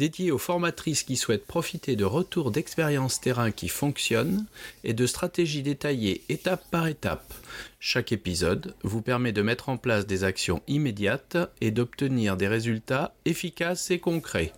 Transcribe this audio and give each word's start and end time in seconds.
dédié 0.00 0.30
aux 0.30 0.38
formatrices 0.38 1.02
qui 1.02 1.18
souhaitent 1.18 1.46
profiter 1.46 1.94
de 1.94 2.06
retours 2.06 2.50
d'expériences 2.50 3.20
terrain 3.20 3.50
qui 3.50 3.68
fonctionnent 3.68 4.46
et 4.82 4.94
de 4.94 5.06
stratégies 5.06 5.62
détaillées 5.62 6.22
étape 6.30 6.64
par 6.70 6.86
étape. 6.86 7.34
Chaque 7.80 8.10
épisode 8.10 8.74
vous 8.82 9.02
permet 9.02 9.32
de 9.32 9.42
mettre 9.42 9.68
en 9.68 9.76
place 9.76 10.06
des 10.06 10.24
actions 10.24 10.62
immédiates 10.68 11.36
et 11.60 11.70
d'obtenir 11.70 12.38
des 12.38 12.48
résultats 12.48 13.14
efficaces 13.26 13.90
et 13.90 13.98
concrets. 13.98 14.54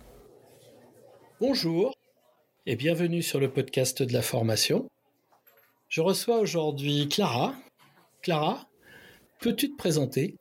Bonjour 1.41 1.93
et 2.65 2.77
bienvenue 2.77 3.21
sur 3.21 3.41
le 3.41 3.51
podcast 3.51 4.01
de 4.01 4.13
la 4.13 4.21
formation. 4.21 4.87
Je 5.89 5.99
reçois 5.99 6.39
aujourd'hui 6.39 7.09
Clara. 7.09 7.53
Clara, 8.21 8.65
peux-tu 9.41 9.69
te 9.69 9.75
présenter? 9.75 10.37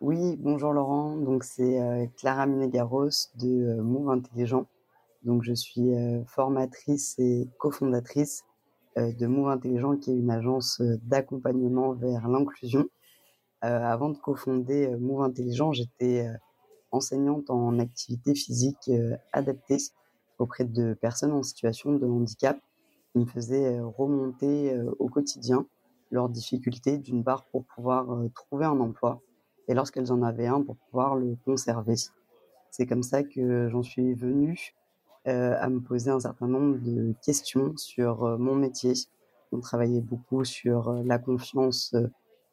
Oui, 0.00 0.36
bonjour 0.38 0.72
Laurent. 0.72 1.16
Donc 1.16 1.44
c'est 1.44 1.80
euh, 1.80 2.06
Clara 2.16 2.46
Minegaros 2.46 3.28
de 3.36 3.48
euh, 3.48 3.82
Move 3.82 4.10
Intelligent. 4.10 4.66
Donc 5.24 5.42
je 5.42 5.52
suis 5.52 5.94
euh, 5.94 6.24
formatrice 6.24 7.18
et 7.18 7.48
cofondatrice 7.58 8.44
de 8.96 9.26
Move 9.26 9.48
Intelligent, 9.48 9.96
qui 9.96 10.10
est 10.10 10.16
une 10.16 10.32
agence 10.32 10.82
d'accompagnement 11.04 11.92
vers 11.92 12.26
l'inclusion. 12.26 12.88
avant 13.62 14.08
de 14.08 14.18
cofonder 14.18 14.96
Move 14.96 15.22
Intelligent, 15.22 15.72
j'étais 15.72 16.26
enseignante 16.90 17.50
en 17.50 17.78
activité 17.78 18.34
physique 18.34 18.90
adaptée 19.32 19.78
auprès 20.38 20.64
de 20.64 20.94
personnes 20.94 21.30
en 21.30 21.44
situation 21.44 21.92
de 21.92 22.04
handicap 22.04 22.58
qui 23.12 23.20
me 23.20 23.26
faisaient 23.26 23.78
remonter 23.78 24.76
au 24.98 25.08
quotidien 25.08 25.66
leurs 26.10 26.28
difficultés, 26.28 26.98
d'une 26.98 27.22
part 27.22 27.44
pour 27.44 27.64
pouvoir 27.64 28.08
trouver 28.34 28.64
un 28.64 28.80
emploi 28.80 29.22
et 29.68 29.74
lorsqu'elles 29.74 30.12
en 30.12 30.22
avaient 30.22 30.46
un 30.46 30.62
pour 30.62 30.76
pouvoir 30.76 31.16
le 31.16 31.36
conserver. 31.44 31.96
C'est 32.70 32.86
comme 32.86 33.02
ça 33.02 33.22
que 33.22 33.68
j'en 33.68 33.82
suis 33.82 34.14
venue 34.14 34.74
euh, 35.28 35.54
à 35.60 35.68
me 35.68 35.80
poser 35.80 36.10
un 36.10 36.20
certain 36.20 36.48
nombre 36.48 36.78
de 36.78 37.14
questions 37.22 37.76
sur 37.76 38.24
euh, 38.24 38.38
mon 38.38 38.54
métier. 38.54 38.94
On 39.52 39.60
travaillait 39.60 40.00
beaucoup 40.00 40.44
sur 40.44 40.88
euh, 40.88 41.02
la 41.04 41.18
confiance 41.18 41.94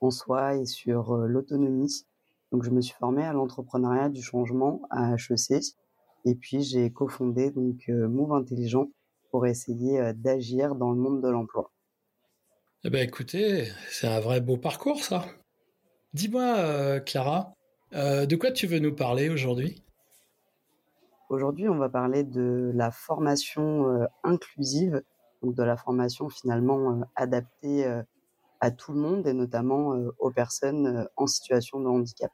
en 0.02 0.11
soi 0.11 0.55
et 0.55 0.66
sur 0.66 1.16
l'autonomie. 1.16 2.05
Donc 2.52 2.64
je 2.64 2.69
me 2.69 2.81
suis 2.81 2.95
formée 2.95 3.23
à 3.23 3.31
l'entrepreneuriat 3.31 4.09
du 4.09 4.21
changement 4.21 4.81
à 4.89 5.16
HEC 5.16 5.64
et 6.25 6.36
puis 6.36 6.61
j'ai 6.61 6.92
cofondé 6.92 7.52
donc 7.52 7.88
Move 7.88 8.33
Intelligent 8.33 8.89
pour 9.31 9.47
essayer 9.47 10.14
d'agir 10.14 10.75
dans 10.75 10.92
le 10.92 10.97
monde 10.97 11.21
de 11.21 11.30
l'emploi. 11.30 11.71
Eh 12.83 12.89
ben 12.89 13.05
écoutez, 13.05 13.69
c'est 13.89 14.08
un 14.08 14.19
vrai 14.19 14.39
beau 14.39 14.58
parcours 14.58 15.03
ça. 15.03 15.25
Dis-moi, 16.13 16.55
euh, 16.58 17.00
Clara, 17.02 17.53
euh, 17.94 18.25
de 18.25 18.36
quoi 18.38 18.52
tu 18.52 18.66
veux 18.66 18.80
nous 18.80 18.95
parler 18.95 19.30
aujourd'hui? 19.30 19.83
Aujourd'hui, 21.30 21.67
on 21.67 21.77
va 21.77 21.89
parler 21.89 22.23
de 22.23 22.72
la 22.73 22.91
formation 22.91 23.89
euh, 23.89 24.05
inclusive, 24.23 25.03
donc 25.44 25.55
de 25.55 25.64
la 25.64 25.75
formation 25.75 26.30
finalement 26.30 27.02
adaptée 27.16 27.86
à 28.61 28.72
tout 28.72 28.94
le 28.94 28.99
monde 28.99 29.27
et 29.27 29.33
notamment 29.33 29.94
aux 30.17 30.31
personnes 30.31 31.08
en 31.17 31.27
situation 31.27 31.81
de 31.81 31.88
handicap. 31.88 32.31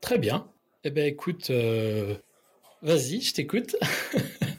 Très 0.00 0.18
bien. 0.18 0.50
Eh 0.82 0.90
bien, 0.90 1.04
écoute, 1.04 1.52
vas-y, 2.82 3.20
je 3.20 3.34
t'écoute. 3.34 3.76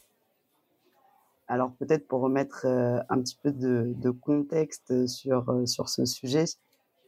Alors 1.47 1.73
peut-être 1.73 2.07
pour 2.07 2.21
remettre 2.21 2.65
un 2.65 3.21
petit 3.21 3.37
peu 3.41 3.51
de, 3.51 3.93
de 3.97 4.11
contexte 4.11 5.07
sur, 5.07 5.63
sur 5.65 5.89
ce 5.89 6.05
sujet, 6.05 6.45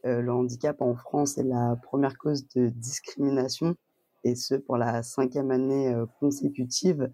le 0.04 0.32
handicap 0.32 0.80
en 0.82 0.94
France 0.96 1.38
est 1.38 1.44
la 1.44 1.76
première 1.76 2.18
cause 2.18 2.48
de 2.56 2.68
discrimination 2.68 3.76
et 4.24 4.34
ce 4.34 4.54
pour 4.54 4.76
la 4.76 5.02
cinquième 5.02 5.50
année 5.50 5.88
euh, 5.88 6.06
consécutive. 6.20 7.10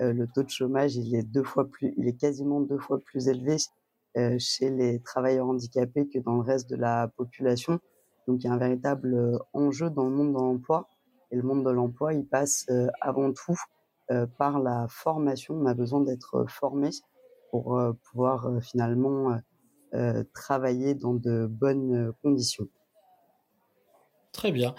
Euh, 0.00 0.12
le 0.12 0.26
taux 0.26 0.42
de 0.42 0.50
chômage 0.50 0.96
il 0.96 1.14
est 1.14 1.22
deux 1.22 1.42
fois 1.42 1.68
plus, 1.68 1.92
il 1.96 2.08
est 2.08 2.16
quasiment 2.16 2.60
deux 2.60 2.78
fois 2.78 2.98
plus 2.98 3.28
élevé 3.28 3.56
chez 4.38 4.70
les 4.70 5.00
travailleurs 5.00 5.46
handicapés 5.46 6.08
que 6.08 6.18
dans 6.18 6.34
le 6.34 6.40
reste 6.40 6.68
de 6.68 6.74
la 6.74 7.06
population. 7.16 7.78
Donc 8.26 8.42
il 8.42 8.48
y 8.48 8.50
a 8.50 8.52
un 8.52 8.58
véritable 8.58 9.38
enjeu 9.52 9.88
dans 9.88 10.02
le 10.02 10.10
monde 10.10 10.32
de 10.32 10.38
l'emploi. 10.38 10.88
Et 11.30 11.36
le 11.36 11.42
monde 11.42 11.64
de 11.64 11.70
l'emploi, 11.70 12.12
il 12.12 12.26
passe 12.26 12.66
avant 13.00 13.32
tout 13.32 13.56
par 14.36 14.58
la 14.58 14.88
formation. 14.88 15.54
On 15.54 15.66
a 15.66 15.74
besoin 15.74 16.00
d'être 16.00 16.44
formé 16.48 16.90
pour 17.52 17.80
pouvoir 18.10 18.50
finalement 18.60 19.38
euh, 19.92 20.22
travailler 20.34 20.94
dans 20.94 21.14
de 21.14 21.46
bonnes 21.46 21.94
euh, 21.94 22.12
conditions. 22.22 22.68
Très 24.30 24.52
bien. 24.52 24.74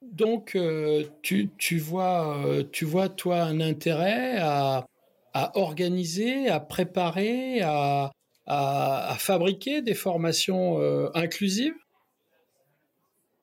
Donc, 0.00 0.56
euh, 0.56 1.04
tu, 1.20 1.50
tu, 1.58 1.78
vois, 1.78 2.42
tu 2.72 2.86
vois, 2.86 3.10
toi, 3.10 3.42
un 3.42 3.60
intérêt 3.60 4.38
à, 4.38 4.86
à 5.34 5.58
organiser, 5.58 6.48
à 6.48 6.60
préparer, 6.60 7.60
à, 7.60 8.10
à, 8.46 9.16
fabriquer 9.18 9.82
des 9.82 9.94
formations 9.94 10.78
inclusives? 11.14 11.74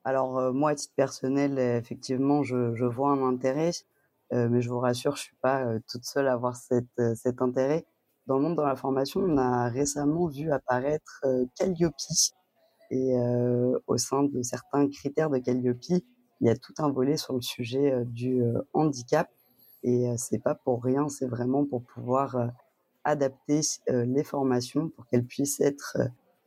Alors, 0.02 0.52
moi, 0.52 0.70
à 0.70 0.74
titre 0.74 0.94
personnel, 0.96 1.58
effectivement, 1.58 2.42
je, 2.42 2.74
je 2.74 2.84
vois 2.84 3.10
un 3.10 3.22
intérêt, 3.22 3.70
mais 4.32 4.60
je 4.60 4.68
vous 4.68 4.80
rassure, 4.80 5.14
je 5.14 5.22
suis 5.22 5.36
pas 5.40 5.64
toute 5.88 6.04
seule 6.04 6.26
à 6.26 6.32
avoir 6.32 6.56
cette, 6.56 7.00
cet 7.14 7.42
intérêt 7.42 7.86
dans 8.26 8.36
le 8.36 8.42
monde 8.42 8.56
de 8.56 8.62
la 8.62 8.76
formation, 8.76 9.20
on 9.20 9.36
a 9.36 9.68
récemment 9.68 10.26
vu 10.26 10.50
apparaître 10.50 11.22
euh, 11.24 11.44
Calliope 11.56 11.94
et 12.90 13.16
euh, 13.16 13.78
au 13.86 13.96
sein 13.96 14.24
de 14.24 14.42
certains 14.42 14.88
critères 14.88 15.30
de 15.30 15.38
Calliope, 15.38 15.82
il 15.88 16.02
y 16.46 16.48
a 16.48 16.56
tout 16.56 16.74
un 16.78 16.90
volet 16.90 17.16
sur 17.16 17.34
le 17.34 17.40
sujet 17.40 17.92
euh, 17.92 18.04
du 18.04 18.42
handicap 18.72 19.28
et 19.82 20.06
c'est 20.16 20.42
pas 20.42 20.56
pour 20.56 20.82
rien, 20.82 21.08
c'est 21.08 21.26
vraiment 21.26 21.64
pour 21.64 21.84
pouvoir 21.84 22.50
adapter 23.04 23.60
les 23.86 24.24
formations 24.24 24.88
pour 24.88 25.06
qu'elles 25.06 25.24
puissent 25.24 25.60
être 25.60 25.96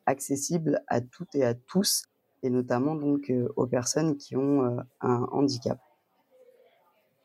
accessibles 0.06 0.84
à 0.88 1.00
toutes 1.00 1.36
et 1.36 1.46
à 1.46 1.54
tous 1.54 2.04
et 2.44 2.50
notamment 2.50 2.96
donc 2.96 3.32
aux 3.56 3.68
personnes 3.68 4.18
qui 4.18 4.36
ont 4.36 4.78
un 5.00 5.28
handicap. 5.32 5.80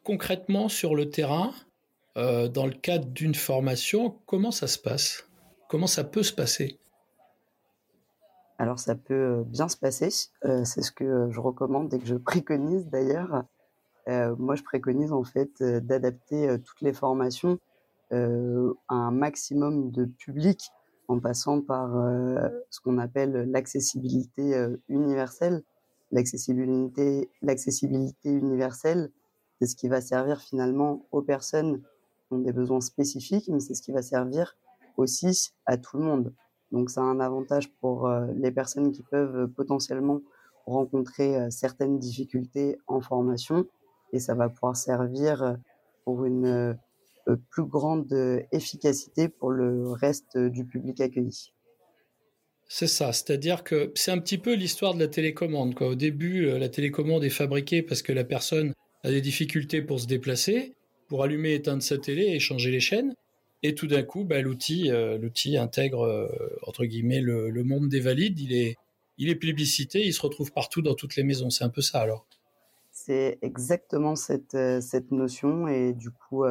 Concrètement 0.05 0.69
sur 0.69 0.95
le 0.95 1.11
terrain, 1.11 1.51
euh, 2.17 2.49
dans 2.49 2.67
le 2.67 2.73
cadre 2.73 3.07
d'une 3.07 3.35
formation, 3.35 4.17
comment 4.27 4.53
ça 4.53 4.69
se 4.69 4.79
passe? 4.79 5.29
Comment 5.69 5.89
ça 5.89 6.05
peut 6.05 6.23
se 6.23 6.33
passer? 6.33 6.79
Alors 8.59 8.79
ça 8.79 8.95
peut 8.95 9.43
bien 9.47 9.69
se 9.69 9.77
passer, 9.77 10.11
euh, 10.45 10.65
c'est 10.65 10.83
ce 10.83 10.93
que 10.93 11.29
je 11.31 11.41
recommande 11.41 11.93
et 11.93 11.99
que 11.99 12.07
je 12.07 12.15
préconise 12.15 12.87
d'ailleurs. 12.87 13.45
Euh, 14.07 14.37
moi 14.39 14.55
je 14.55 14.63
préconise 14.63 15.13
en 15.13 15.25
fait 15.25 15.61
d'adapter 15.61 16.57
toutes 16.65 16.81
les 16.83 16.93
formations 16.93 17.59
à 18.13 18.95
un 18.95 19.11
maximum 19.11 19.91
de 19.91 20.05
public 20.05 20.71
en 21.09 21.19
passant 21.19 21.61
par 21.61 21.91
ce 22.71 22.79
qu'on 22.79 22.99
appelle 22.99 23.51
l'accessibilité 23.51 24.55
universelle. 24.89 25.65
L'accessibilité 26.13 27.27
universelle, 27.43 29.11
c'est 29.59 29.67
ce 29.67 29.75
qui 29.75 29.89
va 29.89 30.01
servir 30.01 30.41
finalement 30.41 31.07
aux 31.11 31.23
personnes 31.23 31.83
ont 32.31 32.39
des 32.39 32.53
besoins 32.53 32.81
spécifiques, 32.81 33.49
mais 33.49 33.61
c'est 33.61 33.75
ce 33.75 33.83
qui 33.83 33.93
va 33.93 34.03
servir 34.03 34.57
aussi 34.97 35.53
à 35.67 35.77
tout 35.77 35.99
le 35.99 36.05
monde. 36.05 36.33
Donc 36.73 36.91
ça 36.91 37.03
a 37.03 37.05
un 37.05 37.21
avantage 37.21 37.71
pour 37.81 38.07
euh, 38.07 38.27
les 38.37 38.51
personnes 38.51 38.93
qui 38.93 39.03
peuvent 39.03 39.47
potentiellement 39.49 40.21
rencontrer 40.67 41.37
euh, 41.37 41.51
certaines 41.51 41.99
difficultés 41.99 42.79
en 42.87 43.01
formation 43.01 43.67
et 44.13 44.19
ça 44.19 44.35
va 44.35 44.49
pouvoir 44.49 44.77
servir 44.77 45.43
euh, 45.43 45.55
pour 46.05 46.25
une 46.25 46.77
plus 47.49 47.65
grande 47.65 48.13
efficacité 48.53 49.31
pour 49.31 49.51
le 49.51 49.93
reste 49.93 50.37
du 50.37 50.67
public 50.67 51.01
accueilli. 51.01 51.55
C'est 52.69 52.87
ça, 52.87 53.15
c'est-à-dire 53.15 53.65
que 53.65 53.91
c'est 53.95 54.11
un 54.11 54.19
petit 54.19 54.37
peu 54.37 54.53
l'histoire 54.53 54.93
de 54.93 54.99
la 54.99 55.09
télécommande. 55.09 55.75
Quoi. 55.75 55.89
Au 55.89 55.95
début, 55.95 56.45
la 56.45 56.69
télécommande 56.69 57.25
est 57.25 57.31
fabriquée 57.31 57.81
parce 57.81 58.03
que 58.03 58.13
la 58.13 58.25
personne 58.25 58.75
a 59.05 59.09
des 59.09 59.23
difficultés 59.23 59.81
pour 59.81 59.99
se 59.99 60.07
déplacer 60.07 60.75
pour 61.09 61.23
allumer 61.23 61.51
et 61.51 61.55
éteindre 61.55 61.83
sa 61.83 61.99
télé 61.99 62.25
et 62.25 62.39
changer 62.39 62.71
les 62.71 62.81
chaînes. 62.81 63.15
Et 63.67 63.75
tout 63.75 63.87
d'un 63.87 64.03
coup, 64.03 64.25
bah, 64.25 64.43
l'outil, 64.43 64.91
euh, 64.91 65.17
l'outil 65.17 65.57
intègre 65.57 66.03
euh, 66.03 66.29
entre 66.67 66.85
guillemets 66.85 67.23
le, 67.23 67.65
monde 67.65 67.89
des 67.89 68.01
valides. 68.01 68.39
Il 68.39 68.53
est, 68.53 68.77
il 69.17 69.31
est 69.31 69.35
plébiscité. 69.35 70.05
Il 70.05 70.13
se 70.13 70.21
retrouve 70.21 70.53
partout 70.53 70.83
dans 70.83 70.95
toutes 70.95 71.17
les 71.17 71.23
maisons. 71.23 71.49
C'est 71.49 71.65
un 71.65 71.71
peu 71.71 71.81
ça 71.81 72.01
alors. 72.01 72.27
C'est 72.91 73.39
exactement 73.41 74.17
cette 74.17 74.55
euh, 74.55 74.83
cette 74.83 75.11
notion 75.11 75.67
et 75.67 75.95
du 75.95 76.11
coup 76.11 76.45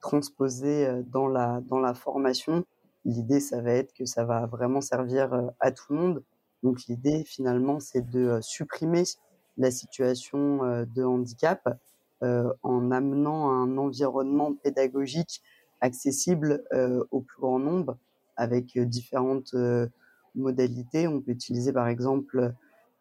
transposée 0.00 0.88
dans 1.06 1.28
la 1.28 1.62
dans 1.68 1.78
la 1.78 1.94
formation. 1.94 2.64
l'idée, 3.04 3.38
ça 3.38 3.62
va 3.62 3.70
être 3.70 3.92
que 3.92 4.04
ça 4.04 4.24
va 4.24 4.46
vraiment 4.46 4.80
servir 4.80 5.52
à 5.60 5.70
tout 5.70 5.92
le 5.92 5.98
monde. 5.98 6.24
Donc 6.64 6.80
l'idée, 6.88 7.22
finalement, 7.24 7.78
c'est 7.78 8.10
de 8.10 8.40
supprimer 8.42 9.04
la 9.56 9.70
situation 9.70 10.84
de 10.84 11.04
handicap 11.04 11.78
en 12.22 12.90
amenant 12.90 13.50
un 13.50 13.76
environnement 13.78 14.54
pédagogique 14.54 15.42
accessible 15.80 16.64
au 17.10 17.20
plus 17.20 17.40
grand 17.40 17.58
nombre 17.58 17.98
avec 18.36 18.78
différentes 18.78 19.54
modalités. 20.34 21.08
On 21.08 21.20
peut 21.20 21.32
utiliser 21.32 21.72
par 21.72 21.88
exemple 21.88 22.52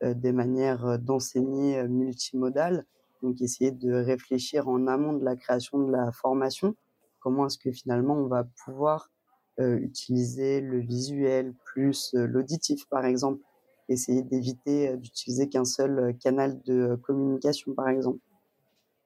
des 0.03 0.31
manières 0.31 0.99
d'enseigner 0.99 1.87
multimodales, 1.87 2.85
donc 3.21 3.41
essayer 3.41 3.71
de 3.71 3.93
réfléchir 3.93 4.67
en 4.67 4.87
amont 4.87 5.13
de 5.13 5.23
la 5.23 5.35
création 5.35 5.79
de 5.79 5.91
la 5.91 6.11
formation. 6.11 6.75
Comment 7.21 7.47
est-ce 7.47 7.57
que 7.57 7.71
finalement 7.71 8.15
on 8.15 8.27
va 8.27 8.45
pouvoir 8.65 9.09
utiliser 9.57 10.59
le 10.59 10.79
visuel 10.79 11.53
plus 11.63 12.13
l'auditif 12.13 12.85
par 12.89 13.05
exemple, 13.05 13.39
essayer 13.87 14.21
d'éviter 14.21 14.97
d'utiliser 14.97 15.47
qu'un 15.47 15.63
seul 15.63 16.15
canal 16.19 16.61
de 16.63 16.95
communication 17.03 17.73
par 17.73 17.87
exemple. 17.87 18.19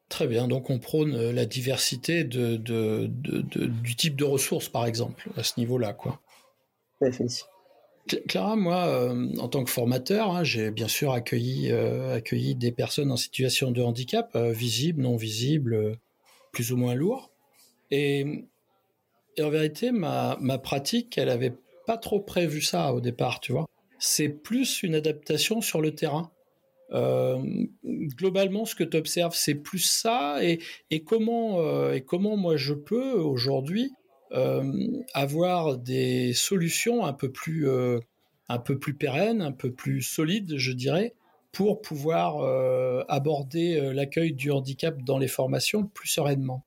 Très 0.09 0.25
bien, 0.27 0.47
donc 0.47 0.71
on 0.71 0.79
prône 0.79 1.15
la 1.31 1.45
diversité 1.45 2.23
de, 2.23 2.57
de, 2.57 3.07
de, 3.07 3.65
du 3.67 3.95
type 3.95 4.15
de 4.15 4.23
ressources, 4.23 4.67
par 4.67 4.87
exemple, 4.87 5.29
à 5.37 5.43
ce 5.43 5.59
niveau-là. 5.59 5.93
quoi. 5.93 6.19
Clara, 8.27 8.55
moi, 8.55 8.87
euh, 8.87 9.35
en 9.37 9.47
tant 9.47 9.63
que 9.63 9.69
formateur, 9.69 10.31
hein, 10.31 10.43
j'ai 10.43 10.71
bien 10.71 10.87
sûr 10.87 11.11
accueilli, 11.11 11.71
euh, 11.71 12.15
accueilli 12.15 12.55
des 12.55 12.71
personnes 12.71 13.11
en 13.11 13.17
situation 13.17 13.71
de 13.71 13.81
handicap, 13.81 14.31
euh, 14.35 14.51
visibles, 14.51 15.01
non 15.01 15.15
visibles, 15.15 15.97
plus 16.51 16.71
ou 16.71 16.77
moins 16.77 16.95
lourds. 16.95 17.29
Et, 17.91 18.47
en 19.39 19.49
vérité, 19.49 19.91
ma, 19.91 20.37
ma 20.41 20.57
pratique, 20.57 21.17
elle 21.17 21.29
avait 21.29 21.53
pas 21.85 21.97
trop 21.97 22.19
prévu 22.19 22.61
ça 22.61 22.93
au 22.93 22.99
départ, 22.99 23.39
tu 23.39 23.51
vois. 23.51 23.67
C'est 23.99 24.29
plus 24.29 24.83
une 24.83 24.95
adaptation 24.95 25.61
sur 25.61 25.81
le 25.81 25.93
terrain. 25.93 26.31
Globalement, 26.91 28.65
ce 28.65 28.75
que 28.75 28.83
tu 28.83 28.97
observes, 28.97 29.35
c'est 29.35 29.55
plus 29.55 29.79
ça. 29.79 30.39
Et, 30.43 31.03
comment, 31.03 31.91
et 31.91 32.01
comment 32.01 32.37
moi 32.37 32.57
je 32.57 32.73
peux 32.73 33.13
aujourd'hui 33.13 33.91
euh, 34.31 35.01
avoir 35.15 35.77
des 35.77 36.33
solutions 36.33 37.03
un 37.03 37.13
peu 37.13 37.31
plus 37.31 37.67
euh, 37.67 37.99
un 38.47 38.59
peu 38.59 38.77
plus 38.77 38.93
pérennes, 38.93 39.41
un 39.41 39.51
peu 39.51 39.71
plus 39.71 40.03
solides, 40.03 40.55
je 40.57 40.71
dirais, 40.71 41.15
pour 41.51 41.81
pouvoir 41.81 42.37
euh, 42.37 43.03
aborder 43.07 43.91
l'accueil 43.93 44.33
du 44.33 44.51
handicap 44.51 45.01
dans 45.01 45.17
les 45.17 45.27
formations 45.27 45.85
plus 45.85 46.09
sereinement. 46.09 46.63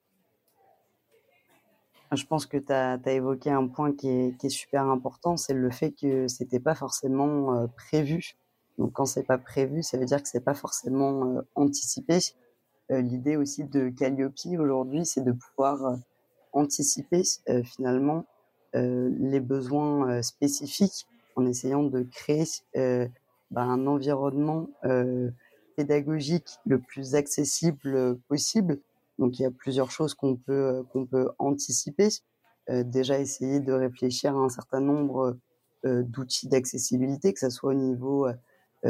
Je 2.13 2.25
pense 2.25 2.45
que 2.45 2.57
tu 2.57 2.71
as, 2.71 2.99
évoqué 3.07 3.49
un 3.49 3.67
point 3.67 3.93
qui 3.93 4.07
est, 4.07 4.37
qui 4.37 4.47
est 4.47 4.49
super 4.49 4.83
important, 4.83 5.35
c'est 5.35 5.53
le 5.53 5.71
fait 5.71 5.91
que 5.91 6.27
c'était 6.27 6.59
pas 6.59 6.75
forcément 6.75 7.67
prévu. 7.75 8.35
Donc 8.77 8.93
quand 8.93 9.05
c'est 9.05 9.23
pas 9.23 9.37
prévu, 9.37 9.83
ça 9.83 9.97
veut 9.97 10.05
dire 10.05 10.21
que 10.21 10.27
c'est 10.27 10.43
pas 10.43 10.53
forcément 10.53 11.41
anticipé. 11.55 12.19
L'idée 12.89 13.37
aussi 13.37 13.63
de 13.63 13.89
Calliope 13.89 14.35
aujourd'hui, 14.59 15.05
c'est 15.05 15.23
de 15.23 15.31
pouvoir 15.31 15.97
anticiper 16.53 17.23
euh, 17.49 17.63
finalement 17.63 18.25
euh, 18.75 19.11
les 19.19 19.39
besoins 19.39 20.09
euh, 20.09 20.21
spécifiques 20.21 21.07
en 21.35 21.45
essayant 21.45 21.83
de 21.83 22.03
créer 22.03 22.43
bah, 23.49 23.63
un 23.63 23.87
environnement 23.87 24.69
pédagogique 25.75 26.59
le 26.67 26.79
plus 26.79 27.15
accessible 27.15 28.19
possible. 28.27 28.79
Donc 29.17 29.39
il 29.39 29.41
y 29.41 29.45
a 29.45 29.51
plusieurs 29.51 29.89
choses 29.89 30.13
qu'on 30.13 30.35
peut 30.35 30.85
qu'on 30.93 31.07
peut 31.07 31.31
anticiper. 31.39 32.09
déjà 32.69 33.17
essayer 33.17 33.59
de 33.59 33.73
réfléchir 33.73 34.37
à 34.37 34.41
un 34.41 34.49
certain 34.49 34.79
nombre 34.79 35.35
d'outils 35.83 36.47
d'accessibilité, 36.49 37.33
que 37.33 37.39
ce 37.39 37.49
soit 37.49 37.71
au 37.71 37.73
niveau 37.73 38.27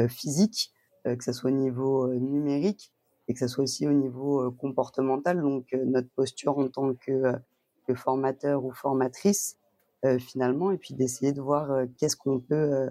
physique, 0.08 0.72
que 1.04 1.22
ce 1.22 1.32
soit 1.32 1.50
au 1.50 1.54
niveau 1.54 2.12
numérique 2.14 2.92
et 3.28 3.34
que 3.34 3.38
ce 3.38 3.48
soit 3.48 3.64
aussi 3.64 3.86
au 3.86 3.92
niveau 3.92 4.50
comportemental. 4.52 5.40
Donc 5.40 5.72
notre 5.72 6.08
posture 6.10 6.58
en 6.58 6.68
tant 6.68 6.94
que 6.94 7.94
formateur 7.94 8.64
ou 8.64 8.72
formatrice 8.72 9.58
euh, 10.04 10.18
finalement, 10.18 10.70
et 10.70 10.76
puis 10.76 10.92
d'essayer 10.92 11.32
de 11.32 11.40
voir 11.40 11.70
euh, 11.70 11.86
qu'est-ce 11.96 12.16
qu'on 12.16 12.38
peut 12.38 12.54
euh, 12.54 12.90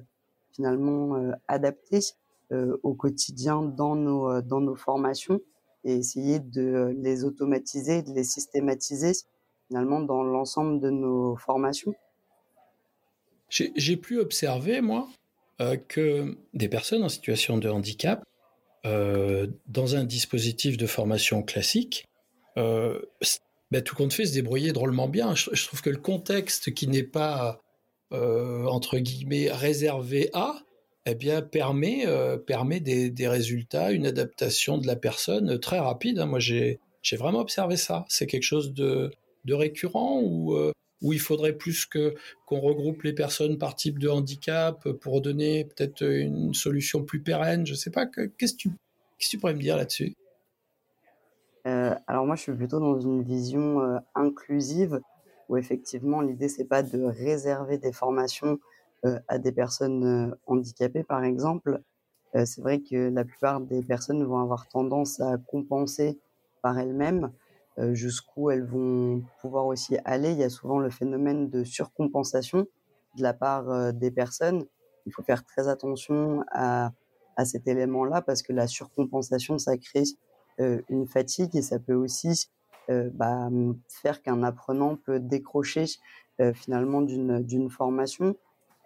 finalement 0.51 1.31
adapter 1.47 2.00
au 2.83 2.94
quotidien 2.94 3.63
dans 3.63 3.95
nos 3.95 4.41
dans 4.41 4.61
nos 4.61 4.75
formations 4.75 5.41
et 5.83 5.95
essayer 5.95 6.39
de 6.39 6.94
les 6.99 7.23
automatiser, 7.23 8.03
de 8.03 8.11
les 8.11 8.23
systématiser 8.23 9.13
finalement 9.67 10.01
dans 10.01 10.21
l'ensemble 10.21 10.79
de 10.79 10.91
nos 10.91 11.35
formations. 11.35 11.95
J'ai 13.49 13.97
pu 13.97 14.19
observer, 14.19 14.81
moi, 14.81 15.07
que 15.88 16.38
des 16.53 16.67
personnes 16.67 17.03
en 17.03 17.09
situation 17.09 17.57
de 17.57 17.69
handicap, 17.69 18.23
dans 18.83 19.95
un 19.95 20.03
dispositif 20.03 20.77
de 20.77 20.85
formation 20.85 21.41
classique, 21.41 22.05
ben, 23.73 23.81
tout 23.81 23.95
compte 23.95 24.13
fait, 24.13 24.27
se 24.27 24.33
débrouiller 24.33 24.71
drôlement 24.71 25.07
bien. 25.07 25.33
Je, 25.33 25.65
trouve 25.65 25.81
que 25.81 25.89
le 25.89 25.97
contexte 25.97 26.75
qui 26.75 26.88
n'est 26.88 27.01
pas, 27.01 27.59
euh, 28.11 28.65
entre 28.67 29.00
guillemets, 29.00 29.51
réservé 29.51 30.29
à, 30.33 30.61
eh 31.07 31.15
bien, 31.15 31.41
permet, 31.41 32.06
euh, 32.06 32.38
permet 32.38 32.79
des, 32.79 33.09
des, 33.09 33.27
résultats, 33.27 33.91
une 33.91 34.06
adaptation 34.06 34.77
de 34.77 34.85
la 34.85 34.95
personne 34.95 35.59
très 35.59 35.79
rapide. 35.79 36.19
Hein. 36.19 36.27
Moi, 36.27 36.38
j'ai 36.38 36.79
vraiment 37.13 37.39
observé 37.39 37.75
ça. 37.75 38.06
C'est 38.09 38.27
quelque 38.27 38.44
chose 38.44 38.73
de, 38.73 39.09
de 39.44 39.53
récurrent 39.56 40.21
euh, 40.53 40.71
où 41.03 41.13
il 41.13 41.19
faudrait 41.19 41.53
plus 41.53 41.85
que 41.85 42.15
qu'on 42.45 42.59
regroupe 42.59 43.03
les 43.03 43.13
personnes 43.13 43.57
par 43.57 43.75
type 43.75 44.00
de 44.00 44.09
handicap 44.09 44.89
pour 45.01 45.21
donner 45.21 45.65
peut-être 45.65 46.01
une 46.01 46.53
solution 46.53 47.03
plus 47.03 47.21
pérenne. 47.21 47.65
Je 47.67 47.75
sais 47.75 47.91
pas. 47.91 48.07
Qu'est-ce 48.07 48.53
que 48.53 48.57
tu, 48.57 48.69
que 48.69 48.75
tu 49.29 49.38
pourrais 49.38 49.53
me 49.53 49.61
dire 49.61 49.77
là-dessus? 49.77 50.13
Euh, 51.67 51.95
alors 52.07 52.25
moi, 52.25 52.35
je 52.35 52.41
suis 52.41 52.53
plutôt 52.53 52.79
dans 52.79 53.00
une 53.00 53.21
vision 53.23 53.81
euh, 53.81 54.00
inclusive 54.15 55.00
où 55.50 55.57
effectivement 55.57 56.21
l'idée 56.21 56.47
c'est 56.47 56.65
pas 56.65 56.83
de 56.83 57.03
réserver 57.03 57.77
des 57.77 57.91
formations 57.91 58.59
euh, 59.06 59.19
à 59.27 59.38
des 59.38 59.51
personnes 59.51 60.35
handicapées 60.47 61.03
par 61.03 61.23
exemple. 61.23 61.81
c'est 62.33 62.61
vrai 62.61 62.79
que 62.79 63.09
la 63.09 63.25
plupart 63.25 63.59
des 63.59 63.81
personnes 63.83 64.23
vont 64.23 64.39
avoir 64.39 64.67
tendance 64.69 65.19
à 65.19 65.38
compenser 65.38 66.17
par 66.61 66.79
elles-mêmes 66.79 67.31
jusqu'où 67.91 68.51
elles 68.51 68.65
vont 68.65 69.23
pouvoir 69.41 69.65
aussi 69.65 69.97
aller. 70.05 70.31
Il 70.31 70.37
y 70.37 70.43
a 70.43 70.49
souvent 70.49 70.79
le 70.79 70.89
phénomène 70.89 71.49
de 71.49 71.63
surcompensation 71.63 72.67
de 73.17 73.23
la 73.23 73.33
part 73.33 73.93
des 73.93 74.11
personnes. 74.11 74.65
Il 75.05 75.13
faut 75.13 75.23
faire 75.23 75.43
très 75.43 75.67
attention 75.67 76.43
à, 76.51 76.91
à 77.35 77.45
cet 77.45 77.68
élément-là 77.68 78.21
parce 78.21 78.42
que 78.42 78.53
la 78.53 78.68
surcompensation, 78.68 79.57
ça 79.57 79.77
crée 79.77 80.03
euh, 80.59 80.81
une 80.89 81.07
fatigue 81.07 81.56
et 81.56 81.61
ça 81.61 81.80
peut 81.80 81.94
aussi 81.94 82.47
euh, 82.89 83.09
bah, 83.13 83.49
faire 83.89 84.21
qu'un 84.21 84.44
apprenant 84.44 84.97
peut 84.97 85.19
décrocher 85.19 85.85
euh, 86.39 86.53
finalement 86.53 87.01
d'une 87.01 87.42
d'une 87.42 87.69
formation. 87.69 88.35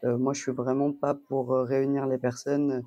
moi, 0.03 0.33
je 0.33 0.41
suis 0.41 0.51
vraiment 0.51 0.93
pas 0.93 1.15
pour 1.15 1.49
réunir 1.49 2.05
les 2.05 2.19
personnes 2.19 2.83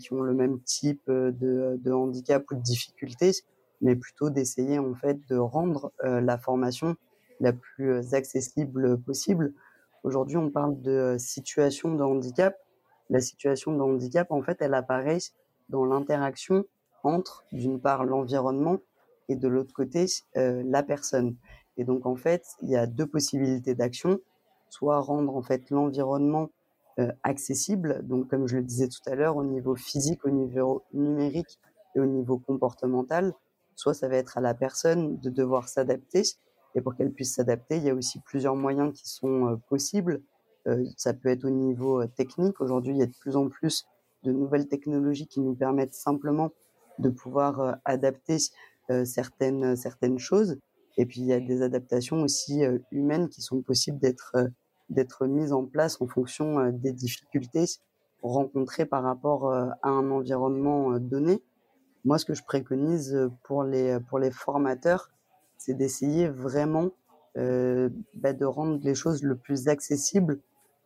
qui 0.00 0.12
ont 0.14 0.22
le 0.22 0.32
même 0.32 0.58
type 0.62 1.02
de, 1.06 1.78
de 1.78 1.92
handicap 1.92 2.50
ou 2.50 2.54
de 2.54 2.62
difficulté, 2.62 3.32
mais 3.80 3.96
plutôt 3.96 4.30
d'essayer 4.30 4.78
en 4.78 4.94
fait 4.94 5.18
de 5.28 5.36
rendre 5.36 5.92
la 6.02 6.38
formation 6.38 6.96
la 7.40 7.52
plus 7.52 8.14
accessible 8.14 9.00
possible. 9.00 9.52
Aujourd'hui, 10.04 10.36
on 10.36 10.50
parle 10.50 10.80
de 10.82 11.16
situation 11.18 11.94
de 11.94 12.02
handicap. 12.02 12.56
La 13.10 13.20
situation 13.20 13.72
de 13.72 13.80
handicap, 13.80 14.30
en 14.30 14.42
fait, 14.42 14.58
elle 14.60 14.74
apparaît 14.74 15.18
dans 15.68 15.84
l'interaction 15.84 16.64
entre, 17.02 17.44
d'une 17.52 17.80
part, 17.80 18.04
l'environnement 18.04 18.78
et 19.28 19.36
de 19.36 19.48
l'autre 19.48 19.72
côté, 19.74 20.06
euh, 20.36 20.62
la 20.64 20.82
personne. 20.82 21.36
Et 21.76 21.84
donc, 21.84 22.06
en 22.06 22.16
fait, 22.16 22.44
il 22.62 22.70
y 22.70 22.76
a 22.76 22.86
deux 22.86 23.06
possibilités 23.06 23.74
d'action. 23.74 24.18
Soit 24.70 25.00
rendre, 25.00 25.36
en 25.36 25.42
fait, 25.42 25.70
l'environnement 25.70 26.50
euh, 26.98 27.12
accessible, 27.22 28.00
donc 28.06 28.28
comme 28.28 28.46
je 28.46 28.56
le 28.56 28.62
disais 28.62 28.88
tout 28.88 29.02
à 29.06 29.14
l'heure, 29.14 29.36
au 29.36 29.44
niveau 29.44 29.74
physique, 29.74 30.24
au 30.24 30.30
niveau 30.30 30.82
numérique 30.92 31.58
et 31.94 32.00
au 32.00 32.06
niveau 32.06 32.38
comportemental. 32.38 33.34
Soit 33.76 33.94
ça 33.94 34.08
va 34.08 34.16
être 34.16 34.36
à 34.36 34.40
la 34.40 34.54
personne 34.54 35.18
de 35.20 35.30
devoir 35.30 35.68
s'adapter. 35.68 36.22
Et 36.74 36.80
pour 36.80 36.96
qu'elle 36.96 37.12
puisse 37.12 37.34
s'adapter, 37.34 37.76
il 37.76 37.84
y 37.84 37.90
a 37.90 37.94
aussi 37.94 38.20
plusieurs 38.20 38.56
moyens 38.56 38.92
qui 38.92 39.08
sont 39.08 39.52
euh, 39.52 39.56
possibles. 39.68 40.22
ça 40.96 41.14
peut 41.14 41.28
être 41.28 41.44
au 41.44 41.50
niveau 41.50 42.04
technique. 42.06 42.60
Aujourd'hui, 42.60 42.92
il 42.92 42.98
y 42.98 43.02
a 43.02 43.06
de 43.06 43.14
plus 43.20 43.36
en 43.36 43.48
plus 43.48 43.86
de 44.24 44.32
nouvelles 44.32 44.66
technologies 44.66 45.28
qui 45.28 45.40
nous 45.40 45.54
permettent 45.54 45.94
simplement 45.94 46.50
de 46.98 47.08
pouvoir 47.08 47.60
euh, 47.60 47.72
adapter 47.84 48.38
euh, 48.90 49.04
certaines 49.04 49.76
certaines 49.76 50.18
choses. 50.18 50.58
Et 50.96 51.06
puis 51.06 51.20
il 51.20 51.26
y 51.26 51.32
a 51.32 51.40
des 51.40 51.62
adaptations 51.62 52.22
aussi 52.22 52.64
euh, 52.64 52.78
humaines 52.90 53.28
qui 53.28 53.42
sont 53.42 53.62
possibles 53.62 53.98
d'être 53.98 54.36
d'être 54.88 55.26
mises 55.26 55.52
en 55.52 55.64
place 55.64 56.00
en 56.00 56.06
fonction 56.06 56.70
des 56.70 56.92
difficultés 56.92 57.64
rencontrées 58.22 58.86
par 58.86 59.02
rapport 59.02 59.52
à 59.52 59.76
un 59.82 60.10
environnement 60.12 60.96
donné. 61.00 61.42
Moi, 62.06 62.18
ce 62.18 62.24
que 62.24 62.34
je 62.34 62.44
préconise 62.44 63.28
pour 63.42 63.64
les 63.64 63.98
pour 63.98 64.20
les 64.20 64.30
formateurs, 64.30 65.10
c'est 65.58 65.74
d'essayer 65.74 66.28
vraiment 66.28 66.90
bah, 67.34 68.32
de 68.32 68.44
rendre 68.44 68.78
les 68.84 68.94
choses 68.94 69.24
le 69.24 69.36
plus 69.36 69.66
accessibles 69.66 70.40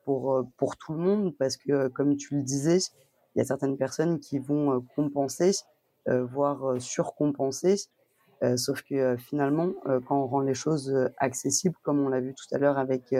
pour, 0.07 0.45
pour 0.57 0.79
tout 0.79 0.95
le 0.95 0.99
monde 0.99 1.37
parce 1.39 1.59
que, 1.59 1.89
comme 1.89 2.17
tu 2.17 2.35
le 2.35 2.43
disais, 2.43 2.79
il 3.35 3.39
y 3.39 3.41
a 3.43 3.45
certaines 3.45 3.77
personnes 3.77 4.19
qui 4.19 4.39
vont 4.39 4.85
compenser, 4.97 5.53
voire 6.07 6.81
surcompenser. 6.81 7.77
sauf 8.57 8.83
que 8.83 9.19
finalement, 9.19 9.75
quand 10.07 10.23
on 10.23 10.27
rend 10.27 10.41
les 10.41 10.55
choses 10.55 10.91
accessibles, 11.19 11.77
comme 11.83 12.01
on 12.01 12.09
l'a 12.09 12.21
vu 12.21 12.35
tout 12.35 12.53
à 12.55 12.59
l'heure 12.59 12.79
avec 12.79 13.15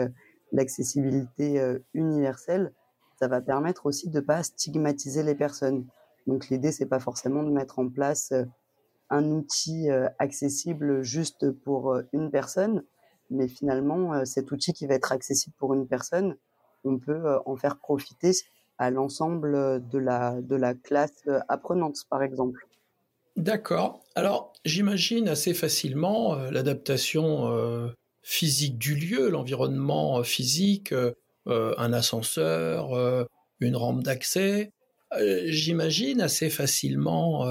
l'accessibilité 0.51 1.63
universelle, 1.93 2.73
ça 3.19 3.27
va 3.27 3.41
permettre 3.41 3.85
aussi 3.85 4.09
de 4.09 4.19
pas 4.19 4.41
stigmatiser 4.41 5.21
les 5.21 5.35
personnes. 5.35 5.85
Donc 6.27 6.49
l'idée 6.49 6.71
c'est 6.71 6.85
pas 6.85 6.99
forcément 6.99 7.43
de 7.43 7.49
mettre 7.49 7.79
en 7.79 7.89
place 7.89 8.33
un 9.09 9.31
outil 9.31 9.89
accessible 10.19 11.01
juste 11.01 11.51
pour 11.51 11.95
une 12.13 12.31
personne, 12.31 12.83
mais 13.29 13.47
finalement 13.47 14.23
cet 14.25 14.51
outil 14.51 14.73
qui 14.73 14.87
va 14.87 14.95
être 14.95 15.11
accessible 15.11 15.55
pour 15.57 15.73
une 15.73 15.87
personne, 15.87 16.37
on 16.83 16.97
peut 16.97 17.39
en 17.45 17.55
faire 17.55 17.77
profiter 17.77 18.31
à 18.77 18.89
l'ensemble 18.89 19.87
de 19.89 19.97
la 19.97 20.41
de 20.41 20.55
la 20.55 20.73
classe 20.73 21.27
apprenante 21.49 21.97
par 22.09 22.23
exemple. 22.23 22.67
D'accord. 23.35 24.03
Alors 24.15 24.53
j'imagine 24.65 25.27
assez 25.27 25.53
facilement 25.53 26.35
l'adaptation 26.49 27.91
physique 28.21 28.77
du 28.77 28.95
lieu, 28.95 29.29
l'environnement 29.29 30.23
physique, 30.23 30.93
un 31.45 31.93
ascenseur, 31.93 33.27
une 33.59 33.75
rampe 33.75 34.03
d'accès. 34.03 34.71
J'imagine 35.45 36.21
assez 36.21 36.49
facilement 36.49 37.45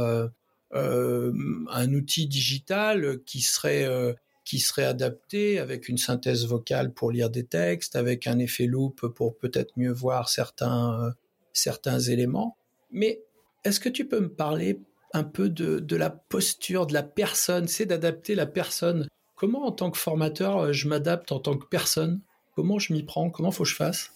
un 0.73 1.93
outil 1.95 2.26
digital 2.26 3.21
qui 3.25 3.40
serait 3.40 4.17
qui 4.45 4.59
serait 4.59 4.85
adapté 4.85 5.59
avec 5.59 5.88
une 5.88 5.99
synthèse 5.99 6.47
vocale 6.47 6.93
pour 6.93 7.12
lire 7.12 7.31
des 7.31 7.45
textes, 7.45 7.95
avec 7.95 8.26
un 8.26 8.38
effet 8.38 8.67
loop 8.67 9.07
pour 9.14 9.37
peut-être 9.37 9.73
mieux 9.76 9.93
voir 9.93 10.29
certains 10.29 11.14
certains 11.52 12.00
éléments. 12.00 12.57
Mais 12.90 13.23
est-ce 13.64 13.81
que 13.81 13.88
tu 13.88 14.07
peux 14.07 14.21
me 14.21 14.33
parler 14.33 14.81
un 15.12 15.25
peu 15.25 15.49
de, 15.49 15.79
de 15.81 15.97
la 15.97 16.11
posture 16.11 16.87
de 16.87 16.95
la 16.95 17.02
personne, 17.02 17.69
c'est 17.69 17.87
d'adapter 17.87 18.35
la 18.35 18.47
personne? 18.47 19.09
Comment, 19.35 19.67
en 19.67 19.73
tant 19.73 19.90
que 19.90 19.99
formateur, 19.99 20.59
euh, 20.59 20.73
je 20.73 20.88
m'adapte 20.88 21.33
en 21.33 21.40
tant 21.40 21.57
que 21.57 21.67
personne? 21.67 22.21
Comment 22.55 22.79
je 22.79 22.93
m'y 22.93 23.02
prends? 23.02 23.31
Comment 23.31 23.50
faut 23.50 23.64
que 23.64 23.71
je 23.71 23.75
fasse? 23.75 24.12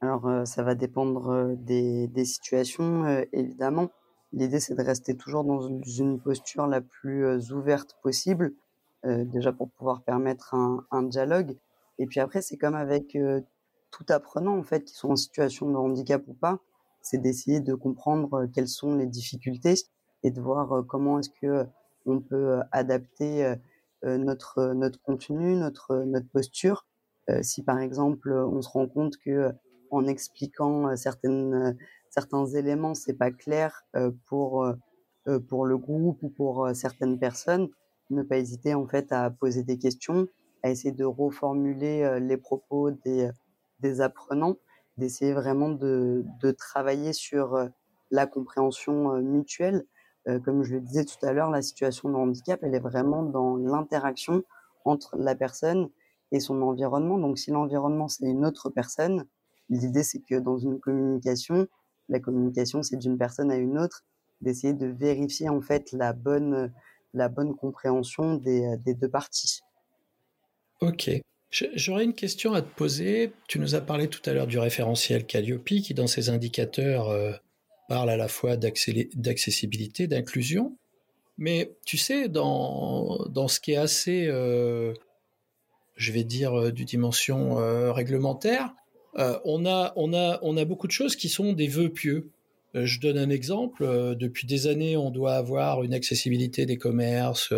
Alors, 0.00 0.26
euh, 0.26 0.44
ça 0.44 0.62
va 0.62 0.74
dépendre 0.74 1.28
euh, 1.28 1.54
des, 1.56 2.24
situations, 2.24 3.24
évidemment. 3.32 3.90
L'idée, 4.32 4.60
c'est 4.60 4.74
de 4.74 4.82
rester 4.82 5.16
toujours 5.16 5.44
dans 5.44 5.60
une 5.82 6.20
posture 6.20 6.66
la 6.66 6.80
plus 6.80 7.50
ouverte 7.52 7.96
possible, 8.02 8.52
déjà 9.04 9.52
pour 9.52 9.70
pouvoir 9.70 10.02
permettre 10.02 10.52
un, 10.52 10.84
un, 10.90 11.02
dialogue. 11.02 11.56
Et 11.98 12.06
puis 12.06 12.20
après, 12.20 12.42
c'est 12.42 12.58
comme 12.58 12.74
avec 12.74 13.16
tout 13.90 14.04
apprenant, 14.10 14.58
en 14.58 14.62
fait, 14.62 14.84
qui 14.84 14.94
sont 14.94 15.12
en 15.12 15.16
situation 15.16 15.70
de 15.70 15.76
handicap 15.76 16.22
ou 16.26 16.34
pas, 16.34 16.58
c'est 17.00 17.16
d'essayer 17.16 17.60
de 17.60 17.74
comprendre 17.74 18.44
quelles 18.52 18.68
sont 18.68 18.96
les 18.96 19.06
difficultés 19.06 19.76
et 20.24 20.30
de 20.30 20.40
voir 20.42 20.84
comment 20.86 21.20
est-ce 21.20 21.30
que 21.30 21.64
on 22.04 22.20
peut 22.20 22.60
adapter 22.70 23.56
euh, 24.04 24.16
notre 24.16 24.74
notre 24.74 25.00
contenu, 25.02 25.56
notre 25.56 26.04
notre 26.04 26.28
posture. 26.28 26.86
Euh, 27.30 27.42
si 27.42 27.62
par 27.64 27.78
exemple 27.80 28.32
on 28.32 28.62
se 28.62 28.68
rend 28.68 28.86
compte 28.86 29.16
que 29.18 29.50
en 29.90 30.06
expliquant 30.06 30.96
certaines 30.96 31.76
certains 32.10 32.46
éléments, 32.46 32.94
c'est 32.94 33.14
pas 33.14 33.30
clair 33.30 33.84
pour 34.26 34.66
pour 35.48 35.66
le 35.66 35.76
groupe 35.76 36.22
ou 36.22 36.30
pour 36.30 36.70
certaines 36.74 37.18
personnes, 37.18 37.68
ne 38.10 38.22
pas 38.22 38.38
hésiter 38.38 38.74
en 38.74 38.86
fait 38.86 39.12
à 39.12 39.30
poser 39.30 39.62
des 39.62 39.78
questions, 39.78 40.26
à 40.62 40.70
essayer 40.70 40.92
de 40.92 41.04
reformuler 41.04 42.18
les 42.20 42.36
propos 42.38 42.90
des 42.90 44.00
apprenants, 44.00 44.56
d'essayer 44.96 45.34
vraiment 45.34 45.68
de 45.68 46.50
travailler 46.56 47.12
sur 47.12 47.68
la 48.10 48.26
compréhension 48.26 49.20
mutuelle 49.20 49.84
euh, 50.28 50.38
comme 50.40 50.62
je 50.62 50.74
le 50.74 50.80
disais 50.80 51.04
tout 51.04 51.24
à 51.24 51.32
l'heure, 51.32 51.50
la 51.50 51.62
situation 51.62 52.08
de 52.10 52.14
handicap, 52.14 52.60
elle 52.62 52.74
est 52.74 52.80
vraiment 52.80 53.22
dans 53.22 53.56
l'interaction 53.56 54.42
entre 54.84 55.16
la 55.16 55.34
personne 55.34 55.88
et 56.32 56.40
son 56.40 56.60
environnement. 56.62 57.18
Donc, 57.18 57.38
si 57.38 57.50
l'environnement, 57.50 58.08
c'est 58.08 58.26
une 58.26 58.44
autre 58.44 58.68
personne, 58.68 59.24
l'idée, 59.68 60.02
c'est 60.02 60.20
que 60.20 60.36
dans 60.36 60.58
une 60.58 60.80
communication, 60.80 61.66
la 62.08 62.20
communication, 62.20 62.82
c'est 62.82 62.96
d'une 62.96 63.18
personne 63.18 63.50
à 63.50 63.56
une 63.56 63.78
autre, 63.78 64.04
d'essayer 64.40 64.72
de 64.72 64.86
vérifier, 64.86 65.48
en 65.48 65.60
fait, 65.60 65.92
la 65.92 66.12
bonne, 66.12 66.72
la 67.14 67.28
bonne 67.28 67.54
compréhension 67.54 68.34
des, 68.34 68.76
des 68.84 68.94
deux 68.94 69.08
parties. 69.08 69.60
Ok. 70.80 71.10
J'aurais 71.50 72.04
une 72.04 72.14
question 72.14 72.52
à 72.52 72.60
te 72.60 72.68
poser. 72.74 73.32
Tu 73.48 73.58
nous 73.58 73.74
as 73.74 73.80
parlé 73.80 74.08
tout 74.08 74.20
à 74.28 74.34
l'heure 74.34 74.46
du 74.46 74.58
référentiel 74.58 75.26
Calliope 75.26 75.64
qui, 75.64 75.94
dans 75.94 76.06
ses 76.06 76.28
indicateurs, 76.28 77.08
euh, 77.08 77.32
parle 77.88 78.10
à 78.10 78.16
la 78.16 78.28
fois 78.28 78.56
d'accessibilité, 78.56 80.06
d'inclusion, 80.06 80.76
mais 81.38 81.74
tu 81.84 81.96
sais, 81.96 82.28
dans, 82.28 83.24
dans 83.30 83.48
ce 83.48 83.60
qui 83.60 83.72
est 83.72 83.76
assez, 83.76 84.26
euh, 84.26 84.92
je 85.96 86.12
vais 86.12 86.24
dire, 86.24 86.54
euh, 86.54 86.70
du 86.70 86.84
dimension 86.84 87.58
euh, 87.58 87.92
réglementaire, 87.92 88.74
on, 89.16 89.66
a, 89.66 89.92
on, 89.96 90.12
a, 90.14 90.38
on 90.42 90.56
a 90.56 90.64
beaucoup 90.64 90.86
de 90.86 90.92
choses 90.92 91.16
qui 91.16 91.28
sont 91.28 91.52
des 91.52 91.66
vœux 91.66 91.88
pieux. 91.90 92.30
je 92.74 93.00
donne 93.00 93.18
un 93.18 93.30
exemple. 93.30 93.84
depuis 94.16 94.46
des 94.46 94.66
années, 94.66 94.96
on 94.96 95.10
doit 95.10 95.34
avoir 95.34 95.82
une 95.82 95.94
accessibilité 95.94 96.66
des 96.66 96.76
commerces, 96.76 97.52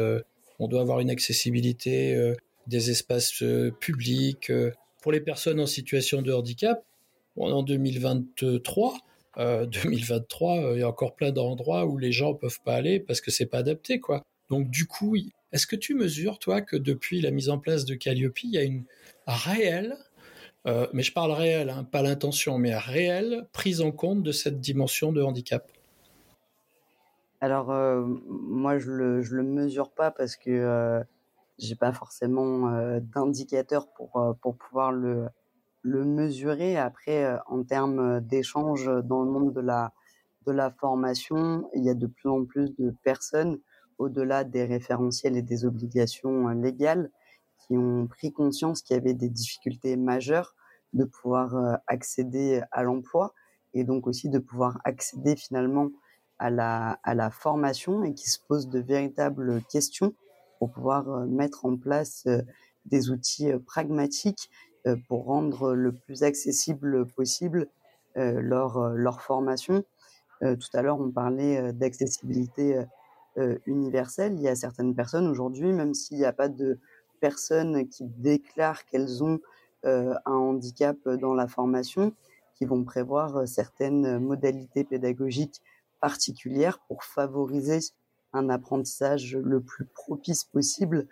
on 0.58 0.68
doit 0.68 0.80
avoir 0.80 1.00
une 1.00 1.10
accessibilité 1.10 2.34
des 2.66 2.90
espaces 2.90 3.42
publics. 3.80 4.52
pour 5.02 5.12
les 5.12 5.20
personnes 5.20 5.60
en 5.60 5.66
situation 5.66 6.22
de 6.22 6.32
handicap, 6.32 6.84
en 7.36 7.62
2023, 7.62 8.98
2023, 9.66 10.56
euh, 10.56 10.62
euh, 10.70 10.74
il 10.74 10.80
y 10.80 10.82
a 10.82 10.88
encore 10.88 11.14
plein 11.14 11.32
d'endroits 11.32 11.86
où 11.86 11.98
les 11.98 12.12
gens 12.12 12.34
peuvent 12.34 12.60
pas 12.64 12.74
aller 12.74 13.00
parce 13.00 13.20
que 13.20 13.30
c'est 13.30 13.46
pas 13.46 13.58
adapté, 13.58 14.00
quoi. 14.00 14.24
Donc 14.48 14.70
du 14.70 14.86
coup, 14.86 15.16
est-ce 15.52 15.66
que 15.66 15.76
tu 15.76 15.94
mesures, 15.94 16.38
toi, 16.38 16.60
que 16.60 16.76
depuis 16.76 17.20
la 17.20 17.30
mise 17.30 17.48
en 17.48 17.58
place 17.58 17.84
de 17.84 17.94
Calliope, 17.94 18.42
il 18.42 18.50
y 18.50 18.58
a 18.58 18.62
une 18.62 18.84
réelle, 19.26 19.96
euh, 20.66 20.86
mais 20.92 21.02
je 21.02 21.12
parle 21.12 21.32
réelle, 21.32 21.70
hein, 21.70 21.84
pas 21.84 22.02
l'intention, 22.02 22.58
mais 22.58 22.76
réelle 22.76 23.46
prise 23.52 23.80
en 23.80 23.92
compte 23.92 24.22
de 24.22 24.32
cette 24.32 24.60
dimension 24.60 25.12
de 25.12 25.22
handicap 25.22 25.70
Alors, 27.40 27.68
moi, 28.26 28.78
je 28.78 28.90
le, 28.90 29.20
le 29.22 29.42
mesure 29.42 29.90
pas 29.90 30.10
parce 30.10 30.36
que 30.36 31.02
j'ai 31.58 31.76
pas 31.76 31.92
forcément 31.92 32.98
d'indicateurs 33.00 33.88
pour, 33.92 34.36
pour 34.42 34.56
pouvoir 34.56 34.92
le, 34.92 35.28
le 35.82 36.04
mesurer. 36.04 36.76
Après, 36.76 37.24
euh, 37.24 37.38
en 37.46 37.62
termes 37.62 38.20
d'échanges 38.20 38.90
dans 39.04 39.22
le 39.22 39.30
monde 39.30 39.52
de 39.52 39.60
la, 39.60 39.92
de 40.46 40.52
la 40.52 40.70
formation, 40.70 41.68
il 41.74 41.84
y 41.84 41.90
a 41.90 41.94
de 41.94 42.06
plus 42.06 42.28
en 42.28 42.44
plus 42.44 42.74
de 42.76 42.94
personnes, 43.02 43.58
au-delà 43.98 44.44
des 44.44 44.64
référentiels 44.64 45.36
et 45.36 45.42
des 45.42 45.64
obligations 45.64 46.48
euh, 46.48 46.54
légales, 46.54 47.10
qui 47.70 47.76
ont 47.76 48.08
pris 48.08 48.32
conscience 48.32 48.82
qu'il 48.82 48.96
y 48.96 48.98
avait 48.98 49.14
des 49.14 49.28
difficultés 49.28 49.96
majeures 49.96 50.56
de 50.92 51.04
pouvoir 51.04 51.54
euh, 51.54 51.76
accéder 51.86 52.62
à 52.72 52.82
l'emploi 52.82 53.32
et 53.74 53.84
donc 53.84 54.08
aussi 54.08 54.28
de 54.28 54.40
pouvoir 54.40 54.80
accéder 54.84 55.36
finalement 55.36 55.90
à 56.40 56.50
la, 56.50 56.98
à 57.04 57.14
la 57.14 57.30
formation 57.30 58.02
et 58.02 58.14
qui 58.14 58.28
se 58.28 58.40
posent 58.48 58.68
de 58.68 58.80
véritables 58.80 59.62
questions 59.70 60.14
pour 60.58 60.72
pouvoir 60.72 61.26
mettre 61.26 61.64
en 61.64 61.76
place 61.76 62.26
des 62.86 63.10
outils 63.10 63.50
pragmatiques 63.66 64.50
euh, 64.86 64.96
pour 65.08 65.24
rendre 65.24 65.74
le 65.74 65.92
plus 65.92 66.22
accessible 66.22 67.06
possible 67.06 67.66
euh, 68.16 68.40
leur, 68.40 68.78
euh, 68.78 68.94
leur 68.94 69.20
formation. 69.20 69.84
tout 70.40 70.70
à 70.72 70.80
l'heure, 70.80 70.98
on 70.98 71.10
parlait 71.10 71.70
d'accessibilité 71.74 72.82
universelle. 73.66 74.32
Il 74.32 74.40
y 74.40 74.48
a 74.48 74.56
certaines 74.56 74.94
personnes 74.94 75.28
aujourd'hui, 75.28 75.70
même 75.70 75.92
s'il 75.92 76.16
n'y 76.16 76.24
a 76.24 76.32
pas 76.32 76.48
de 76.48 76.78
personnes 77.20 77.88
qui 77.88 78.04
déclarent 78.04 78.84
qu'elles 78.86 79.22
ont 79.22 79.38
un 79.82 80.18
handicap 80.26 80.96
dans 81.08 81.32
la 81.32 81.48
formation, 81.48 82.12
qui 82.54 82.66
vont 82.66 82.84
prévoir 82.84 83.48
certaines 83.48 84.18
modalités 84.18 84.84
pédagogiques 84.84 85.62
particulières 86.02 86.80
pour 86.86 87.02
favoriser 87.02 87.78
un 88.34 88.50
apprentissage 88.50 89.36
le 89.36 89.62
plus 89.62 89.86
propice 89.86 90.44
possible 90.44 91.06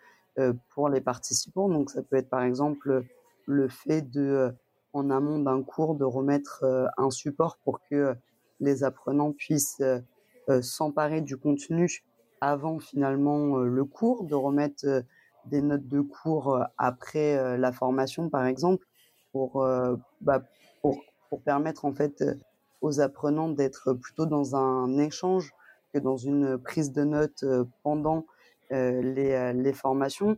pour 0.75 0.91
les 0.91 1.01
participants. 1.01 1.71
Donc 1.71 1.91
ça 1.91 2.03
peut 2.03 2.17
être 2.17 2.29
par 2.29 2.43
exemple 2.43 3.07
le 3.49 3.69
fait 3.69 4.03
de, 4.03 4.21
euh, 4.21 4.51
en 4.93 5.11
amont 5.11 5.41
d'un 5.41 5.63
cours, 5.63 5.95
de 5.95 6.05
remettre 6.05 6.65
euh, 6.65 6.87
un 6.99 7.11
support 7.11 7.57
pour 7.65 7.81
que 7.91 8.15
les 8.61 8.85
apprenants 8.85 9.33
puissent 9.33 9.81
euh, 9.81 10.63
s'emparer 10.63 11.23
du 11.23 11.37
contenu 11.37 12.05
avant 12.41 12.79
finalement 12.79 13.59
le 13.59 13.85
cours, 13.85 14.25
de 14.25 14.35
remettre 14.35 15.03
des 15.47 15.63
notes 15.63 15.87
de 15.89 16.01
cours 16.01 16.63
après 16.77 17.59
la 17.59 17.73
formation, 17.73 18.29
par 18.29 18.47
exemple, 18.47 18.87
pour, 19.33 19.67
bah, 20.21 20.43
pour, 20.83 21.01
pour 21.31 21.43
permettre 21.43 21.85
en 21.85 21.93
fait 21.93 22.25
aux 22.81 23.01
apprenants 23.01 23.49
d'être 23.49 23.93
plutôt 23.95 24.27
dans 24.27 24.57
un 24.57 24.99
échange 24.99 25.53
que 25.93 25.99
dans 25.99 26.17
une 26.17 26.59
prise 26.59 26.93
de 26.93 27.05
notes 27.05 27.45
pendant 27.83 28.27
les, 28.71 29.53
les 29.55 29.73
formations. 29.73 30.37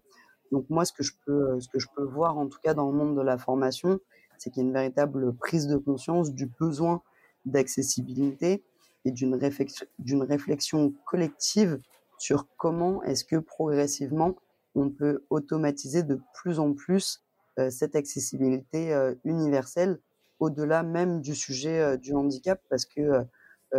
Donc 0.52 0.66
moi, 0.68 0.84
ce 0.84 0.92
que 0.92 1.02
je 1.02 1.12
peux, 1.26 1.60
ce 1.60 1.68
que 1.68 1.78
je 1.78 1.88
peux 1.94 2.04
voir, 2.04 2.38
en 2.38 2.48
tout 2.48 2.58
cas 2.62 2.74
dans 2.74 2.90
le 2.90 2.96
monde 2.96 3.16
de 3.16 3.22
la 3.22 3.38
formation, 3.38 3.98
c'est 4.38 4.50
qu'il 4.50 4.62
y 4.62 4.66
a 4.66 4.68
une 4.68 4.72
véritable 4.72 5.34
prise 5.34 5.66
de 5.66 5.76
conscience 5.76 6.32
du 6.32 6.46
besoin 6.46 7.02
d'accessibilité 7.44 8.64
et 9.04 9.10
d'une 9.10 9.34
réflexion, 9.34 9.86
d'une 9.98 10.22
réflexion 10.22 10.92
collective 11.06 11.80
sur 12.18 12.46
comment 12.56 13.02
est-ce 13.02 13.24
que 13.24 13.36
progressivement 13.36 14.36
on 14.74 14.90
peut 14.90 15.24
automatiser 15.30 16.02
de 16.02 16.20
plus 16.34 16.58
en 16.58 16.72
plus 16.74 17.22
euh, 17.58 17.70
cette 17.70 17.96
accessibilité 17.96 18.94
euh, 18.94 19.14
universelle 19.24 19.98
au-delà 20.38 20.82
même 20.82 21.20
du 21.20 21.34
sujet 21.34 21.80
euh, 21.80 21.96
du 21.96 22.14
handicap 22.14 22.60
parce 22.70 22.86
que 22.86 23.24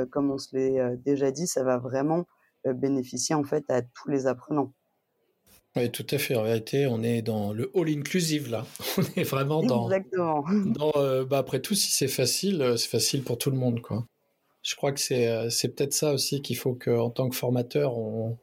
comme 0.10 0.32
on 0.32 0.38
se 0.38 0.56
l'est 0.56 0.96
déjà 1.04 1.32
dit, 1.32 1.48
ça 1.48 1.66
va 1.66 1.78
vraiment 1.78 2.26
bénéficier 2.66 3.36
en 3.36 3.44
fait 3.44 3.70
à 3.70 3.82
tous 3.82 4.08
les 4.08 4.26
apprenants. 4.26 4.72
Oui, 5.76 5.92
tout 5.92 6.08
à 6.10 6.18
fait. 6.18 6.34
En 6.34 6.44
vérité, 6.44 6.88
on 6.88 7.04
est 7.04 7.22
dans 7.22 7.52
le 7.52 7.70
all 7.76 7.90
inclusive 7.90 8.50
là. 8.50 8.66
On 8.98 9.02
est 9.18 9.24
vraiment 9.24 9.62
dans. 9.62 9.92
Exactement. 9.92 10.46
Dans, 10.66 11.26
bah, 11.26 11.40
après 11.40 11.60
tout, 11.60 11.76
si 11.76 11.92
c'est 11.92 12.08
facile, 12.08 12.76
c'est 12.78 12.88
facile 12.88 13.22
pour 13.26 13.38
tout 13.38 13.52
le 13.52 13.58
monde, 13.58 13.82
quoi. 13.82 14.06
Je 14.64 14.76
crois 14.78 14.94
que 14.94 15.02
c'est 15.02 15.76
peut-être 15.76 15.94
ça 15.94 16.14
aussi 16.14 16.42
qu'il 16.42 16.56
faut 16.56 16.74
qu'en 16.74 17.10
tant 17.10 17.28
que 17.28 17.36
formateur 17.36 17.98
on, 17.98 18.38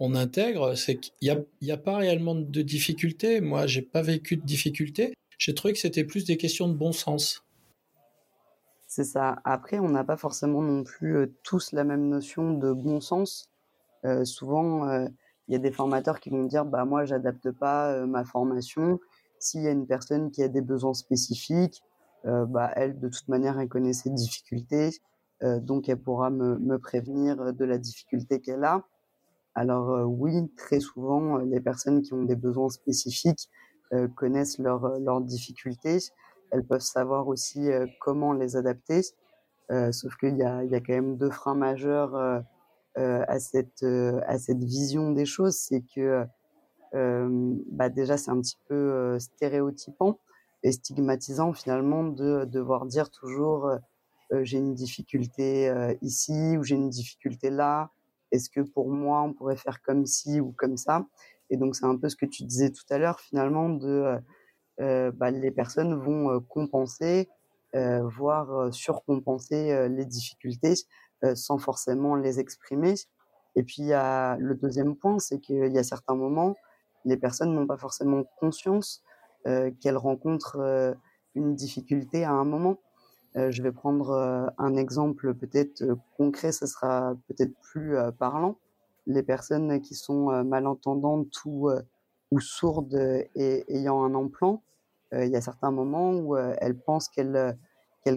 on 0.00 0.14
intègre, 0.14 0.74
c'est 0.76 0.96
qu'il 0.96 1.14
n'y 1.22 1.30
a, 1.30 1.40
y 1.60 1.72
a 1.72 1.76
pas 1.76 1.96
réellement 1.96 2.34
de 2.34 2.62
difficultés. 2.62 3.40
Moi, 3.40 3.66
j'ai 3.66 3.82
pas 3.82 4.02
vécu 4.02 4.36
de 4.36 4.44
difficultés. 4.44 5.14
J'ai 5.38 5.54
trouvé 5.54 5.72
que 5.72 5.80
c'était 5.80 6.04
plus 6.04 6.24
des 6.24 6.36
questions 6.36 6.68
de 6.68 6.74
bon 6.74 6.92
sens. 6.92 7.44
C'est 8.88 9.04
ça. 9.04 9.38
Après, 9.44 9.78
on 9.78 9.90
n'a 9.90 10.02
pas 10.02 10.16
forcément 10.16 10.62
non 10.62 10.82
plus 10.82 11.16
euh, 11.16 11.34
tous 11.44 11.72
la 11.72 11.84
même 11.84 12.08
notion 12.08 12.54
de 12.54 12.72
bon 12.72 13.00
sens. 13.00 13.50
Euh, 14.04 14.24
souvent, 14.24 14.88
euh, 14.88 15.06
il 15.46 15.52
y 15.52 15.56
a 15.56 15.58
des 15.58 15.70
formateurs 15.70 16.20
qui 16.20 16.30
vont 16.30 16.44
dire, 16.44 16.64
bah 16.64 16.84
moi, 16.84 17.04
j'adapte 17.04 17.50
pas 17.50 18.06
ma 18.06 18.24
formation. 18.24 18.98
S'il 19.38 19.62
y 19.62 19.68
a 19.68 19.70
une 19.70 19.86
personne 19.86 20.30
qui 20.30 20.42
a 20.42 20.48
des 20.48 20.60
besoins 20.60 20.94
spécifiques, 20.94 21.82
bah 22.24 22.70
elle, 22.76 22.98
de 22.98 23.08
toute 23.08 23.28
manière, 23.28 23.58
elle 23.58 23.68
connaît 23.68 23.94
ses 23.94 24.10
difficultés. 24.10 24.90
Donc 25.40 25.88
elle 25.88 26.02
pourra 26.02 26.28
me, 26.28 26.58
me, 26.58 26.78
prévenir 26.78 27.54
de 27.54 27.64
la 27.64 27.78
difficulté 27.78 28.40
qu'elle 28.42 28.64
a. 28.64 28.84
Alors 29.54 29.90
euh, 29.90 30.04
oui, 30.04 30.50
très 30.56 30.80
souvent, 30.80 31.38
euh, 31.38 31.44
les 31.44 31.60
personnes 31.60 32.02
qui 32.02 32.12
ont 32.14 32.24
des 32.24 32.36
besoins 32.36 32.68
spécifiques 32.70 33.48
connaissent 34.16 34.58
leurs 34.58 34.98
leurs 35.00 35.22
difficultés. 35.22 35.98
Elles 36.50 36.64
peuvent 36.64 36.80
savoir 36.82 37.26
aussi 37.26 37.70
comment 38.00 38.34
les 38.34 38.54
adapter. 38.54 39.00
sauf 39.92 40.14
qu'il 40.16 40.36
y 40.36 40.42
a, 40.42 40.62
il 40.62 40.70
y 40.70 40.74
a 40.74 40.80
quand 40.80 40.92
même 40.92 41.16
deux 41.16 41.30
freins 41.30 41.54
majeurs 41.54 42.14
à 42.96 43.38
cette 43.40 43.82
à 43.82 44.38
cette 44.38 44.62
vision 44.62 45.12
des 45.12 45.24
choses, 45.24 45.56
c'est 45.56 45.82
que 45.96 46.26
bah 46.92 47.88
déjà 47.88 48.18
c'est 48.18 48.30
un 48.30 48.42
petit 48.42 48.58
peu 48.68 49.18
stéréotypant 49.18 50.18
et 50.62 50.72
stigmatisant 50.72 51.54
finalement 51.54 52.04
de 52.04 52.44
devoir 52.44 52.84
dire 52.84 53.08
toujours 53.08 53.70
euh, 54.32 54.44
j'ai 54.44 54.58
une 54.58 54.74
difficulté 54.74 55.68
euh, 55.68 55.94
ici 56.02 56.56
ou 56.58 56.62
j'ai 56.62 56.74
une 56.74 56.90
difficulté 56.90 57.50
là. 57.50 57.90
Est-ce 58.32 58.50
que 58.50 58.60
pour 58.60 58.90
moi 58.90 59.22
on 59.22 59.32
pourrait 59.32 59.56
faire 59.56 59.80
comme 59.82 60.06
ci 60.06 60.40
ou 60.40 60.52
comme 60.52 60.76
ça? 60.76 61.06
Et 61.50 61.56
donc 61.56 61.76
c'est 61.76 61.86
un 61.86 61.96
peu 61.96 62.08
ce 62.08 62.16
que 62.16 62.26
tu 62.26 62.44
disais 62.44 62.70
tout 62.70 62.84
à 62.90 62.98
l'heure 62.98 63.20
finalement 63.20 63.68
de 63.68 64.18
euh, 64.80 65.10
bah, 65.12 65.30
les 65.30 65.50
personnes 65.50 65.94
vont 65.94 66.40
compenser, 66.40 67.28
voire 67.74 68.72
surcompenser 68.72 69.88
les 69.88 70.04
difficultés 70.04 70.74
sans 71.34 71.58
forcément 71.58 72.16
les 72.16 72.40
exprimer. 72.40 72.94
Et 73.56 73.62
puis 73.62 73.76
il 73.78 73.86
y 73.86 73.92
a 73.92 74.36
le 74.38 74.54
deuxième 74.54 74.96
point, 74.96 75.18
c'est 75.18 75.40
qu'il 75.40 75.72
y 75.72 75.78
a 75.78 75.82
certains 75.82 76.14
moments, 76.14 76.54
les 77.04 77.16
personnes 77.16 77.54
n'ont 77.54 77.66
pas 77.66 77.76
forcément 77.76 78.24
conscience 78.38 79.02
qu'elles 79.44 79.96
rencontrent 79.96 80.96
une 81.34 81.54
difficulté 81.54 82.24
à 82.24 82.32
un 82.32 82.44
moment. 82.44 82.78
Euh, 83.36 83.50
je 83.50 83.62
vais 83.62 83.72
prendre 83.72 84.10
euh, 84.10 84.46
un 84.58 84.74
exemple 84.76 85.34
peut-être 85.34 85.82
euh, 85.82 85.96
concret, 86.16 86.50
ce 86.52 86.66
sera 86.66 87.14
peut-être 87.28 87.52
plus 87.60 87.96
parlant. 88.18 88.56
Les 89.06 89.22
personnes 89.22 89.80
qui 89.80 89.94
sont 89.94 90.44
malentendantes 90.44 91.42
ou, 91.46 91.70
ou 92.30 92.40
sourdes 92.40 92.94
et 93.34 93.64
ayant 93.74 94.04
un 94.04 94.14
implant, 94.14 94.62
il 95.12 95.28
y 95.28 95.36
a 95.36 95.40
certains 95.40 95.70
moments 95.70 96.12
où 96.12 96.36
elles 96.36 96.78
pensent 96.78 97.08
qu'elles 97.08 97.56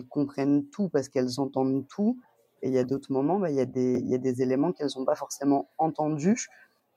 comprennent 0.09 0.65
tout 0.65 0.89
parce 0.89 1.07
qu'elles 1.07 1.39
entendent 1.39 1.87
tout. 1.87 2.19
Et 2.61 2.67
il 2.67 2.73
y 2.73 2.77
a 2.77 2.83
d'autres 2.83 3.13
moments, 3.13 3.39
bah, 3.39 3.49
il, 3.49 3.55
y 3.55 3.61
a 3.61 3.65
des, 3.65 4.41
éléments 4.41 4.73
qu'elles 4.73 4.89
n'ont 4.97 5.05
pas 5.05 5.15
forcément 5.15 5.69
entendus. 5.77 6.49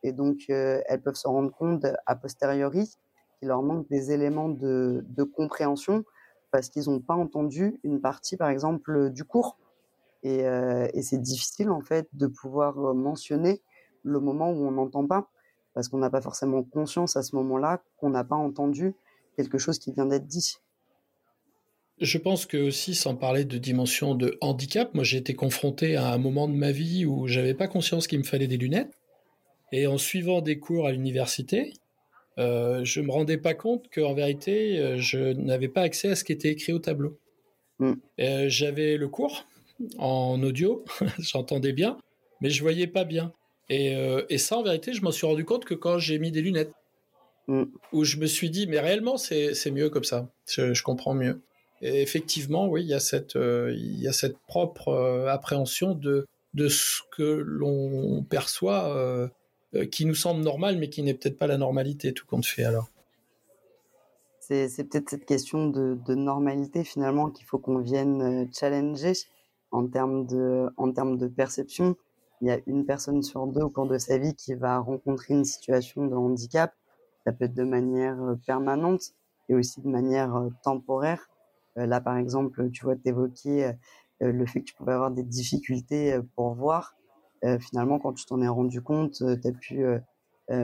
Et 0.02 0.10
donc, 0.10 0.46
elles 0.48 1.00
peuvent 1.00 1.14
se 1.14 1.28
rendre 1.28 1.52
compte 1.52 1.86
a 2.06 2.16
posteriori 2.16 2.90
qu'il 3.38 3.46
leur 3.46 3.62
manque 3.62 3.88
des 3.90 4.10
éléments 4.10 4.48
de 4.48 5.22
compréhension 5.22 6.04
parce 6.54 6.68
qu'ils 6.68 6.88
n'ont 6.88 7.00
pas 7.00 7.16
entendu 7.16 7.80
une 7.82 8.00
partie, 8.00 8.36
par 8.36 8.48
exemple, 8.48 9.10
du 9.10 9.24
cours. 9.24 9.58
Et, 10.22 10.46
euh, 10.46 10.86
et 10.94 11.02
c'est 11.02 11.20
difficile, 11.20 11.68
en 11.68 11.80
fait, 11.80 12.06
de 12.12 12.28
pouvoir 12.28 12.78
euh, 12.78 12.94
mentionner 12.94 13.60
le 14.04 14.20
moment 14.20 14.52
où 14.52 14.64
on 14.64 14.70
n'entend 14.70 15.04
pas, 15.04 15.28
parce 15.74 15.88
qu'on 15.88 15.98
n'a 15.98 16.10
pas 16.10 16.20
forcément 16.20 16.62
conscience 16.62 17.16
à 17.16 17.24
ce 17.24 17.34
moment-là 17.34 17.82
qu'on 17.96 18.10
n'a 18.10 18.22
pas 18.22 18.36
entendu 18.36 18.94
quelque 19.36 19.58
chose 19.58 19.80
qui 19.80 19.90
vient 19.90 20.06
d'être 20.06 20.28
dit. 20.28 20.58
Je 22.00 22.18
pense 22.18 22.46
que 22.46 22.58
aussi, 22.58 22.94
sans 22.94 23.16
parler 23.16 23.44
de 23.44 23.58
dimension 23.58 24.14
de 24.14 24.38
handicap, 24.40 24.94
moi 24.94 25.02
j'ai 25.02 25.16
été 25.16 25.34
confronté 25.34 25.96
à 25.96 26.12
un 26.12 26.18
moment 26.18 26.46
de 26.46 26.54
ma 26.54 26.70
vie 26.70 27.04
où 27.04 27.26
j'avais 27.26 27.54
pas 27.54 27.66
conscience 27.66 28.06
qu'il 28.06 28.20
me 28.20 28.24
fallait 28.24 28.46
des 28.46 28.58
lunettes. 28.58 28.96
Et 29.72 29.88
en 29.88 29.98
suivant 29.98 30.40
des 30.40 30.60
cours 30.60 30.86
à 30.86 30.92
l'université, 30.92 31.72
euh, 32.38 32.84
je 32.84 33.00
me 33.00 33.10
rendais 33.10 33.38
pas 33.38 33.54
compte 33.54 33.86
qu'en 33.94 34.14
vérité, 34.14 34.78
euh, 34.78 34.98
je 34.98 35.18
n'avais 35.34 35.68
pas 35.68 35.82
accès 35.82 36.10
à 36.10 36.16
ce 36.16 36.24
qui 36.24 36.32
était 36.32 36.50
écrit 36.50 36.72
au 36.72 36.78
tableau. 36.78 37.18
Mm. 37.78 37.92
Euh, 38.20 38.48
j'avais 38.48 38.96
le 38.96 39.08
cours 39.08 39.46
en 39.98 40.42
audio, 40.42 40.84
j'entendais 41.18 41.72
bien, 41.72 41.98
mais 42.40 42.50
je 42.50 42.62
voyais 42.62 42.86
pas 42.86 43.04
bien. 43.04 43.32
Et, 43.70 43.96
euh, 43.96 44.24
et 44.28 44.38
ça, 44.38 44.58
en 44.58 44.62
vérité, 44.62 44.92
je 44.92 45.02
m'en 45.02 45.12
suis 45.12 45.26
rendu 45.26 45.44
compte 45.44 45.64
que 45.64 45.74
quand 45.74 45.98
j'ai 45.98 46.18
mis 46.18 46.32
des 46.32 46.42
lunettes, 46.42 46.72
mm. 47.46 47.64
où 47.92 48.04
je 48.04 48.16
me 48.16 48.26
suis 48.26 48.50
dit, 48.50 48.66
mais 48.66 48.80
réellement, 48.80 49.16
c'est 49.16 49.70
mieux 49.70 49.90
comme 49.90 50.04
ça. 50.04 50.28
Je, 50.48 50.74
je, 50.74 50.82
comprends 50.82 51.14
mieux. 51.14 51.40
Et 51.82 52.02
effectivement, 52.02 52.66
oui, 52.66 52.82
il 52.82 52.88
y 52.88 52.94
a 52.94 53.00
cette, 53.00 53.34
il 53.36 54.00
y 54.00 54.08
a 54.08 54.12
cette 54.12 54.38
propre 54.48 55.26
appréhension 55.28 55.94
de, 55.94 56.26
de 56.54 56.68
ce 56.68 57.00
que 57.10 57.22
l'on 57.22 58.24
perçoit 58.24 59.30
qui 59.90 60.06
nous 60.06 60.14
semble 60.14 60.42
normal, 60.42 60.78
mais 60.78 60.88
qui 60.88 61.02
n'est 61.02 61.14
peut-être 61.14 61.38
pas 61.38 61.46
la 61.46 61.58
normalité, 61.58 62.12
tout 62.12 62.26
compte 62.26 62.46
fait 62.46 62.64
alors. 62.64 62.90
C'est, 64.46 64.68
peut-être 64.90 65.08
cette 65.08 65.24
question 65.24 65.68
de, 65.68 66.14
normalité 66.14 66.84
finalement 66.84 67.30
qu'il 67.30 67.46
faut 67.46 67.58
qu'on 67.58 67.78
vienne 67.78 68.20
euh, 68.20 68.46
challenger 68.52 69.14
en 69.70 69.86
termes 69.88 70.26
de, 70.26 70.68
en 70.76 70.92
termes 70.92 71.16
de 71.16 71.28
perception. 71.28 71.96
Il 72.42 72.48
y 72.48 72.50
a 72.50 72.58
une 72.66 72.84
personne 72.84 73.22
sur 73.22 73.46
deux 73.46 73.62
au 73.62 73.70
cours 73.70 73.86
de 73.86 73.96
sa 73.96 74.18
vie 74.18 74.34
qui 74.34 74.52
va 74.52 74.80
rencontrer 74.80 75.32
une 75.32 75.46
situation 75.46 76.06
de 76.06 76.14
handicap. 76.14 76.74
Ça 77.24 77.32
peut 77.32 77.46
être 77.46 77.54
de 77.54 77.64
manière 77.64 78.22
euh, 78.22 78.34
permanente 78.46 79.14
et 79.48 79.54
aussi 79.54 79.80
de 79.80 79.88
manière 79.88 80.48
temporaire. 80.62 81.30
Là, 81.76 82.00
par 82.00 82.16
exemple, 82.16 82.70
tu 82.70 82.84
vois, 82.84 82.96
t'évoquer 82.96 83.72
le 84.20 84.46
fait 84.46 84.60
que 84.60 84.64
tu 84.64 84.74
pouvais 84.74 84.92
avoir 84.92 85.10
des 85.10 85.24
difficultés 85.24 86.18
pour 86.34 86.54
voir. 86.54 86.94
Euh, 87.44 87.58
finalement, 87.58 87.98
quand 87.98 88.14
tu 88.14 88.24
t'en 88.24 88.40
es 88.40 88.48
rendu 88.48 88.80
compte, 88.80 89.20
euh, 89.22 89.36
tu 89.40 89.48
as 89.48 89.52
pu 89.52 89.84
euh, 89.84 89.98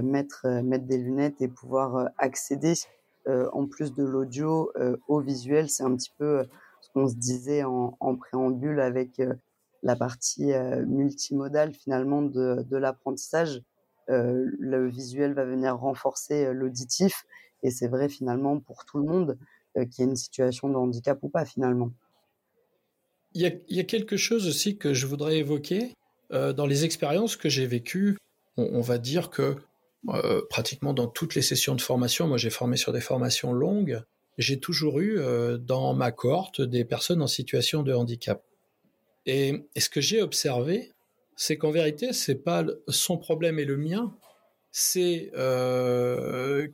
mettre, 0.03 0.47
mettre 0.63 0.87
des 0.87 0.99
lunettes 0.99 1.41
et 1.41 1.49
pouvoir 1.49 2.11
accéder, 2.19 2.75
en 3.27 3.67
plus 3.67 3.95
de 3.95 4.03
l'audio, 4.03 4.73
au 5.07 5.21
visuel. 5.21 5.71
C'est 5.71 5.85
un 5.85 5.95
petit 5.95 6.11
peu 6.19 6.45
ce 6.81 6.89
qu'on 6.93 7.07
se 7.07 7.15
disait 7.15 7.63
en, 7.63 8.17
préambule 8.17 8.81
avec 8.81 9.23
la 9.83 9.95
partie 9.95 10.53
multimodale 10.87 11.73
finalement 11.73 12.23
de, 12.23 12.67
de 12.69 12.77
l'apprentissage. 12.77 13.63
le 14.09 14.89
visuel 14.89 15.33
va 15.35 15.45
venir 15.45 15.77
renforcer 15.77 16.53
l'auditif 16.53 17.25
et 17.63 17.71
c'est 17.71 17.89
vrai 17.89 18.09
finalement 18.09 18.59
pour 18.59 18.85
tout 18.85 18.99
le 18.99 19.05
monde 19.05 19.39
qui 19.91 20.03
a 20.03 20.07
une 20.07 20.17
situation 20.17 20.69
de 20.69 20.75
handicap 20.75 21.19
ou 21.23 21.29
pas 21.29 21.45
finalement. 21.45 21.93
Il 23.33 23.43
y, 23.43 23.81
a, 23.81 23.85
quelque 23.85 24.17
chose 24.17 24.49
aussi 24.49 24.77
que 24.77 24.93
je 24.93 25.07
voudrais 25.07 25.39
évoquer, 25.39 25.95
euh, 26.33 26.53
dans 26.53 26.67
les 26.67 26.85
expériences 26.85 27.37
que 27.37 27.49
j'ai 27.49 27.67
vécues, 27.67 28.17
on, 28.57 28.81
va 28.81 28.99
dire 28.99 29.31
que 29.31 29.57
euh, 30.09 30.43
pratiquement 30.49 30.93
dans 30.93 31.07
toutes 31.07 31.35
les 31.35 31.43
sessions 31.43 31.75
de 31.75 31.81
formation, 31.81 32.27
moi 32.29 32.37
j'ai 32.37 32.51
formé 32.51 32.77
sur 32.77 32.93
des 32.93 33.01
formations 33.01 33.53
longues, 33.53 34.03
j'ai 34.39 34.61
toujours 34.61 35.01
eu 35.01 35.19
euh, 35.19 35.59
dans 35.59 35.93
ma 35.95 36.13
cohorte 36.13 36.61
des 36.61 36.85
personnes 36.85 37.23
en 37.23 37.27
situation 37.27 37.83
de 37.83 37.93
handicap. 37.93 38.45
Et, 39.27 39.65
ce 39.77 39.89
que 39.89 40.01
j'ai 40.01 40.23
observé, 40.23 40.93
c'est 41.37 41.57
qu'en 41.57 41.71
vérité, 41.71 42.13
c'est 42.13 42.37
pas 42.37 42.65
son 42.89 43.19
problème 43.19 43.59
et 43.59 43.65
le 43.65 43.77
mien, 43.77 44.15
c'est 44.73 45.31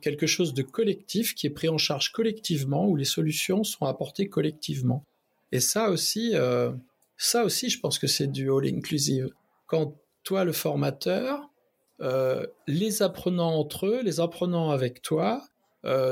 quelque 0.01 0.27
chose 0.27 0.53
de 0.53 0.61
collectif 0.61 1.33
qui 1.33 1.47
est 1.47 1.51
pris 1.51 1.69
en 1.69 1.79
charge 1.79 2.11
collectivement, 2.11 2.87
où 2.87 2.95
les 2.95 3.05
solutions 3.05 3.63
sont 3.63 3.85
apportées 3.85 4.29
collectivement. 4.29 5.03
Et 5.51 5.59
ça 5.59 5.89
aussi, 5.89 6.33
ça 7.17 7.43
aussi, 7.43 7.69
je 7.69 7.79
pense 7.79 7.97
que 7.97 8.07
c'est 8.07 8.27
du 8.27 8.51
all 8.51 8.67
inclusive 8.67 9.31
quand 9.67 9.95
toi, 10.23 10.43
le 10.43 10.51
formateur, 10.51 11.49
les 12.67 13.01
apprenants 13.01 13.55
entre 13.55 13.85
eux, 13.85 14.01
les 14.01 14.19
apprenants 14.19 14.71
avec 14.71 15.01
toi, 15.01 15.43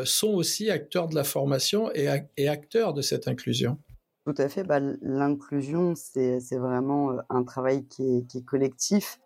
sont 0.05 0.29
aussi 0.29 0.69
acteurs 0.69 1.07
de 1.07 1.15
la 1.15 1.23
formation 1.23 1.91
et, 1.93 2.47
acteurs 2.47 2.93
de 2.93 3.01
cette 3.01 3.27
inclusion. 3.27 3.77
Tout 4.25 4.35
à 4.37 4.49
fait. 4.49 4.63
Bah, 4.63 4.79
L'inclusion, 5.01 5.93
c'est 5.95 6.57
vraiment 6.57 7.17
un 7.29 7.43
travail 7.43 7.85
qui 7.87 8.25
est, 8.33 8.45
collectif. 8.45 9.19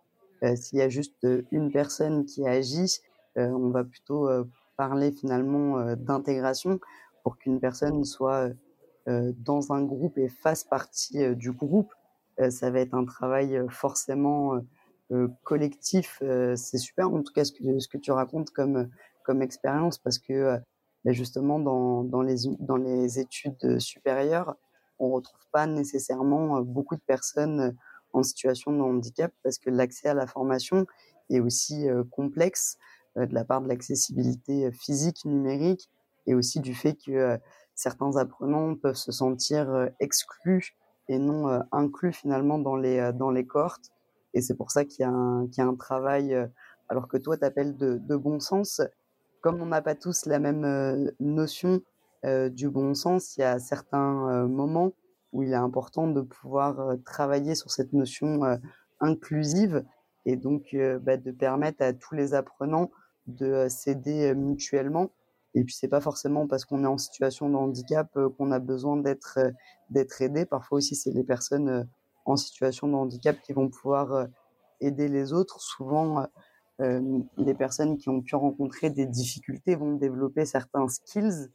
S'il 0.56 0.80
y 0.80 0.82
a 0.82 0.90
juste 0.90 1.28
une 1.52 1.72
personne 1.72 2.26
qui 2.26 2.48
agit, 2.48 3.00
on 3.36 3.70
va 3.70 3.84
plutôt 3.84 4.30
parler 4.78 5.12
finalement 5.12 5.96
d'intégration 5.96 6.80
pour 7.24 7.38
qu'une 7.38 7.60
personne 7.60 8.04
soit 8.06 8.50
dans 9.06 9.72
un 9.72 9.84
groupe 9.84 10.18
et 10.18 10.30
fasse 10.30 10.64
partie 10.64 11.36
du 11.36 11.52
groupe. 11.52 11.94
Ça 12.50 12.72
va 12.72 12.80
être 12.80 12.94
un 12.94 13.06
travail 13.06 13.62
forcément 13.70 14.60
collectif. 15.44 16.22
c'est 16.56 16.78
super 16.78 17.12
en 17.12 17.22
tout 17.24 17.34
cas 17.34 17.44
ce 17.44 17.88
que, 17.88 17.98
tu 17.98 18.12
racontes 18.12 18.52
comme, 18.52 18.90
expérience 19.42 20.00
parce 20.00 20.18
que 20.18 20.58
bah, 21.06 21.12
justement 21.12 21.60
dans, 21.60 22.22
les, 22.24 22.36
dans 22.60 22.78
les 22.78 23.20
études 23.20 23.80
supérieures, 23.80 24.56
on 24.98 25.12
retrouve 25.12 25.42
pas 25.52 25.68
nécessairement 25.68 26.62
beaucoup 26.62 26.96
de 26.96 27.02
personnes 27.02 27.76
en 28.14 28.24
situation 28.24 28.72
de 28.72 28.82
handicap 28.82 29.32
parce 29.44 29.60
que 29.60 29.70
l'accès 29.70 30.10
à 30.10 30.16
la 30.16 30.26
formation 30.26 30.88
est 31.30 31.40
aussi 31.40 31.88
complexe 32.10 32.78
de 33.16 33.34
la 33.34 33.44
part 33.44 33.62
de 33.62 33.68
l'accessibilité 33.68 34.72
physique, 34.72 35.26
numérique 35.26 35.90
et 36.26 36.34
aussi 36.34 36.60
du 36.60 36.74
fait 36.74 36.96
que 36.96 37.38
certains 37.76 38.18
apprenants 38.18 38.76
peuvent 38.76 38.96
se 38.96 39.12
sentir 39.12 39.90
exclus 40.00 40.76
et 41.10 41.18
non 41.20 41.60
inclus 41.72 42.14
finalement 42.14 42.60
dans 42.60 42.78
les, 42.78 43.12
dans 43.14 43.32
les 43.32 43.46
cohortes. 43.46 43.92
Et 44.34 44.42
c'est 44.42 44.56
pour 44.56 44.72
ça 44.72 44.86
qu'il 44.86 45.02
y, 45.02 45.04
a 45.04 45.10
un, 45.10 45.48
y 45.58 45.60
a 45.60 45.66
un 45.66 45.76
travail, 45.76 46.38
alors 46.88 47.08
que 47.08 47.18
toi 47.18 47.36
t'appelles 47.36 47.76
de, 47.76 47.98
de 47.98 48.16
bon 48.16 48.40
sens, 48.40 48.82
comme 49.42 49.62
on 49.62 49.66
n'a 49.66 49.82
pas 49.82 49.96
tous 49.96 50.26
la 50.26 50.40
même 50.40 51.12
notion 51.20 51.82
du 52.24 52.70
bon 52.70 52.94
sens, 52.94 53.36
il 53.38 53.42
y 53.42 53.44
a 53.44 53.60
certains 53.60 54.48
moments 54.48 54.92
où 55.34 55.44
il 55.44 55.52
est 55.52 55.56
important 55.56 56.08
de 56.08 56.22
pouvoir 56.22 56.96
travailler 57.06 57.56
sur 57.56 57.72
cette 57.72 57.94
notion 57.94 58.42
inclusive 59.00 59.84
et 60.26 60.36
donc 60.36 60.76
bah, 61.02 61.18
de 61.18 61.32
permettre 61.32 61.84
à 61.84 61.94
tous 61.94 62.16
les 62.16 62.34
apprenants 62.34 62.92
de 63.28 63.68
s'aider 63.70 64.34
mutuellement. 64.36 65.10
Et 65.56 65.64
puis 65.64 65.74
c'est 65.74 65.88
pas 65.88 66.02
forcément 66.02 66.48
parce 66.48 66.66
qu'on 66.66 66.84
est 66.84 66.88
en 66.88 66.98
situation 66.98 67.50
de 67.50 67.56
handicap 67.56 68.08
qu'on 68.38 68.52
a 68.52 68.60
besoin 68.60 68.98
d'être 68.98 69.40
d'être 69.90 70.22
aidé. 70.22 70.46
Parfois 70.46 70.78
aussi 70.78 70.96
c'est 70.96 71.12
les 71.12 71.24
personnes 71.24 71.88
en 72.26 72.36
situation 72.36 72.88
de 72.88 72.94
handicap 72.94 73.40
qui 73.42 73.54
vont 73.54 73.70
pouvoir 73.70 74.28
aider 74.82 75.08
les 75.08 75.34
autres. 75.34 75.60
Souvent 75.60 76.28
les 76.80 77.54
personnes 77.56 77.98
qui 77.98 78.10
ont 78.10 78.22
pu 78.22 78.36
rencontrer 78.36 78.92
des 78.92 79.08
difficultés 79.08 79.76
vont 79.76 79.96
développer 79.96 80.46
certains 80.46 80.88
skills 80.88 81.50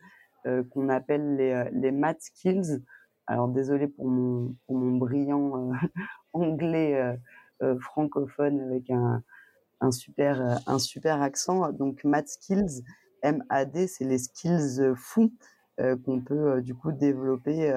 qu'on 0.71 0.89
appelle 0.89 1.37
les, 1.37 1.71
les 1.73 1.93
math 1.93 2.21
skills. 2.21 2.83
Alors 3.27 3.49
désolé 3.49 3.87
pour 3.87 4.07
mon, 4.07 4.57
pour 4.67 4.77
mon 4.77 4.97
brillant 4.97 5.71
anglais 6.33 7.17
francophone 7.79 8.61
avec 8.61 8.91
un, 8.91 9.23
un 9.85 9.91
super, 9.91 10.41
euh, 10.41 10.55
un 10.67 10.79
super 10.79 11.23
accent. 11.23 11.71
Donc, 11.73 12.05
Math 12.05 12.29
Skills, 12.29 12.83
MAD, 13.25 13.89
c'est 13.89 14.05
les 14.05 14.19
skills 14.19 14.81
euh, 14.81 14.95
fous 14.95 15.33
euh, 15.81 15.97
qu'on 16.05 16.21
peut 16.21 16.63
du 16.63 16.75
coup 16.75 16.93
développer 16.93 17.73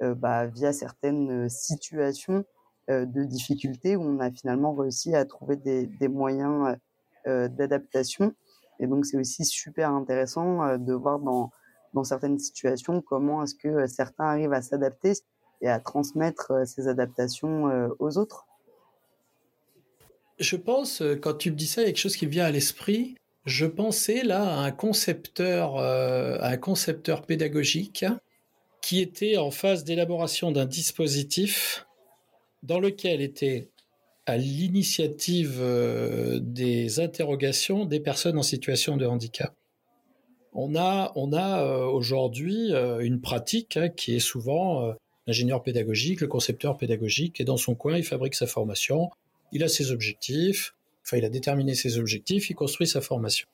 bah, 0.00 0.46
via 0.46 0.72
certaines 0.72 1.48
situations 1.48 2.44
de 2.88 3.24
difficulté 3.24 3.96
où 3.96 4.02
on 4.02 4.18
a 4.18 4.30
finalement 4.30 4.74
réussi 4.74 5.14
à 5.14 5.24
trouver 5.24 5.56
des, 5.56 6.08
moyens 6.08 6.76
d'adaptation. 7.24 8.34
Et 8.80 8.86
donc, 8.86 9.06
c'est 9.06 9.16
aussi 9.16 9.44
super 9.44 9.90
intéressant 9.90 10.76
de 10.76 10.92
voir 10.92 11.20
dans, 11.20 11.50
certaines 12.04 12.38
situations 12.38 13.00
comment 13.00 13.44
est-ce 13.44 13.54
que 13.54 13.86
certains 13.86 14.24
arrivent 14.24 14.52
à 14.52 14.62
s'adapter 14.62 15.12
et 15.62 15.68
à 15.68 15.78
transmettre 15.78 16.66
ces 16.66 16.88
adaptations 16.88 17.88
aux 17.98 18.18
autres 18.18 18.46
je 20.38 20.56
pense, 20.56 21.00
euh, 21.00 21.14
quand 21.14 21.34
tu 21.34 21.50
me 21.50 21.56
dis 21.56 21.66
ça, 21.66 21.82
il 21.82 21.84
y 21.84 21.88
a 21.88 21.90
quelque 21.92 22.00
chose 22.00 22.16
qui 22.16 22.26
me 22.26 22.30
vient 22.30 22.44
à 22.44 22.50
l'esprit. 22.50 23.16
Je 23.44 23.66
pensais 23.66 24.22
là 24.22 24.42
à 24.42 24.60
un 24.60 24.70
concepteur, 24.70 25.76
euh, 25.76 26.38
un 26.40 26.56
concepteur 26.56 27.22
pédagogique 27.22 28.04
qui 28.80 29.00
était 29.00 29.36
en 29.36 29.50
phase 29.50 29.84
d'élaboration 29.84 30.50
d'un 30.50 30.66
dispositif 30.66 31.86
dans 32.62 32.80
lequel 32.80 33.20
était 33.20 33.68
à 34.26 34.38
l'initiative 34.38 35.58
euh, 35.60 36.38
des 36.40 37.00
interrogations 37.00 37.84
des 37.84 38.00
personnes 38.00 38.38
en 38.38 38.42
situation 38.42 38.96
de 38.96 39.04
handicap. 39.04 39.54
On 40.54 40.76
a, 40.76 41.12
on 41.16 41.32
a 41.32 41.66
aujourd'hui 41.86 42.70
une 43.00 43.20
pratique 43.20 43.76
hein, 43.76 43.88
qui 43.88 44.14
est 44.14 44.20
souvent 44.20 44.94
l'ingénieur 45.26 45.62
pédagogique, 45.62 46.20
le 46.20 46.28
concepteur 46.28 46.76
pédagogique, 46.76 47.40
et 47.40 47.44
dans 47.44 47.56
son 47.56 47.74
coin, 47.74 47.96
il 47.96 48.04
fabrique 48.04 48.34
sa 48.34 48.46
formation, 48.46 49.10
il 49.52 49.64
a 49.64 49.68
ses 49.68 49.90
objectifs, 49.90 50.74
enfin 51.04 51.18
il 51.18 51.24
a 51.24 51.30
déterminé 51.30 51.74
ses 51.74 51.98
objectifs, 51.98 52.50
il 52.50 52.54
construit 52.54 52.86
sa 52.86 53.00
formation. 53.00 53.46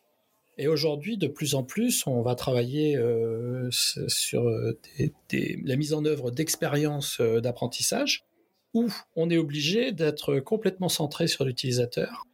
Et 0.61 0.69
aujourd'hui, 0.69 1.17
de 1.17 1.27
plus 1.27 1.55
en 1.55 1.63
plus, 1.63 2.07
on 2.07 2.21
va 2.21 2.35
travailler 2.35 2.95
euh, 2.95 3.71
sur 3.71 4.47
euh, 4.47 4.79
la 5.65 5.77
mise 5.77 5.95
en 5.95 6.05
œuvre 6.05 6.31
d'expériences 6.31 7.19
euh, 7.21 7.41
d'apprentissage 7.41 8.25
où 8.75 8.87
on 9.17 9.31
est 9.31 9.39
obligé 9.39 9.91
d'être 9.93 10.39
complètement 10.41 10.91
centré 10.91 11.27
sur 11.29 11.45
l'utilisateur 11.45 12.25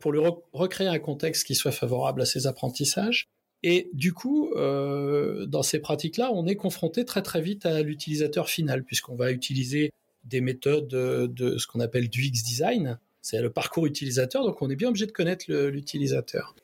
pour 0.00 0.10
lui 0.10 0.20
recréer 0.54 0.88
un 0.88 0.98
contexte 0.98 1.46
qui 1.46 1.54
soit 1.54 1.70
favorable 1.70 2.22
à 2.22 2.24
ses 2.24 2.46
apprentissages. 2.46 3.28
Et 3.62 3.90
du 3.92 4.14
coup, 4.14 4.54
dans 4.54 5.62
ces 5.62 5.78
pratiques-là, 5.80 6.32
on 6.32 6.46
est 6.46 6.56
confronté 6.56 7.04
très 7.04 7.20
très 7.20 7.42
vite 7.42 7.66
à 7.66 7.82
l'utilisateur 7.82 8.48
final, 8.48 8.84
puisqu'on 8.84 9.16
va 9.16 9.32
utiliser 9.32 9.92
des 10.24 10.40
méthodes 10.40 10.88
de, 10.88 11.58
ce 11.58 11.66
qu'on 11.66 11.80
appelle 11.80 12.08
du 12.08 12.24
X 12.24 12.42
design, 12.42 12.98
c'est 13.26 13.42
le 13.42 13.50
parcours 13.50 13.86
utilisateur, 13.86 14.44
donc 14.44 14.62
on 14.62 14.70
est 14.70 14.76
bien 14.76 14.90
obligé 14.90 15.04
de 15.04 15.10
connaître 15.10 15.46
l'utilisateur. 15.50 16.54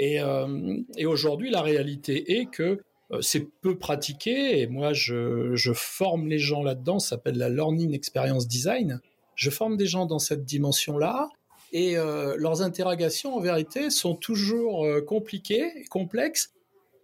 Et, 0.00 0.20
euh, 0.20 0.76
et 0.96 1.06
aujourd'hui, 1.06 1.48
la 1.48 1.62
réalité 1.62 2.40
est 2.40 2.46
que 2.46 2.80
euh, 3.12 3.20
c'est 3.20 3.46
peu 3.60 3.78
pratiqué, 3.78 4.60
et 4.60 4.66
moi 4.66 4.92
je, 4.92 5.54
forme 5.76 6.26
les 6.26 6.40
gens 6.40 6.64
là-dedans, 6.64 6.98
ça 6.98 7.10
s'appelle 7.10 7.38
la 7.38 7.48
Learning 7.48 7.94
Experience 7.94 8.48
Design. 8.48 9.00
Je 9.36 9.48
forme 9.50 9.76
des 9.76 9.86
gens 9.86 10.06
dans 10.06 10.18
cette 10.18 10.44
dimension-là, 10.44 11.28
et 11.72 11.96
euh, 11.96 12.34
leurs 12.36 12.62
interrogations 12.62 13.36
en 13.36 13.40
vérité 13.40 13.88
sont 13.88 14.16
toujours 14.16 14.88
compliquées 15.06 15.70
et 15.76 15.84
complexes 15.84 16.52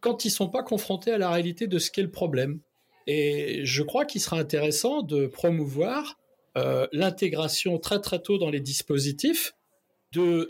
quand 0.01 0.25
ils 0.25 0.31
sont 0.31 0.49
pas 0.49 0.65
confrontés 0.65 1.13
à 1.13 1.19
la 1.19 1.31
réalité 1.31 1.69
de 1.69 1.79
ce 1.79 1.93
qu'est 1.93 2.03
le 2.03 2.11
problème. 2.11 2.59
Et 3.07 3.65
je 3.65 3.85
crois 3.85 4.07
qu'il 4.07 4.21
sera 4.21 4.41
intéressant 4.41 5.03
de 5.03 5.29
promouvoir 5.29 6.19
euh, 6.57 6.87
l'intégration 6.93 7.79
très 7.79 8.01
très 8.01 8.21
tôt 8.21 8.39
dans 8.39 8.51
les 8.51 8.61
dispositifs 8.61 9.57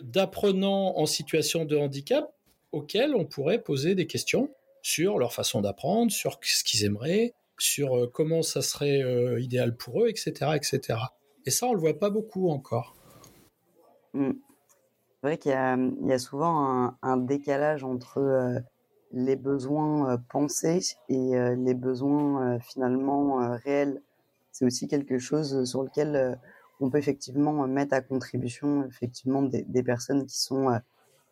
d'apprenants 0.03 0.99
en 0.99 1.07
situation 1.07 1.65
de 1.65 1.79
handicap 1.79 2.31
auxquels 2.73 3.15
on 3.15 3.25
pourrait 3.25 3.63
poser 3.63 3.95
des 3.95 4.07
questions 4.07 4.51
sur 4.83 5.19
leur 5.19 5.33
façon 5.33 5.63
d'apprendre, 5.63 6.13
sur 6.13 6.39
ce 6.43 6.63
qu'ils 6.63 6.85
aimeraient, 6.85 7.33
sur 7.57 7.97
euh, 7.97 8.07
comment 8.07 8.43
ça 8.43 8.61
serait 8.61 9.03
euh, 9.03 9.41
idéal 9.41 9.75
pour 9.75 10.03
eux, 10.03 10.09
etc., 10.09 10.51
etc. 10.55 10.99
Et 11.47 11.51
ça, 11.51 11.67
on 11.67 11.73
le 11.73 11.81
voit 11.81 11.99
pas 11.99 12.11
beaucoup 12.11 12.51
encore. 12.51 12.95
Mmh. 14.13 14.33
C'est 15.23 15.27
vrai 15.27 15.39
qu'il 15.39 15.53
y, 15.53 16.13
a 16.13 16.19
souvent 16.19 16.95
un 17.01 17.17
décalage 17.17 17.83
entre 17.83 18.63
les 19.11 19.37
besoins 19.37 20.23
pensés 20.29 20.97
et 21.09 21.31
les 21.57 21.73
besoins 21.73 22.59
finalement 22.61 23.57
réels. 23.57 24.03
C'est 24.55 24.65
aussi 24.65 24.89
quelque 24.89 25.19
chose 25.19 25.65
sur 25.65 25.83
lequel 25.83 26.39
on 26.81 26.89
peut 26.89 26.99
effectivement 26.99 27.67
mettre 27.67 27.95
à 27.95 28.01
contribution 28.01 28.87
effectivement 28.87 29.43
des, 29.43 29.83
personnes 29.83 30.27
qui 30.27 30.41
sont 30.41 30.69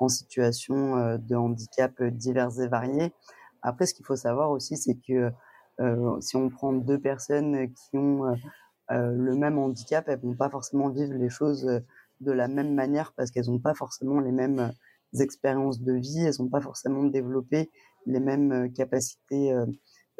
en 0.00 0.08
situation 0.08 1.16
de 1.16 1.34
handicap 1.36 2.02
divers 2.02 2.60
et 2.60 2.66
variés. 2.66 3.12
Après, 3.62 3.86
ce 3.86 3.94
qu'il 3.94 4.04
faut 4.04 4.16
savoir 4.16 4.50
aussi, 4.50 4.76
c'est 4.76 4.96
que 4.96 5.30
euh, 5.80 6.20
si 6.20 6.34
on 6.34 6.50
prend 6.50 6.72
deux 6.72 6.98
personnes 6.98 7.72
qui 7.72 7.96
ont 7.96 8.26
euh, 8.90 9.12
le 9.12 9.36
même 9.36 9.56
handicap, 9.56 10.08
elles 10.08 10.18
vont 10.18 10.34
pas 10.34 10.50
forcément 10.50 10.88
vivre 10.88 11.14
les 11.14 11.30
choses 11.30 11.80
de 12.20 12.32
la 12.32 12.48
même 12.48 12.74
manière 12.74 13.12
parce 13.12 13.30
qu'elles 13.30 13.46
n'ont 13.46 13.60
pas 13.60 13.74
forcément 13.74 14.18
les 14.18 14.32
mêmes 14.32 14.72
expériences 15.20 15.80
de 15.80 15.92
vie, 15.92 16.20
elles 16.20 16.34
n'ont 16.38 16.48
pas 16.48 16.60
forcément 16.60 17.04
développé 17.04 17.70
les 18.06 18.20
mêmes 18.20 18.52
euh, 18.52 18.68
capacités 18.68 19.52
euh, 19.52 19.66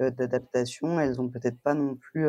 euh, 0.01 0.11
d'adaptation, 0.11 1.01
elles 1.01 1.21
ont 1.21 1.29
peut-être 1.29 1.59
pas 1.61 1.75
non 1.75 1.97
plus 1.97 2.29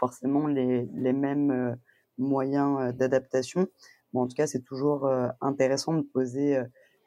forcément 0.00 0.46
les, 0.46 1.12
mêmes 1.12 1.76
moyens 2.18 2.94
d'adaptation. 2.96 3.68
Bon, 4.12 4.22
en 4.22 4.26
tout 4.26 4.34
cas, 4.34 4.46
c'est 4.46 4.64
toujours 4.64 5.08
intéressant 5.40 5.94
de 5.94 6.02
poser 6.02 6.58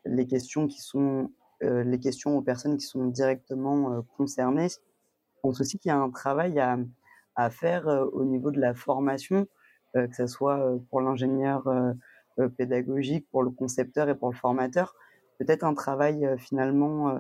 les 0.06 0.28
questions 0.28 0.68
qui 0.68 0.80
sont 0.80 1.32
les 1.62 2.00
questions 2.00 2.38
aux 2.38 2.42
personnes 2.42 2.78
qui 2.78 2.86
sont 2.86 3.08
directement 3.08 4.04
concernées. 4.16 4.70
Je 4.70 5.42
pense 5.42 5.60
aussi 5.60 5.80
qu'il 5.80 5.90
y 5.90 5.92
a 5.92 5.98
un 5.98 6.10
travail 6.10 6.60
à, 6.60 6.78
à 7.36 7.50
faire 7.50 7.88
au 8.14 8.24
niveau 8.26 8.52
de 8.52 8.60
la 8.60 8.74
formation, 8.74 9.48
que 9.94 10.16
ce 10.16 10.28
soit 10.28 10.78
pour 10.90 11.02
l'ingénieur 11.02 11.68
pédagogique 12.58 13.28
pour 13.32 13.44
le 13.44 13.50
concepteur 13.50 14.08
et 14.10 14.16
pour 14.16 14.30
le 14.30 14.36
formateur. 14.36 14.96
Peut-être 15.40 15.64
un 15.64 15.74
travail 15.74 16.28
finalement 16.38 17.20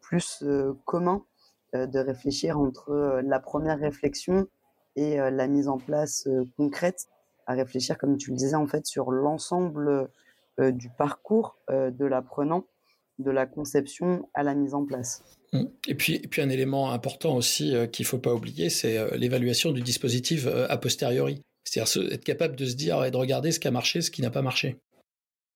plus 0.00 0.44
commun 0.84 1.24
de 1.74 1.98
réfléchir 1.98 2.58
entre 2.58 3.20
la 3.22 3.40
première 3.40 3.78
réflexion 3.78 4.46
et 4.98 5.16
la 5.16 5.46
mise 5.46 5.68
en 5.68 5.78
place 5.78 6.28
concrète, 6.56 7.06
à 7.46 7.54
réfléchir, 7.54 7.96
comme 7.96 8.16
tu 8.16 8.30
le 8.30 8.36
disais, 8.36 8.56
en 8.56 8.66
fait, 8.66 8.86
sur 8.86 9.10
l'ensemble 9.10 10.10
du 10.58 10.90
parcours 10.90 11.56
de 11.70 12.04
l'apprenant, 12.04 12.64
de 13.18 13.30
la 13.30 13.46
conception 13.46 14.28
à 14.34 14.42
la 14.42 14.54
mise 14.54 14.74
en 14.74 14.84
place. 14.84 15.22
Mmh. 15.52 15.64
Et 15.88 15.94
puis, 15.94 16.14
et 16.16 16.28
puis 16.28 16.42
un 16.42 16.50
élément 16.50 16.92
important 16.92 17.34
aussi 17.34 17.74
qu'il 17.92 18.04
ne 18.04 18.08
faut 18.08 18.18
pas 18.18 18.34
oublier, 18.34 18.70
c'est 18.70 19.16
l'évaluation 19.16 19.72
du 19.72 19.82
dispositif 19.82 20.46
a 20.46 20.76
posteriori. 20.76 21.42
C'est-à-dire 21.64 22.12
être 22.12 22.24
capable 22.24 22.56
de 22.56 22.64
se 22.64 22.74
dire 22.76 23.04
et 23.04 23.10
de 23.10 23.16
regarder 23.16 23.52
ce 23.52 23.60
qui 23.60 23.68
a 23.68 23.70
marché, 23.70 24.00
ce 24.00 24.10
qui 24.10 24.22
n'a 24.22 24.30
pas 24.30 24.42
marché. 24.42 24.78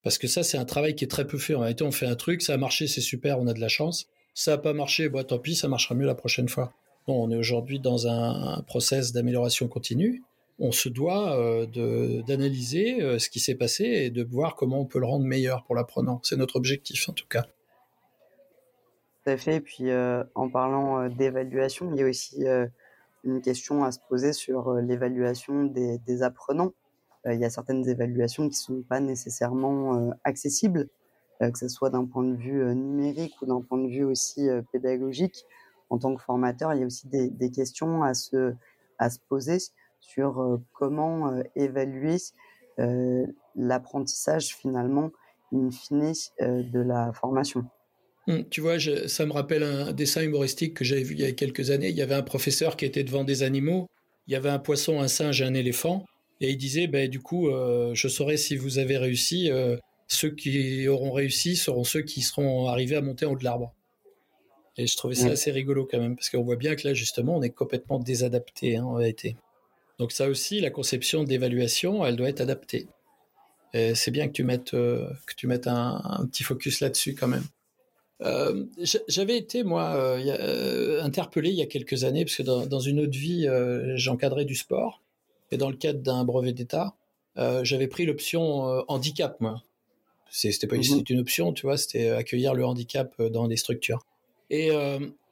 Parce 0.03 0.19
que 0.19 0.27
ça, 0.27 0.43
c'est 0.43 0.59
un 0.59 0.65
travail 0.65 0.95
qui 0.95 1.05
est 1.05 1.09
très 1.09 1.27
peu 1.27 1.39
fait. 1.39 1.55
En 1.55 1.61
réalité, 1.61 1.85
on 1.85 1.93
fait 1.93 2.07
un 2.07 2.17
truc, 2.17 2.43
ça 2.43 2.55
a 2.55 2.57
marché, 2.57 2.87
c'est 2.87 3.01
super, 3.01 3.39
on 3.39 3.47
a 3.47 3.55
de 3.55 3.61
la 3.61 3.69
chance. 3.69 4.09
Ça 4.35 4.53
n'a 4.53 4.59
pas 4.59 4.73
marché, 4.73 5.09
bah, 5.09 5.25
tant 5.25 5.39
pis, 5.39 5.55
ça 5.55 5.69
marchera 5.69 5.95
mieux 5.95 6.07
la 6.07 6.15
prochaine 6.15 6.49
fois. 6.49 6.73
On 7.07 7.31
est 7.31 7.37
aujourd'hui 7.37 7.81
dans 7.81 8.07
un, 8.07 8.63
process 8.63 9.13
d'amélioration 9.13 9.67
continue. 9.69 10.23
On 10.59 10.71
se 10.71 10.89
doit 10.89 11.37
euh, 11.37 12.23
d'analyser 12.23 13.03
euh, 13.03 13.19
ce 13.19 13.29
qui 13.29 13.41
s'est 13.41 13.57
passé 13.57 13.85
et 13.85 14.11
de 14.11 14.23
voir 14.23 14.55
comment 14.55 14.81
on 14.81 14.85
peut 14.85 15.01
le 15.01 15.07
rendre 15.07 15.25
meilleur 15.25 15.65
pour 15.65 15.75
l'apprenant. 15.75 16.21
C'est 16.23 16.37
notre 16.37 16.57
objectif, 16.57 17.09
en 17.09 17.13
tout 17.13 17.27
cas. 17.27 17.43
Tout 19.25 19.31
à 19.31 19.37
fait. 19.37 19.57
Et 19.57 19.61
puis, 19.61 19.91
euh, 19.91 20.23
en 20.35 20.49
parlant 20.49 21.09
d'évaluation, 21.09 21.91
il 21.93 21.99
y 21.99 22.03
a 22.03 22.07
aussi 22.07 22.45
une 23.25 23.41
question 23.41 23.83
à 23.83 23.91
se 23.91 23.99
poser 24.09 24.33
sur 24.33 24.75
l'évaluation 24.75 25.65
des, 25.65 26.23
apprenants. 26.23 26.73
Il 27.25 27.41
y 27.41 27.45
a 27.45 27.51
certaines 27.51 27.89
évaluations 27.89 28.49
qui 28.49 28.57
sont 28.57 28.83
pas 28.83 29.01
nécessairement 29.01 30.13
accessibles, 30.25 30.89
que 31.41 31.59
ce 31.59 31.69
soit 31.69 31.91
d'un 31.91 32.05
point 32.05 32.25
de 32.25 32.35
vue 32.35 32.65
numérique 32.75 33.41
ou 33.43 33.47
d'un 33.47 33.61
point 33.61 33.79
de 33.79 33.89
vue 33.89 34.05
aussi 34.05 34.49
pédagogique. 34.73 35.45
En 35.93 35.99
tant 35.99 36.15
que 36.15 36.23
formateur, 36.23 36.73
il 36.73 36.81
y 36.81 36.83
a 36.83 36.87
aussi 36.87 37.07
des, 37.07 37.51
questions 37.51 38.03
à 38.03 38.15
se, 38.15 38.55
poser 39.29 39.59
sur 40.01 40.61
comment 40.73 41.31
évaluer 41.55 42.17
l'apprentissage 43.55 44.57
finalement 44.57 45.11
in 45.53 45.71
fine 45.71 46.15
de 46.41 46.81
la 46.81 47.13
formation. 47.13 47.67
Hum, 48.27 48.45
tu 48.49 48.63
vois, 48.63 48.79
ça 49.07 49.27
me 49.27 49.33
rappelle 49.33 49.63
un 49.65 49.93
dessin 49.93 50.23
humoristique 50.23 50.75
que 50.75 50.85
j'avais 50.85 51.03
vu 51.03 51.15
il 51.15 51.21
y 51.21 51.27
a 51.27 51.33
quelques 51.33 51.71
années. 51.71 51.91
Il 51.91 51.97
y 51.97 52.03
avait 52.03 52.15
un 52.15 52.23
professeur 52.23 52.77
qui 52.77 52.87
était 52.87 53.05
devant 53.05 53.25
des 53.25 53.43
animaux. 53.43 53.89
Il 54.29 54.33
y 54.33 54.37
avait 54.37 54.49
un 54.49 54.61
poisson, 54.61 55.01
un 55.01 55.09
singe 55.09 55.43
et 55.43 55.45
un 55.45 55.55
éléphant. 55.55 56.07
Et 56.41 56.51
il 56.51 56.57
disait, 56.57 56.87
ben, 56.87 57.09
du 57.09 57.21
coup, 57.21 57.49
euh, 57.49 57.93
je 57.95 58.09
saurai 58.09 58.37
si 58.37 58.57
vous 58.57 58.79
avez 58.79 58.97
réussi. 58.97 59.51
Euh, 59.51 59.77
ceux 60.09 60.31
qui 60.31 60.87
auront 60.89 61.13
réussi 61.13 61.57
seront 61.57 61.85
ceux 61.85 62.03
qui 62.03 62.21
seront 62.21 62.67
arrivés 62.67 62.97
à 62.97 63.01
monter 63.01 63.27
en 63.27 63.33
haut 63.33 63.37
de 63.37 63.45
l'arbre. 63.45 63.75
Et 64.79 64.87
je 64.87 64.97
trouvais 64.97 65.15
ça 65.15 65.29
assez 65.29 65.51
rigolo 65.51 65.87
quand 65.91 65.99
même, 65.99 66.17
parce 66.17 66.31
qu'on 66.31 66.43
voit 66.43 66.57
bien 66.57 66.75
que 66.77 66.89
là, 66.89 66.95
justement, 66.95 67.37
on 67.37 67.43
est 67.43 67.51
complètement 67.51 67.99
désadapté 67.99 68.77
hein, 68.77 68.85
en 68.85 68.95
réalité. 68.95 69.37
Donc 69.99 70.13
ça 70.13 70.29
aussi, 70.29 70.61
la 70.61 70.71
conception 70.71 71.25
d'évaluation, 71.25 72.05
elle 72.07 72.17
doit 72.17 72.29
être 72.29 72.41
adaptée. 72.41 72.89
C'est 73.73 74.11
bien 74.11 74.29
que 74.29 74.33
tu 74.33 74.45
mettes, 74.45 74.75
euh, 74.75 75.09
que 75.27 75.35
tu 75.35 75.47
mettes 75.47 75.67
un 75.67 76.27
petit 76.31 76.43
focus 76.43 76.81
là-dessus 76.81 77.15
quand 77.15 77.29
même. 77.29 77.45
Euh, 78.21 78.65
j'avais 79.09 79.37
été, 79.37 79.65
moi, 79.65 79.95
euh, 79.95 81.03
interpellé 81.03 81.51
il 81.51 81.57
y 81.57 81.63
a 81.63 81.67
quelques 81.67 82.05
années, 82.05 82.25
parce 82.25 82.37
que 82.37 82.43
dans, 82.43 82.81
une 82.81 83.01
autre 83.01 83.19
vie, 83.19 83.47
j'encadrais 83.95 84.45
du 84.45 84.55
sport. 84.55 85.03
Et 85.51 85.57
dans 85.57 85.71
le 85.71 85.77
cadre 85.77 86.01
d'un 86.01 86.25
brevet 86.25 86.53
d'État, 86.53 86.95
j'avais 87.37 87.89
pris 87.89 88.07
l'option 88.07 88.85
handicap, 88.89 89.41
moi. 89.41 89.63
C'était 90.31 90.67
pas 90.67 90.77
mmh 90.77 91.05
une 91.11 91.21
option, 91.21 91.53
tu 91.53 91.67
vois, 91.67 91.77
c'était 91.77 92.09
accueillir 92.09 92.55
le 92.55 92.65
handicap 92.65 93.21
dans 93.21 93.49
des 93.49 93.59
structures. 93.59 94.07
Et 94.51 94.71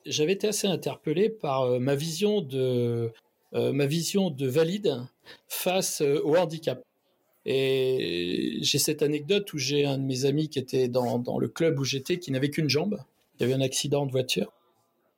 j'avais 0.07 0.33
été 0.33 0.49
assez 0.49 0.67
interpellé 0.67 1.29
par 1.29 1.79
ma 1.81 1.95
vision 1.95 2.41
de 2.41 3.13
ma 3.53 3.87
vision 3.87 4.31
de 4.31 4.47
valide 4.47 4.97
face 5.49 6.01
au 6.01 6.37
handicap. 6.37 6.83
Et 7.47 8.59
j'ai 8.61 8.79
cette 8.79 9.03
anecdote 9.03 9.53
où 9.53 9.59
j'ai 9.59 9.85
un 9.85 9.99
de 9.99 10.05
mes 10.05 10.25
amis 10.25 10.49
qui 10.49 10.59
était 10.59 10.89
dans, 10.89 11.19
dans 11.19 11.39
le 11.39 11.49
club 11.49 11.79
où 11.79 11.85
j'étais, 11.85 12.19
qui 12.19 12.33
n'avait 12.33 12.51
qu'une 12.51 12.69
jambe. 12.69 12.99
Il 13.39 13.43
y 13.43 13.45
avait 13.45 13.55
un 13.55 13.63
accident 13.65 14.07
de 14.07 14.13
voiture. 14.13 14.53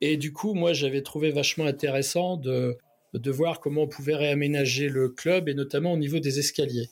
Et 0.00 0.16
du 0.16 0.33
coup, 0.33 0.55
moi, 0.55 0.72
j'avais 0.72 1.02
trouvé 1.02 1.31
vachement 1.31 1.64
intéressant 1.64 2.37
de, 2.37 2.76
de 3.14 3.31
voir 3.31 3.61
comment 3.61 3.83
on 3.83 3.88
pouvait 3.88 4.16
réaménager 4.16 4.88
le 4.88 5.09
club, 5.09 5.48
et 5.48 5.55
notamment 5.55 5.92
au 5.92 5.96
niveau 5.96 6.18
des 6.18 6.38
escaliers. 6.38 6.88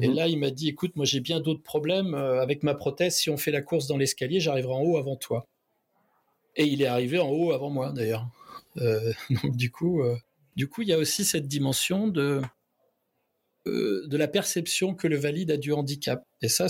Et 0.00 0.08
mhm. 0.08 0.14
là, 0.14 0.28
il 0.28 0.38
m'a 0.38 0.50
dit, 0.50 0.68
écoute, 0.68 0.96
moi 0.96 1.04
j'ai 1.04 1.20
bien 1.20 1.40
d'autres 1.40 1.62
problèmes 1.62 2.14
euh, 2.14 2.40
avec 2.40 2.62
ma 2.62 2.74
prothèse. 2.74 3.16
Si 3.16 3.30
on 3.30 3.36
fait 3.36 3.52
la 3.52 3.62
course 3.62 3.86
dans 3.86 3.96
l'escalier, 3.96 4.40
j'arriverai 4.40 4.72
en 4.72 4.82
haut 4.82 4.96
avant 4.96 5.16
toi. 5.16 5.46
Et 6.56 6.64
il 6.66 6.82
est 6.82 6.86
arrivé 6.86 7.18
en 7.18 7.28
haut 7.28 7.52
avant 7.52 7.70
moi, 7.70 7.92
d'ailleurs. 7.92 8.28
Euh, 8.78 9.12
donc 9.42 9.56
du 9.56 9.70
coup, 9.70 10.02
euh, 10.02 10.16
du 10.56 10.68
coup, 10.68 10.82
il 10.82 10.88
y 10.88 10.92
a 10.92 10.98
aussi 10.98 11.24
cette 11.24 11.46
dimension 11.46 12.08
de 12.08 12.40
euh, 13.66 14.06
de 14.06 14.16
la 14.16 14.28
perception 14.28 14.94
que 14.94 15.08
le 15.08 15.16
valide 15.16 15.50
a 15.50 15.56
du 15.56 15.72
handicap. 15.72 16.24
Et 16.42 16.48
ça, 16.48 16.66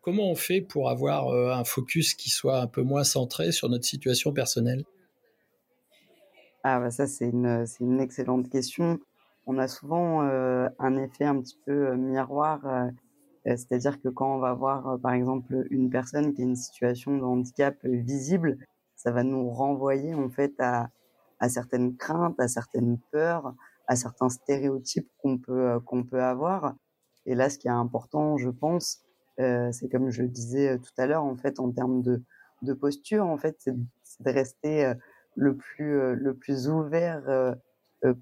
comment 0.00 0.30
on 0.30 0.36
fait 0.36 0.60
pour 0.60 0.88
avoir 0.88 1.32
un 1.34 1.64
focus 1.64 2.14
qui 2.14 2.30
soit 2.30 2.60
un 2.60 2.68
peu 2.68 2.82
moins 2.82 3.02
centré 3.02 3.50
sur 3.50 3.68
notre 3.68 3.84
situation 3.84 4.32
personnelle? 4.32 4.84
Ah 6.62 6.78
bah 6.78 6.90
ça, 6.90 7.08
c'est 7.08 7.24
une, 7.24 7.64
une 7.80 8.00
excellente 8.00 8.48
question. 8.48 9.00
On 9.46 9.58
a 9.58 9.66
souvent 9.66 10.20
un 10.20 10.96
effet 10.98 11.24
un 11.24 11.40
petit 11.40 11.58
peu 11.66 11.96
miroir, 11.96 12.60
c'est-à-dire 13.44 14.00
que 14.00 14.08
quand 14.08 14.36
on 14.36 14.38
va 14.38 14.54
voir 14.54 15.00
par 15.00 15.14
exemple 15.14 15.66
une 15.70 15.90
personne 15.90 16.32
qui 16.32 16.42
a 16.42 16.44
une 16.44 16.54
situation 16.54 17.16
de 17.16 17.24
handicap 17.24 17.74
visible, 17.82 18.56
ça 19.02 19.12
va 19.12 19.22
nous 19.22 19.48
renvoyer 19.48 20.14
en 20.14 20.28
fait 20.28 20.52
à, 20.58 20.90
certaines 21.48 21.96
craintes, 21.96 22.38
à 22.38 22.48
certaines 22.48 22.98
peurs, 23.12 23.54
à 23.86 23.96
certains 23.96 24.28
stéréotypes 24.28 25.08
qu'on 25.18 25.38
peut 25.38 25.70
euh, 25.70 25.80
qu'on 25.80 26.04
peut 26.04 26.22
avoir. 26.22 26.74
Et 27.24 27.34
là, 27.34 27.48
ce 27.48 27.58
qui 27.58 27.68
est 27.68 27.70
important, 27.70 28.36
je 28.36 28.50
pense, 28.50 29.00
euh, 29.40 29.72
c'est 29.72 29.88
comme 29.88 30.10
je 30.10 30.22
le 30.22 30.28
disais 30.28 30.72
euh, 30.72 30.78
tout 30.78 30.92
à 30.98 31.06
l'heure, 31.06 31.24
en 31.24 31.36
fait, 31.36 31.60
en 31.60 31.72
termes 31.72 32.02
de, 32.02 32.22
de 32.60 32.72
posture, 32.74 33.24
en 33.26 33.38
fait, 33.38 33.56
c'est 33.58 33.74
de 33.74 34.30
rester 34.30 34.92
le 35.34 35.56
plus 35.56 36.14
le 36.14 36.34
plus 36.34 36.68
ouvert 36.68 37.54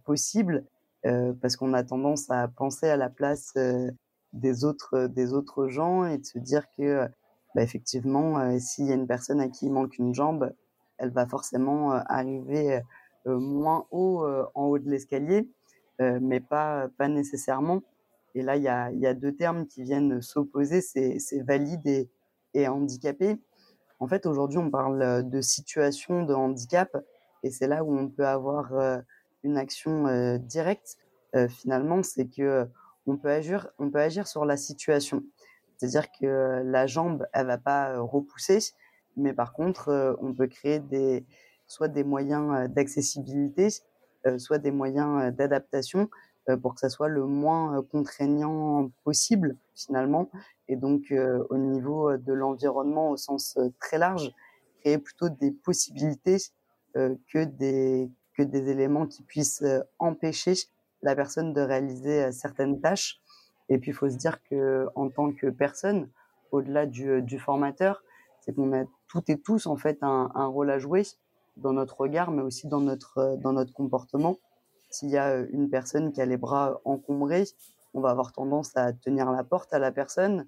possible, 0.05 0.65
parce 1.03 1.57
qu'on 1.57 1.73
a 1.75 1.83
tendance 1.83 2.31
à 2.31 2.47
penser 2.47 2.89
à 2.89 2.97
la 2.97 3.09
place 3.09 3.55
des 4.33 4.65
autres 4.65 5.09
des 5.09 5.33
autres 5.33 5.67
gens 5.67 6.05
et 6.05 6.19
de 6.19 6.25
se 6.25 6.39
dire 6.39 6.67
que 6.77 7.09
bah, 7.55 7.63
effectivement, 7.63 8.59
s'il 8.61 8.87
y 8.87 8.93
a 8.93 8.95
une 8.95 9.09
personne 9.09 9.41
à 9.41 9.49
qui 9.49 9.67
il 9.67 9.73
manque 9.73 9.99
une 9.99 10.15
jambe, 10.15 10.53
elle 10.99 11.11
va 11.11 11.27
forcément 11.27 11.93
arriver 11.93 12.81
moins 13.27 13.87
haut 13.91 14.25
en 14.55 14.65
haut 14.65 14.79
de 14.79 14.91
l'escalier. 14.91 15.49
Euh, 16.01 16.19
mais 16.23 16.41
pas, 16.41 16.89
pas 16.97 17.09
nécessairement. 17.09 17.83
Et 18.35 18.43
là, 18.43 18.57
il 18.57 18.63
y 18.63 18.69
a, 18.69 19.15
deux 19.15 19.35
termes 19.35 19.67
qui 19.67 19.83
viennent 19.83 20.23
s'opposer, 20.23 20.81
c'est, 20.81 21.19
valide 21.43 22.09
et, 22.55 22.69
handicapé. 22.69 23.37
En 23.99 24.07
fait, 24.07 24.27
aujourd'hui, 24.27 24.59
on 24.59 24.71
parle 24.71 25.29
de 25.29 25.41
situation 25.41 26.23
de 26.23 26.35
handicap, 26.35 26.97
et 27.43 27.51
c'est 27.51 27.67
là 27.67 27.83
où 27.83 27.97
on 27.97 28.09
peut 28.09 28.27
avoir 28.27 28.75
euh, 28.75 28.99
une 29.43 29.57
action 29.57 30.07
euh, 30.07 30.39
directe. 30.39 30.99
finalement, 31.49 32.03
c'est 32.03 32.27
que 32.27 32.67
on 33.07 33.17
peut 33.17 33.31
agir, 33.31 33.69
on 33.79 33.91
peut 33.91 34.01
agir 34.01 34.27
sur 34.29 34.45
la 34.45 34.57
situation. 34.57 35.23
C'est-à-dire 35.77 36.07
que 36.13 36.63
la 36.65 36.87
jambe, 36.87 37.27
elle 37.33 37.47
va 37.47 37.59
pas 37.59 37.99
repousser, 37.99 38.59
mais 39.19 39.33
par 39.33 39.53
contre, 39.53 40.17
on 40.21 40.33
peut 40.33 40.47
créer 40.47 40.79
des, 40.79 41.25
soit 41.67 41.89
des 41.89 42.05
moyens 42.05 42.69
d'accessibilité, 42.71 43.69
euh, 44.27 44.39
soit 44.39 44.59
des 44.59 44.73
moyens 44.73 45.23
euh, 45.23 45.31
d'adaptation 45.31 46.11
euh, 46.49 46.57
pour 46.57 46.75
que 46.75 46.81
ça 46.81 46.89
soit 46.89 47.09
le 47.09 47.25
moins 47.25 47.83
contraignant 47.93 48.91
possible 49.05 49.57
finalement. 49.75 50.31
Et 50.67 50.77
donc 50.77 51.15
au 51.51 51.57
niveau 51.57 52.17
de 52.17 52.33
l'environnement 52.33 53.11
au 53.11 53.17
sens 53.17 53.59
très 53.81 53.97
large, 53.97 54.35
créer 54.81 54.99
plutôt 54.99 55.31
des 55.31 55.51
possibilités 55.51 56.37
que 56.95 57.45
des 57.45 58.11
que 58.37 58.43
des 58.43 58.69
éléments 58.69 59.07
qui 59.07 59.23
puissent 59.23 59.65
empêcher 59.99 60.55
la 61.01 61.17
personne 61.17 61.55
de 61.55 61.61
réaliser 61.63 62.33
certaines 62.33 62.83
tâches. 62.83 63.21
Et 63.71 63.79
puis 63.79 63.93
il 63.93 63.95
faut 63.95 64.11
se 64.11 64.17
dire 64.17 64.43
que 64.43 64.89
en 64.95 65.09
tant 65.09 65.33
que 65.33 65.47
personne, 65.47 66.11
au-delà 66.51 66.85
du, 66.85 67.23
du 67.23 67.39
formateur, 67.39 68.03
c'est 68.49 68.55
qu'on 68.55 68.73
a 68.73 68.85
toutes 69.09 69.29
et 69.29 69.39
tous 69.39 69.67
en 69.67 69.77
fait 69.77 69.99
un, 70.01 70.47
rôle 70.47 70.71
à 70.71 70.79
jouer 70.79 71.03
dans 71.59 71.75
notre 71.75 72.01
regard, 72.01 72.31
mais 72.31 72.41
aussi 72.41 72.67
dans 72.67 72.81
notre, 72.81 73.19
euh, 73.19 73.37
dans 73.37 73.53
notre 73.53 73.75
comportement. 73.75 74.39
S'il 74.89 75.11
y 75.11 75.19
a 75.19 75.33
euh, 75.33 75.47
une 75.51 75.69
personne 75.69 76.13
qui 76.13 76.23
a 76.23 76.25
les 76.25 76.39
bras 76.39 76.81
encombrés, 76.87 77.45
on 77.93 78.01
va 78.01 78.09
avoir 78.09 78.33
tendance 78.33 78.75
à 78.75 78.95
tenir 78.95 79.31
la 79.33 79.45
porte 79.45 79.75
à 79.75 79.79
la 79.79 79.93
personne. 79.93 80.47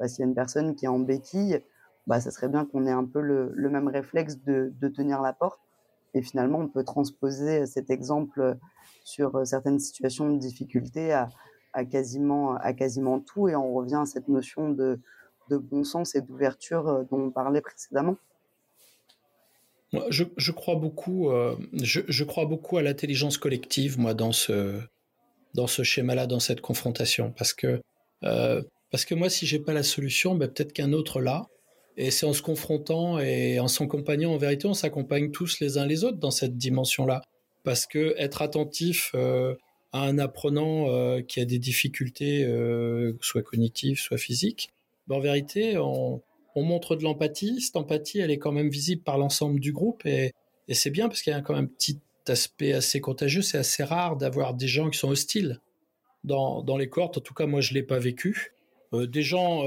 Bah, 0.00 0.08
S'il 0.08 0.20
y 0.20 0.22
a 0.22 0.28
une 0.28 0.34
personne 0.34 0.74
qui 0.74 0.86
est 0.86 0.88
en 0.88 0.98
béquille, 0.98 1.60
bah, 2.06 2.20
ça 2.20 2.30
serait 2.30 2.48
bien 2.48 2.64
qu'on 2.64 2.86
ait 2.86 2.92
un 2.92 3.04
peu 3.04 3.20
le, 3.20 3.52
le 3.54 3.68
même 3.68 3.88
réflexe 3.88 4.38
de, 4.38 4.72
de, 4.80 4.88
tenir 4.88 5.20
la 5.20 5.34
porte. 5.34 5.60
Et 6.14 6.22
finalement, 6.22 6.60
on 6.60 6.68
peut 6.68 6.84
transposer 6.84 7.66
cet 7.66 7.90
exemple 7.90 8.56
sur 9.04 9.46
certaines 9.46 9.78
situations 9.78 10.30
de 10.30 10.38
difficulté 10.38 11.12
à, 11.12 11.28
à, 11.74 11.84
quasiment, 11.84 12.54
à 12.56 12.72
quasiment 12.72 13.20
tout 13.20 13.48
et 13.48 13.56
on 13.56 13.74
revient 13.74 14.00
à 14.02 14.06
cette 14.06 14.28
notion 14.28 14.70
de, 14.70 15.00
de 15.52 15.58
bon 15.58 15.84
sens 15.84 16.14
et 16.14 16.20
d'ouverture 16.20 17.04
dont 17.10 17.26
on 17.26 17.30
parlait 17.30 17.60
précédemment. 17.60 18.16
Je, 20.08 20.24
je 20.38 20.52
crois 20.52 20.76
beaucoup, 20.76 21.30
je, 21.74 22.00
je, 22.08 22.24
crois 22.24 22.46
beaucoup 22.46 22.78
à 22.78 22.82
l'intelligence 22.82 23.36
collective, 23.36 23.98
moi, 23.98 24.14
dans 24.14 24.32
ce, 24.32 24.80
dans 25.54 25.66
ce 25.66 25.82
schéma-là, 25.82 26.26
dans 26.26 26.40
cette 26.40 26.62
confrontation, 26.62 27.30
parce 27.36 27.52
que 27.52 27.82
parce 28.92 29.06
que 29.06 29.14
moi, 29.14 29.30
si 29.30 29.46
j'ai 29.46 29.58
pas 29.58 29.72
la 29.72 29.82
solution, 29.82 30.34
ben, 30.34 30.48
peut-être 30.48 30.72
qu'un 30.72 30.92
autre 30.92 31.20
l'a. 31.20 31.46
Et 31.96 32.10
c'est 32.10 32.26
en 32.26 32.34
se 32.34 32.42
confrontant 32.42 33.18
et 33.18 33.58
en 33.58 33.66
s'accompagnant, 33.66 34.32
en 34.32 34.36
vérité, 34.36 34.66
on 34.66 34.74
s'accompagne 34.74 35.30
tous 35.30 35.60
les 35.60 35.78
uns 35.78 35.86
les 35.86 36.04
autres 36.04 36.18
dans 36.18 36.30
cette 36.30 36.56
dimension-là. 36.56 37.22
Parce 37.64 37.86
que 37.86 38.14
être 38.18 38.42
attentif 38.42 39.12
euh, 39.14 39.54
à 39.92 40.02
un 40.02 40.18
apprenant 40.18 40.90
euh, 40.90 41.22
qui 41.22 41.40
a 41.40 41.46
des 41.46 41.58
difficultés, 41.58 42.44
euh, 42.44 43.14
soit 43.20 43.42
cognitives, 43.42 43.98
soit 43.98 44.18
physiques, 44.18 44.70
en 45.10 45.20
vérité, 45.20 45.76
on, 45.78 46.22
on 46.54 46.62
montre 46.62 46.96
de 46.96 47.02
l'empathie. 47.02 47.60
Cette 47.60 47.76
empathie, 47.76 48.20
elle 48.20 48.30
est 48.30 48.38
quand 48.38 48.52
même 48.52 48.68
visible 48.68 49.02
par 49.02 49.18
l'ensemble 49.18 49.60
du 49.60 49.72
groupe 49.72 50.04
et, 50.06 50.32
c'est 50.74 50.90
bien 50.90 51.08
parce 51.08 51.20
qu'il 51.20 51.34
y 51.34 51.36
a 51.36 51.42
quand 51.42 51.54
même 51.54 51.64
un 51.64 51.66
petit 51.66 52.00
aspect 52.28 52.72
assez 52.72 52.98
contagieux. 53.02 53.42
C'est 53.42 53.58
assez 53.58 53.84
rare 53.84 54.16
d'avoir 54.16 54.54
des 54.54 54.68
gens 54.68 54.88
qui 54.88 54.98
sont 54.98 55.10
hostiles 55.10 55.60
dans, 56.24 56.64
les 56.78 56.88
cohortes. 56.88 57.18
En 57.18 57.20
tout 57.20 57.34
cas, 57.34 57.44
moi, 57.44 57.60
je 57.60 57.74
l'ai 57.74 57.82
pas 57.82 57.98
vécu. 57.98 58.54
des 58.94 59.22
gens 59.22 59.66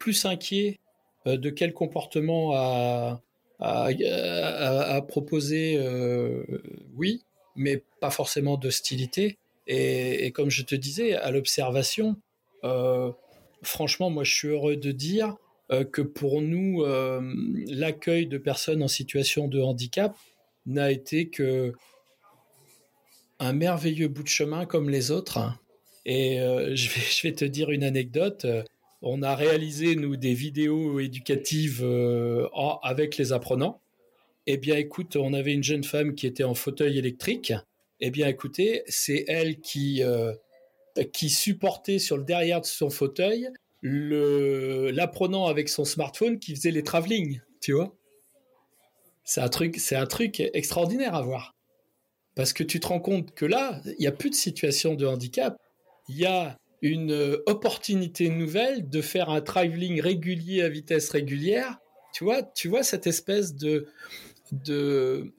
plus 0.00 0.24
inquiets 0.24 0.80
euh, 1.26 1.36
de 1.36 1.50
quel 1.50 1.72
comportement 1.72 2.52
à, 2.54 3.20
proposer, 5.06 5.76
euh, 5.78 6.44
oui, 6.96 7.22
mais 7.54 7.82
pas 8.00 8.10
forcément 8.10 8.56
d'hostilité. 8.56 9.38
Et, 9.68 10.32
comme 10.32 10.50
je 10.50 10.62
te 10.64 10.74
disais, 10.74 11.14
à 11.14 11.30
l'observation, 11.30 12.16
euh, 12.64 13.12
franchement, 13.62 14.10
moi, 14.10 14.24
je 14.24 14.34
suis 14.34 14.48
heureux 14.48 14.76
de 14.76 14.92
dire 14.92 15.36
que 15.90 16.02
pour 16.02 16.42
nous, 16.42 16.84
l'accueil 17.66 18.26
de 18.26 18.36
personnes 18.36 18.82
en 18.82 18.88
situation 18.88 19.48
de 19.48 19.60
handicap 19.60 20.14
n'a 20.66 20.90
été 20.90 21.28
que 21.28 21.72
un 23.38 23.52
merveilleux 23.54 24.08
bout 24.08 24.22
de 24.22 24.28
chemin 24.28 24.66
comme 24.66 24.90
les 24.90 25.10
autres. 25.10 25.38
Et 26.04 26.36
je, 26.74 26.88
vais, 26.90 27.00
je 27.00 27.22
vais 27.22 27.32
te 27.32 27.44
dire 27.44 27.70
une 27.70 27.84
anecdote 27.84 28.46
on 29.02 29.22
a 29.22 29.34
réalisé 29.34 29.96
nous 29.96 30.16
des 30.16 30.32
vidéos 30.32 31.00
éducatives 31.00 31.80
euh, 31.82 32.46
avec 32.82 33.16
les 33.16 33.32
apprenants. 33.32 33.80
Eh 34.46 34.56
bien, 34.56 34.76
écoute, 34.76 35.16
on 35.16 35.34
avait 35.34 35.52
une 35.52 35.64
jeune 35.64 35.84
femme 35.84 36.14
qui 36.14 36.26
était 36.26 36.44
en 36.44 36.54
fauteuil 36.54 36.98
électrique. 36.98 37.52
Eh 38.00 38.10
bien, 38.10 38.28
écoutez, 38.28 38.82
c'est 38.86 39.24
elle 39.26 39.60
qui 39.60 40.02
euh, 40.02 40.32
qui 41.12 41.30
supportait 41.30 41.98
sur 41.98 42.16
le 42.16 42.24
derrière 42.24 42.60
de 42.60 42.66
son 42.66 42.90
fauteuil 42.90 43.48
l'apprenant 43.82 45.46
avec 45.46 45.68
son 45.68 45.84
smartphone 45.84 46.38
qui 46.38 46.54
faisait 46.54 46.70
les 46.70 46.82
travelling, 46.82 47.40
tu 47.60 47.72
vois. 47.72 47.94
C'est 49.24 49.40
un 49.40 49.48
truc, 49.48 49.76
c'est 49.78 49.96
un 49.96 50.06
truc 50.06 50.40
extraordinaire 50.40 51.14
à 51.14 51.22
voir. 51.22 51.54
Parce 52.34 52.52
que 52.52 52.62
tu 52.62 52.80
te 52.80 52.86
rends 52.86 53.00
compte 53.00 53.34
que 53.34 53.44
là, 53.44 53.80
il 53.84 53.96
n'y 54.00 54.06
a 54.06 54.12
plus 54.12 54.30
de 54.30 54.34
situation 54.34 54.94
de 54.94 55.06
handicap. 55.06 55.56
Il 56.08 56.16
y 56.16 56.26
a 56.26 56.56
une 56.80 57.38
opportunité 57.46 58.28
nouvelle 58.28 58.88
de 58.88 59.00
faire 59.00 59.30
un 59.30 59.40
travelling 59.40 60.00
régulier 60.00 60.62
à 60.62 60.68
vitesse 60.68 61.10
régulière. 61.10 61.78
Tu 62.12 62.24
vois, 62.24 62.42
tu 62.42 62.68
vois 62.68 62.82
cette 62.82 63.06
espèce 63.06 63.54
de, 63.54 63.86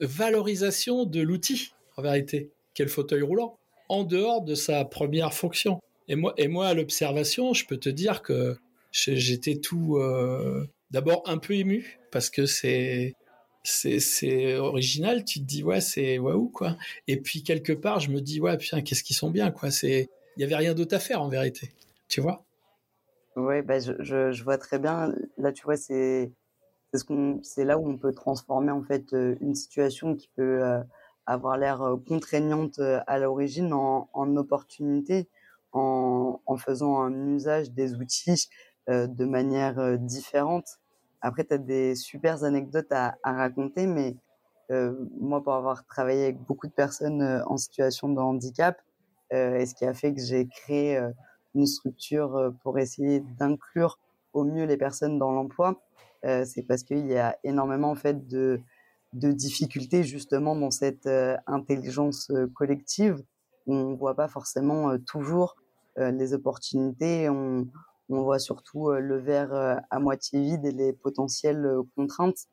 valorisation 0.00 1.04
de 1.04 1.20
l'outil, 1.20 1.72
en 1.96 2.02
vérité, 2.02 2.50
qu'est 2.72 2.84
le 2.84 2.90
fauteuil 2.90 3.22
roulant, 3.22 3.58
en 3.88 4.04
dehors 4.04 4.42
de 4.42 4.54
sa 4.54 4.84
première 4.84 5.34
fonction. 5.34 5.80
Et 6.08 6.16
moi, 6.16 6.34
et 6.36 6.48
moi 6.48 6.68
à 6.68 6.74
l'observation, 6.74 7.54
je 7.54 7.66
peux 7.66 7.78
te 7.78 7.88
dire 7.88 8.22
que 8.22 8.56
j'étais 8.92 9.56
tout 9.56 9.96
euh, 9.96 10.66
d'abord 10.90 11.22
un 11.26 11.38
peu 11.38 11.54
ému 11.54 11.98
parce 12.10 12.30
que 12.30 12.46
c'est 12.46 13.14
c'est 13.62 14.56
original. 14.56 15.24
Tu 15.24 15.40
te 15.40 15.44
dis 15.44 15.62
ouais 15.62 15.80
c'est 15.80 16.18
waouh 16.18 16.48
quoi. 16.48 16.76
Et 17.08 17.18
puis 17.18 17.42
quelque 17.42 17.72
part 17.72 18.00
je 18.00 18.10
me 18.10 18.20
dis 18.20 18.40
ouais 18.40 18.56
putain 18.58 18.82
qu'est-ce 18.82 19.02
qu'ils 19.02 19.16
sont 19.16 19.30
bien 19.30 19.50
quoi. 19.50 19.70
C'est 19.70 20.08
il 20.36 20.40
n'y 20.40 20.44
avait 20.44 20.56
rien 20.56 20.74
d'autre 20.74 20.94
à 20.96 20.98
faire 20.98 21.22
en 21.22 21.28
vérité. 21.28 21.70
Tu 22.08 22.20
vois? 22.20 22.44
Oui, 23.36 23.62
bah, 23.62 23.78
je, 23.80 23.92
je, 24.00 24.44
vois 24.44 24.58
très 24.58 24.78
bien. 24.78 25.12
Là, 25.38 25.52
tu 25.52 25.64
vois, 25.64 25.76
c'est 25.76 26.30
c'est 26.92 27.06
ce 27.08 27.60
là 27.62 27.78
où 27.78 27.88
on 27.88 27.98
peut 27.98 28.12
transformer 28.12 28.70
en 28.70 28.82
fait 28.82 29.12
euh, 29.12 29.34
une 29.40 29.56
situation 29.56 30.14
qui 30.14 30.30
peut 30.36 30.62
euh, 30.62 30.80
avoir 31.26 31.56
l'air 31.56 31.82
euh, 31.82 31.96
contraignante 31.96 32.80
à 33.06 33.18
l'origine 33.18 33.72
en, 33.72 34.08
en 34.12 34.36
opportunité 34.36 35.28
en, 35.72 36.40
en, 36.46 36.56
faisant 36.56 37.00
un 37.00 37.28
usage 37.28 37.72
des 37.72 37.94
outils 37.94 38.48
de 38.88 39.24
manière 39.24 39.98
différente. 39.98 40.78
Après, 41.22 41.44
tu 41.44 41.54
as 41.54 41.58
des 41.58 41.94
super 41.94 42.44
anecdotes 42.44 42.92
à, 42.92 43.16
à 43.22 43.32
raconter, 43.32 43.86
mais 43.86 44.14
moi, 45.18 45.42
pour 45.42 45.54
avoir 45.54 45.86
travaillé 45.86 46.24
avec 46.24 46.38
beaucoup 46.42 46.66
de 46.66 46.72
personnes 46.72 47.42
en 47.46 47.56
situation 47.56 48.10
de 48.10 48.20
handicap, 48.20 48.76
euh, 49.32 49.56
et 49.56 49.66
ce 49.66 49.74
qui 49.74 49.84
a 49.84 49.94
fait 49.94 50.14
que 50.14 50.20
j'ai 50.20 50.46
créé 50.46 50.96
euh, 50.96 51.10
une 51.54 51.66
structure 51.66 52.36
euh, 52.36 52.50
pour 52.62 52.78
essayer 52.78 53.20
d'inclure 53.20 53.98
au 54.32 54.44
mieux 54.44 54.64
les 54.64 54.76
personnes 54.76 55.18
dans 55.18 55.32
l'emploi. 55.32 55.80
c'est 56.24 56.66
parce 56.66 56.82
qu'il 56.82 57.06
y 57.06 57.16
a 57.18 57.36
énormément 57.44 57.90
en 57.90 57.94
fait 57.94 58.26
de, 58.26 58.60
de 59.14 59.32
difficultés 59.32 60.02
justement 60.04 60.54
dans 60.56 60.70
cette 60.70 61.08
intelligence 61.46 62.30
collective. 62.54 63.22
On 63.66 63.94
voit 63.94 64.14
pas 64.14 64.28
forcément 64.28 64.96
toujours 65.06 65.56
les 65.96 66.34
opportunités. 66.34 67.28
On, 67.28 67.66
on 68.08 68.22
voit 68.22 68.38
surtout 68.38 68.90
le 68.90 69.18
verre 69.18 69.80
à 69.88 69.98
moitié 69.98 70.40
vide 70.40 70.66
et 70.66 70.72
les 70.72 70.92
potentielles 70.92 71.66
contraintes, 71.96 72.48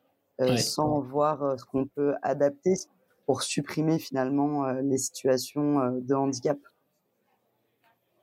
sans 0.57 1.01
voir 1.01 1.59
ce 1.59 1.65
qu'on 1.65 1.87
peut 1.87 2.13
adapter 2.21 2.75
pour 3.25 3.43
supprimer 3.43 3.99
finalement 3.99 4.71
les 4.71 4.97
situations 4.97 5.99
de 5.99 6.13
handicap. 6.13 6.57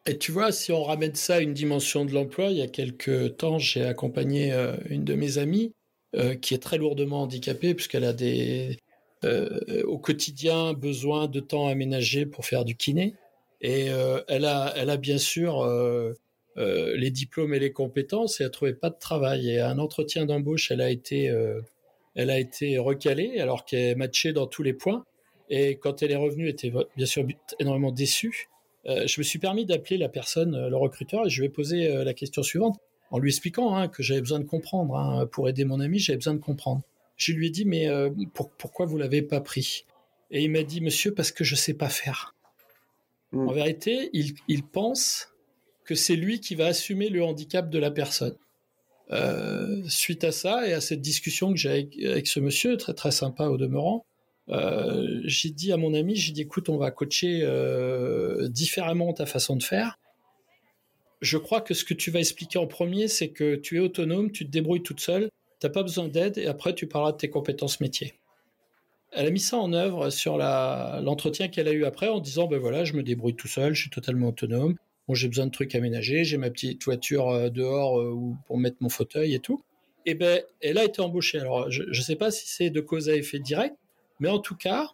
Et 0.08 0.16
tu 0.16 0.32
vois, 0.32 0.52
si 0.52 0.72
on 0.72 0.84
ramène 0.84 1.14
ça 1.14 1.34
à 1.34 1.40
une 1.40 1.52
dimension 1.52 2.06
de 2.06 2.14
l'emploi, 2.14 2.46
il 2.46 2.56
y 2.56 2.62
a 2.62 2.66
quelques 2.66 3.36
temps, 3.36 3.58
j'ai 3.58 3.84
accompagné 3.84 4.54
euh, 4.54 4.74
une 4.88 5.04
de 5.04 5.14
mes 5.14 5.36
amies 5.36 5.74
euh, 6.16 6.34
qui 6.34 6.54
est 6.54 6.62
très 6.62 6.78
lourdement 6.78 7.22
handicapée 7.22 7.74
puisqu'elle 7.74 8.04
a 8.04 8.12
des 8.12 8.78
euh, 9.24 9.82
au 9.84 9.98
quotidien 9.98 10.72
besoin 10.72 11.26
de 11.26 11.40
temps 11.40 11.66
aménagé 11.68 12.26
pour 12.26 12.46
faire 12.46 12.64
du 12.64 12.76
kiné. 12.76 13.14
Et 13.60 13.86
elle 14.28 14.44
a, 14.44 14.72
elle 14.76 14.88
a 14.88 14.96
bien 14.96 15.18
sûr 15.18 15.66
les 16.56 17.10
diplômes 17.10 17.54
et 17.54 17.58
les 17.58 17.72
compétences 17.72 18.40
et 18.40 18.44
elle 18.44 18.52
trouvait 18.52 18.72
pas 18.72 18.90
de 18.90 18.98
travail. 19.00 19.50
Et 19.50 19.58
à 19.58 19.68
un 19.68 19.80
entretien 19.80 20.26
d'embauche, 20.26 20.70
elle 20.70 20.80
a 20.80 20.90
été, 20.90 21.24
elle 22.14 22.30
a 22.30 22.38
été 22.38 22.78
recalée 22.78 23.40
alors 23.40 23.64
qu'elle 23.64 23.96
matchait 23.96 24.32
dans 24.32 24.46
tous 24.46 24.62
les 24.62 24.74
points. 24.74 25.04
Et 25.50 25.76
quand 25.76 26.04
elle 26.04 26.12
est 26.12 26.16
revenue, 26.16 26.44
elle 26.44 26.50
était 26.50 26.72
bien 26.96 27.06
sûr 27.06 27.26
énormément 27.58 27.90
déçue. 27.90 28.48
Euh, 28.86 29.06
je 29.06 29.20
me 29.20 29.24
suis 29.24 29.38
permis 29.38 29.66
d'appeler 29.66 29.98
la 29.98 30.08
personne, 30.08 30.54
euh, 30.54 30.68
le 30.68 30.76
recruteur, 30.76 31.26
et 31.26 31.30
je 31.30 31.40
lui 31.40 31.46
ai 31.46 31.50
posé 31.50 31.90
euh, 31.90 32.04
la 32.04 32.14
question 32.14 32.42
suivante, 32.42 32.78
en 33.10 33.18
lui 33.18 33.30
expliquant 33.30 33.74
hein, 33.74 33.88
que 33.88 34.02
j'avais 34.02 34.20
besoin 34.20 34.40
de 34.40 34.44
comprendre. 34.44 34.96
Hein, 34.96 35.26
pour 35.26 35.48
aider 35.48 35.64
mon 35.64 35.80
ami, 35.80 35.98
j'avais 35.98 36.18
besoin 36.18 36.34
de 36.34 36.40
comprendre. 36.40 36.82
Je 37.16 37.32
lui 37.32 37.48
ai 37.48 37.50
dit, 37.50 37.64
mais 37.64 37.88
pourquoi 38.58 38.86
vous 38.86 38.96
l'avez 38.96 39.22
pas 39.22 39.40
pris? 39.40 39.84
Et 40.30 40.44
il 40.44 40.50
m'a 40.50 40.62
dit, 40.62 40.80
monsieur, 40.80 41.12
parce 41.12 41.32
que 41.32 41.42
je 41.42 41.56
sais 41.56 41.74
pas 41.74 41.88
faire. 41.88 42.34
Mm. 43.32 43.48
En 43.48 43.52
vérité, 43.52 44.10
il, 44.12 44.62
pense 44.62 45.34
que 45.84 45.94
c'est 45.94 46.16
lui 46.16 46.40
qui 46.40 46.54
va 46.54 46.66
assumer 46.66 47.08
le 47.08 47.24
handicap 47.24 47.70
de 47.70 47.78
la 47.78 47.90
personne. 47.90 48.36
suite 49.88 50.22
à 50.22 50.32
ça 50.32 50.68
et 50.68 50.72
à 50.72 50.80
cette 50.80 51.00
discussion 51.00 51.52
que 51.52 51.58
j'ai 51.58 51.90
avec, 52.04 52.26
ce 52.26 52.38
monsieur, 52.40 52.76
très 52.76 52.94
très 52.94 53.10
sympa 53.10 53.46
au 53.46 53.56
demeurant, 53.56 54.04
euh, 54.50 55.20
j'ai 55.24 55.50
dit 55.50 55.72
à 55.72 55.76
mon 55.76 55.94
ami, 55.94 56.16
j'ai 56.16 56.32
dit 56.32 56.42
écoute, 56.42 56.68
on 56.68 56.78
va 56.78 56.90
coacher 56.90 57.40
euh, 57.42 58.48
différemment 58.48 59.12
ta 59.12 59.26
façon 59.26 59.56
de 59.56 59.62
faire. 59.62 59.98
Je 61.20 61.38
crois 61.38 61.60
que 61.60 61.74
ce 61.74 61.84
que 61.84 61.94
tu 61.94 62.10
vas 62.10 62.20
expliquer 62.20 62.58
en 62.58 62.66
premier, 62.66 63.08
c'est 63.08 63.28
que 63.28 63.56
tu 63.56 63.76
es 63.76 63.80
autonome, 63.80 64.30
tu 64.30 64.46
te 64.46 64.50
débrouilles 64.50 64.82
toute 64.82 65.00
seule, 65.00 65.30
t'as 65.58 65.68
pas 65.68 65.82
besoin 65.82 66.08
d'aide, 66.08 66.38
et 66.38 66.46
après 66.46 66.74
tu 66.74 66.86
parleras 66.86 67.12
de 67.12 67.16
tes 67.16 67.30
compétences 67.30 67.80
métiers. 67.80 68.14
Elle 69.10 69.26
a 69.26 69.30
mis 69.30 69.40
ça 69.40 69.56
en 69.56 69.72
œuvre 69.72 70.10
sur 70.10 70.36
l'entretien 70.36 71.48
qu'elle 71.48 71.66
a 71.66 71.72
eu 71.72 71.84
après 71.84 72.08
en 72.08 72.20
disant 72.20 72.46
ben 72.46 72.58
voilà, 72.58 72.84
je 72.84 72.92
me 72.92 73.02
débrouille 73.02 73.34
tout 73.34 73.48
seul, 73.48 73.74
je 73.74 73.80
suis 73.80 73.90
totalement 73.90 74.28
autonome. 74.28 74.76
J'ai 75.10 75.28
besoin 75.28 75.46
de 75.46 75.50
trucs 75.50 75.74
aménagés, 75.74 76.24
j'ai 76.24 76.36
ma 76.36 76.50
petite 76.50 76.84
voiture 76.84 77.30
euh, 77.30 77.48
dehors 77.48 77.98
pour 78.46 78.58
mettre 78.58 78.76
mon 78.80 78.90
fauteuil 78.90 79.34
et 79.34 79.38
tout. 79.38 79.62
Et 80.04 80.14
ben, 80.14 80.42
elle 80.60 80.78
a 80.78 80.84
été 80.84 81.00
embauchée. 81.00 81.38
Alors, 81.38 81.70
je 81.70 81.82
ne 81.82 81.92
sais 81.94 82.16
pas 82.16 82.30
si 82.30 82.46
c'est 82.48 82.70
de 82.70 82.80
cause 82.80 83.08
à 83.08 83.14
effet 83.14 83.38
direct, 83.38 83.74
mais 84.20 84.28
en 84.28 84.38
tout 84.38 84.56
cas, 84.56 84.90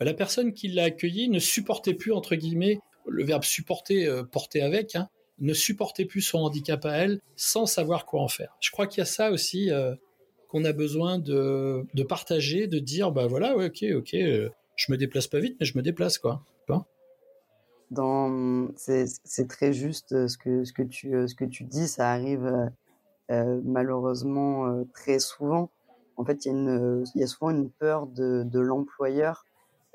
la 0.00 0.14
personne 0.14 0.52
qui 0.52 0.68
l'a 0.68 0.84
accueilli 0.84 1.28
ne 1.28 1.38
supportait 1.38 1.94
plus, 1.94 2.12
entre 2.12 2.34
guillemets, 2.34 2.80
le 3.06 3.24
verbe 3.24 3.44
supporter, 3.44 4.06
euh, 4.06 4.22
porter 4.22 4.62
avec, 4.62 4.96
hein, 4.96 5.08
ne 5.38 5.52
supportait 5.52 6.04
plus 6.04 6.22
son 6.22 6.38
handicap 6.38 6.84
à 6.84 6.96
elle 6.96 7.20
sans 7.36 7.66
savoir 7.66 8.06
quoi 8.06 8.20
en 8.20 8.28
faire. 8.28 8.56
Je 8.60 8.70
crois 8.70 8.86
qu'il 8.86 8.98
y 8.98 9.02
a 9.02 9.06
ça 9.06 9.30
aussi 9.30 9.70
euh, 9.70 9.94
qu'on 10.48 10.64
a 10.64 10.72
besoin 10.72 11.18
de, 11.18 11.84
partager, 12.08 12.66
de 12.66 12.78
dire, 12.78 13.12
bah 13.12 13.26
voilà, 13.26 13.56
ouais, 13.56 13.66
ok, 13.66 13.84
ok, 13.96 14.14
euh, 14.14 14.48
je 14.76 14.92
me 14.92 14.96
déplace 14.96 15.26
pas 15.26 15.40
vite, 15.40 15.56
mais 15.58 15.66
je 15.66 15.76
me 15.76 15.82
déplace, 15.82 16.18
quoi. 16.18 16.42
c'est 18.76 19.48
très 19.48 19.72
juste 19.72 20.26
ce 20.26 20.38
que, 20.38 20.64
ce, 20.64 20.72
que 20.72 20.82
tu, 20.82 21.10
ce 21.28 21.34
que 21.34 21.44
tu 21.44 21.64
dis, 21.64 21.86
ça 21.86 22.10
arrive 22.10 22.70
malheureusement 23.28 24.84
très 24.92 25.18
souvent. 25.18 25.70
En 26.16 26.24
fait, 26.24 26.46
il 26.46 27.04
y 27.14 27.22
a 27.22 27.26
souvent 27.26 27.50
une 27.50 27.70
peur 27.70 28.06
de, 28.06 28.42
de 28.44 28.60
l'employeur 28.60 29.44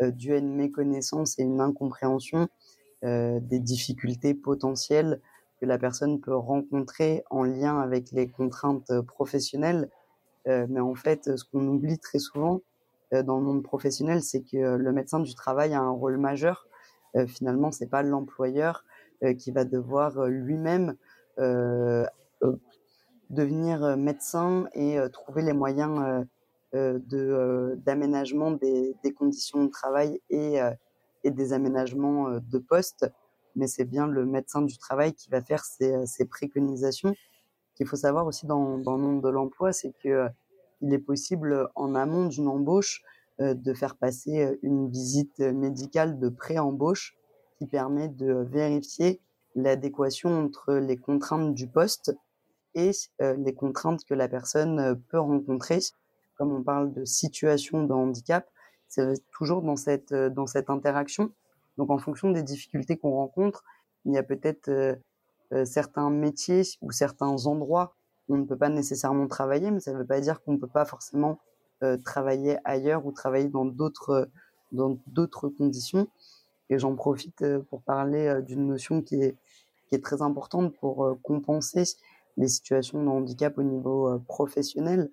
due 0.01 0.33
à 0.33 0.37
une 0.37 0.55
méconnaissance 0.55 1.39
et 1.39 1.43
une 1.43 1.59
incompréhension 1.59 2.47
des 3.03 3.59
difficultés 3.59 4.33
potentielles 4.33 5.21
que 5.59 5.65
la 5.65 5.77
personne 5.77 6.19
peut 6.21 6.35
rencontrer 6.35 7.23
en 7.29 7.43
lien 7.43 7.79
avec 7.79 8.11
les 8.11 8.27
contraintes 8.29 8.91
professionnelles. 9.01 9.89
mais 10.45 10.79
en 10.79 10.95
fait, 10.95 11.35
ce 11.37 11.43
qu'on 11.43 11.67
oublie 11.67 11.99
très 11.99 12.19
souvent 12.19 12.61
dans 13.11 13.37
le 13.37 13.43
monde 13.43 13.63
professionnel, 13.63 14.21
c'est 14.21 14.41
que 14.41 14.75
le 14.77 14.91
médecin 14.91 15.19
du 15.19 15.35
travail 15.35 15.73
a 15.73 15.81
un 15.81 15.89
rôle 15.89 16.17
majeur. 16.17 16.67
finalement, 17.27 17.71
c'est 17.71 17.89
pas 17.89 18.03
l'employeur 18.03 18.85
qui 19.37 19.51
va 19.51 19.65
devoir 19.65 20.27
lui-même 20.27 20.95
devenir 23.29 23.97
médecin 23.97 24.67
et 24.73 24.97
trouver 25.11 25.41
les 25.41 25.53
moyens 25.53 26.25
de 26.73 27.75
d'aménagement 27.85 28.51
des, 28.51 28.95
des, 29.03 29.11
conditions 29.11 29.65
de 29.65 29.69
travail 29.69 30.21
et, 30.29 30.59
et 31.23 31.31
des 31.31 31.53
aménagements 31.53 32.29
de 32.29 32.57
poste 32.59 33.11
mais 33.55 33.67
c'est 33.67 33.85
bien 33.85 34.07
le 34.07 34.25
médecin 34.25 34.61
du 34.61 34.77
travail 34.77 35.13
qui 35.13 35.29
va 35.29 35.41
faire 35.41 35.63
ses, 35.65 36.05
ses 36.05 36.25
préconisations. 36.25 37.13
Ce 37.13 37.75
qu'il 37.75 37.87
faut 37.87 37.95
savoir 37.95 38.25
aussi 38.25 38.45
dans, 38.45 38.77
le 38.77 38.83
monde 38.83 39.21
de 39.21 39.29
l'emploi, 39.29 39.71
c'est 39.73 39.93
que 40.03 40.27
il 40.81 40.93
est 40.93 40.99
possible 40.99 41.69
en 41.75 41.93
amont 41.95 42.27
d'une 42.27 42.47
embauche 42.47 43.03
de 43.39 43.73
faire 43.73 43.95
passer 43.95 44.57
une 44.63 44.89
visite 44.89 45.39
médicale 45.39 46.19
de 46.19 46.29
pré-embauche 46.29 47.17
qui 47.57 47.67
permet 47.67 48.07
de 48.07 48.47
vérifier 48.49 49.21
l'adéquation 49.55 50.29
entre 50.45 50.75
les 50.75 50.97
contraintes 50.97 51.53
du 51.53 51.67
poste 51.67 52.15
et 52.75 52.91
les 53.19 53.53
contraintes 53.53 54.03
que 54.05 54.13
la 54.13 54.27
personne 54.27 55.01
peut 55.09 55.19
rencontrer. 55.19 55.79
Comme 56.37 56.53
on 56.53 56.63
parle 56.63 56.93
de 56.93 57.03
situation 57.03 57.83
de 57.83 57.93
handicap, 57.93 58.49
c'est 58.87 59.21
toujours 59.31 59.61
dans 59.61 59.75
cette 59.75 60.69
interaction. 60.69 61.31
Donc 61.79 61.89
en 61.89 61.97
fonction 61.97 62.29
des 62.29 62.43
difficultés 62.43 62.97
qu'on 62.97 63.15
rencontre, 63.15 63.63
il 64.05 64.13
y 64.13 64.17
a 64.17 64.23
peut-être 64.23 64.69
certains 65.65 66.11
métiers 66.11 66.61
ou 66.81 66.91
certains 66.91 67.47
endroits 67.47 67.95
où 68.27 68.35
on 68.35 68.37
ne 68.37 68.45
peut 68.45 68.55
pas 68.55 68.69
nécessairement 68.69 69.27
travailler, 69.27 69.71
mais 69.71 69.79
ça 69.79 69.91
ne 69.91 69.97
veut 69.97 70.05
pas 70.05 70.21
dire 70.21 70.41
qu'on 70.41 70.53
ne 70.53 70.57
peut 70.57 70.67
pas 70.67 70.85
forcément 70.85 71.39
travailler 72.05 72.57
ailleurs 72.63 73.05
ou 73.05 73.11
travailler 73.11 73.47
dans 73.47 73.65
d'autres 73.65 74.29
dans 74.71 74.97
d'autres 75.07 75.49
conditions. 75.49 76.07
Et 76.69 76.77
j'en 76.77 76.95
profite 76.95 77.43
pour 77.69 77.81
parler 77.81 78.41
d'une 78.45 78.67
notion 78.67 79.01
qui 79.01 79.15
est, 79.23 79.35
qui 79.87 79.95
est 79.95 80.03
très 80.03 80.21
importante 80.21 80.75
pour 80.77 81.17
compenser 81.23 81.83
les 82.39 82.47
situations 82.47 83.03
de 83.03 83.09
handicap 83.09 83.57
au 83.57 83.63
niveau 83.63 84.07
euh, 84.07 84.17
professionnel, 84.27 85.09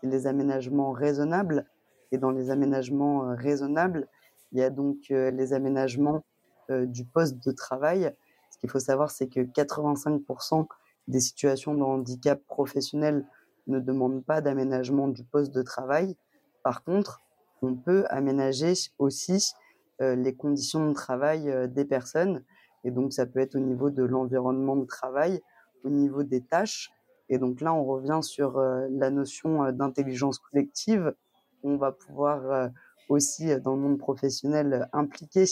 c'est 0.00 0.06
les 0.06 0.26
aménagements 0.26 0.92
raisonnables. 0.92 1.66
Et 2.12 2.18
dans 2.18 2.30
les 2.30 2.50
aménagements 2.50 3.24
euh, 3.24 3.34
raisonnables, 3.34 4.06
il 4.52 4.58
y 4.58 4.62
a 4.62 4.70
donc 4.70 5.10
euh, 5.10 5.30
les 5.30 5.52
aménagements 5.52 6.24
du 6.70 7.06
poste 7.06 7.42
de 7.46 7.50
travail. 7.50 8.14
Ce 8.50 8.58
qu'il 8.58 8.68
faut 8.68 8.78
savoir, 8.78 9.10
c'est 9.10 9.26
que 9.26 9.40
85% 9.40 10.66
des 11.06 11.20
situations 11.20 11.72
de 11.72 11.80
handicap 11.82 12.38
professionnel 12.46 13.24
ne 13.68 13.80
demandent 13.80 14.22
pas 14.22 14.42
d'aménagement 14.42 15.08
du 15.08 15.24
poste 15.24 15.54
de 15.54 15.62
travail. 15.62 16.14
Par 16.62 16.84
contre, 16.84 17.22
on 17.62 17.74
peut 17.74 18.04
aménager 18.10 18.74
aussi 18.98 19.54
les 19.98 20.34
conditions 20.34 20.90
de 20.90 20.92
travail 20.92 21.70
des 21.70 21.86
personnes. 21.86 22.44
Et 22.84 22.90
donc, 22.90 23.14
ça 23.14 23.24
peut 23.24 23.40
être 23.40 23.54
au 23.54 23.60
niveau 23.60 23.88
de 23.88 24.02
l'environnement 24.02 24.76
de 24.76 24.84
travail, 24.84 25.40
au 25.84 25.88
niveau 25.88 26.22
des 26.22 26.42
tâches. 26.42 26.90
Et 27.28 27.38
donc 27.38 27.60
là, 27.60 27.74
on 27.74 27.84
revient 27.84 28.20
sur 28.22 28.58
euh, 28.58 28.86
la 28.90 29.10
notion 29.10 29.64
euh, 29.64 29.72
d'intelligence 29.72 30.38
collective. 30.38 31.14
On 31.62 31.76
va 31.76 31.92
pouvoir 31.92 32.50
euh, 32.50 32.68
aussi, 33.08 33.58
dans 33.60 33.74
le 33.74 33.80
monde 33.80 33.98
professionnel, 33.98 34.88
impliquer 34.92 35.44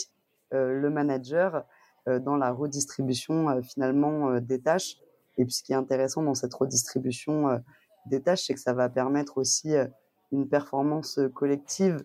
le 0.51 0.89
manager 0.89 1.65
dans 2.05 2.37
la 2.37 2.51
redistribution 2.51 3.61
finalement 3.61 4.39
des 4.39 4.61
tâches. 4.61 4.97
Et 5.37 5.43
puis, 5.43 5.53
ce 5.53 5.63
qui 5.63 5.73
est 5.73 5.75
intéressant 5.75 6.23
dans 6.23 6.35
cette 6.35 6.53
redistribution 6.53 7.61
des 8.05 8.21
tâches, 8.21 8.45
c'est 8.45 8.53
que 8.53 8.59
ça 8.59 8.73
va 8.73 8.89
permettre 8.89 9.37
aussi 9.37 9.73
une 10.31 10.47
performance 10.47 11.19
collective 11.33 12.03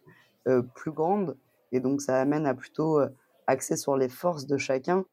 plus 0.74 0.90
grande. 0.90 1.36
Et 1.70 1.80
donc, 1.80 2.02
ça 2.02 2.20
amène 2.20 2.46
à 2.46 2.54
plutôt 2.54 3.00
axer 3.46 3.76
sur 3.76 3.96
les 3.96 4.08
forces 4.08 4.46
de 4.46 4.56
chacun 4.56 5.04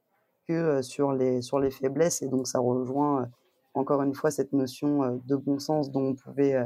sur 0.81 1.13
les, 1.13 1.41
sur 1.41 1.59
les 1.59 1.69
faiblesses. 1.69 2.21
Et 2.21 2.27
donc, 2.27 2.47
ça 2.47 2.59
rejoint 2.59 3.29
encore 3.75 4.01
une 4.01 4.15
fois 4.15 4.31
cette 4.31 4.53
notion 4.53 5.21
de 5.25 5.35
bon 5.35 5.59
sens 5.59 5.91
dont 5.91 6.07
on 6.07 6.15
pouvait 6.15 6.65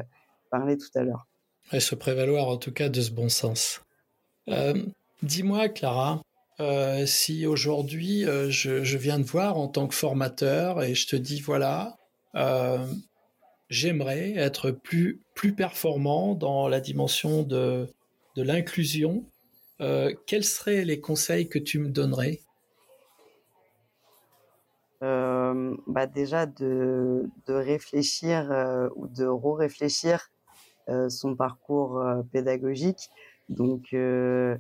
parler 0.50 0.78
tout 0.78 0.88
à 0.96 1.04
l'heure. 1.04 1.28
Et 1.72 1.80
se 1.80 1.96
prévaloir 1.96 2.48
en 2.48 2.58
tout 2.58 2.72
cas 2.72 2.90
de 2.90 3.02
ce 3.02 3.12
bon 3.12 3.30
sens. 3.30 3.82
Dis-moi, 5.24 5.70
Clara, 5.70 6.22
si 7.06 7.48
aujourd'hui 7.48 8.26
je, 8.50 8.84
je, 8.84 8.98
viens 8.98 9.18
de 9.18 9.24
voir 9.24 9.58
en 9.58 9.68
tant 9.68 9.88
que 9.88 9.96
formateur 9.96 10.84
et 10.84 10.94
je 10.94 11.08
te 11.08 11.16
dis 11.16 11.42
voilà, 11.42 11.98
j'aimerais 13.70 14.34
être 14.34 14.72
plus, 14.72 15.22
plus 15.34 15.54
performant 15.54 16.36
dans 16.36 16.68
la 16.68 16.80
dimension 16.80 17.42
de, 17.44 17.88
de 18.36 18.44
l'inclusion, 18.44 19.26
quels 19.80 20.44
seraient 20.44 20.86
les 20.86 21.00
conseils 21.00 21.48
que 21.50 21.60
tu 21.60 21.80
me 21.80 21.90
donnerais? 21.90 22.42
Euh, 25.04 25.76
bah 25.86 26.08
déjà 26.08 26.46
de, 26.46 27.30
de 27.46 27.54
réfléchir 27.54 28.50
euh, 28.52 28.88
ou 28.96 29.08
de 29.08 29.26
re-réfléchir 29.26 30.16
euh, 30.16 30.33
son 31.10 31.36
parcours 31.36 32.04
pédagogique, 32.32 33.10
donc 33.50 33.90
de 33.92 34.60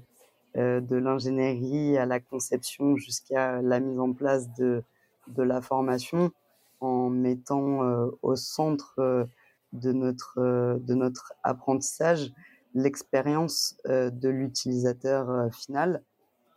l'ingénierie 0.55 1.97
à 1.97 2.05
la 2.05 2.19
conception 2.19 2.95
jusqu'à 2.95 3.61
la 3.61 3.80
mise 3.80 3.99
en 3.99 4.13
place 4.13 4.53
de, 4.53 4.84
de 5.28 5.43
la 5.43 5.61
formation, 5.61 6.32
en 6.80 7.09
mettant 7.09 8.09
au 8.21 8.36
centre 8.36 9.28
de 9.74 9.91
notre, 9.91 10.80
de 10.80 10.93
notre 10.93 11.34
apprentissage 11.43 12.32
l'expérience 12.76 13.78
de 13.86 14.30
l'utilisateur 14.30 15.53
final, 15.53 16.01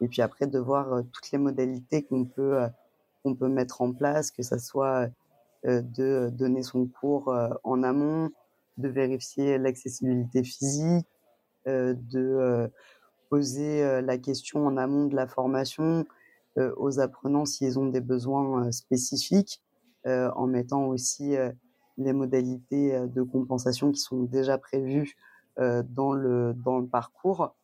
et 0.01 0.09
puis 0.09 0.23
après 0.23 0.47
de 0.47 0.59
voir 0.59 1.03
toutes 1.13 1.31
les 1.33 1.39
modalités 1.39 2.03
qu'on 2.03 2.25
peut 2.25 2.69
peut 3.35 3.49
mettre 3.49 3.83
en 3.83 3.93
place, 3.93 4.31
que 4.31 4.43
ça 4.43 4.59
soit 4.59 5.09
euh, 5.67 5.83
de 5.83 6.31
donner 6.33 6.63
son 6.63 6.87
cours 6.87 7.29
euh, 7.29 7.49
en 7.65 7.83
amont, 7.83 8.31
de 8.79 8.89
vérifier 8.89 9.59
l'accessibilité 9.59 10.43
physique, 10.43 11.07
euh, 11.67 11.95
de 12.13 12.71
poser 13.29 14.01
la 14.03 14.19
question 14.19 14.67
en 14.67 14.77
amont 14.77 15.07
de 15.07 15.17
la 15.17 15.27
formation 15.27 16.07
aux 16.77 17.01
apprenants 17.01 17.45
s'ils 17.45 17.77
ont 17.79 17.87
des 17.87 18.01
besoins 18.01 18.71
spécifiques, 18.71 19.61
en 20.05 20.47
mettant 20.47 20.87
aussi 20.87 21.35
les 21.99 22.13
modalités 22.13 23.01
de 23.09 23.23
compensation 23.23 23.91
qui 23.91 23.99
sont 23.99 24.23
déjà 24.23 24.59
prévues 24.59 25.17
dans 25.57 26.13
le 26.13 26.55
dans 26.55 26.79
le 26.79 26.87
parcours. 26.87 27.57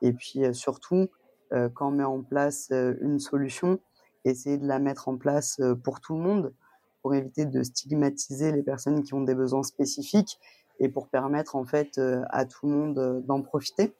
Et 0.00 0.14
puis 0.14 0.42
surtout, 0.54 1.08
quand 1.50 1.88
on 1.88 1.90
met 1.90 2.04
en 2.04 2.22
place 2.22 2.70
une 2.70 3.18
solution, 3.18 3.78
essayer 4.24 4.56
de 4.56 4.66
la 4.66 4.78
mettre 4.78 5.08
en 5.08 5.18
place 5.18 5.60
pour 5.84 6.00
tout 6.00 6.14
le 6.14 6.20
monde, 6.22 6.54
pour 7.02 7.14
éviter 7.14 7.46
de 7.46 7.62
stigmatiser 7.62 8.52
les 8.52 8.62
personnes 8.62 9.02
qui 9.02 9.14
ont 9.14 9.22
des 9.22 9.34
besoins 9.34 9.62
spécifiques 9.62 10.38
et 10.80 10.88
pour 10.88 11.08
permettre 11.08 11.56
en 11.56 11.64
fait 11.64 12.00
à 12.30 12.44
tout 12.44 12.66
le 12.66 12.72
monde 12.72 13.24
d'en 13.26 13.42
profiter. 13.42 13.92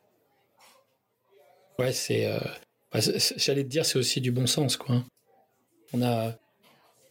Ouais, 1.79 1.93
c'est, 1.93 2.27
bah, 2.93 3.01
j'allais 3.37 3.65
te 3.65 3.69
dire, 3.69 3.87
c'est 3.87 3.99
aussi 3.99 4.21
du 4.21 4.33
bon 4.33 4.47
sens, 4.47 4.77
quoi. 4.77 4.97
On 5.93 6.03
a, 6.03 6.35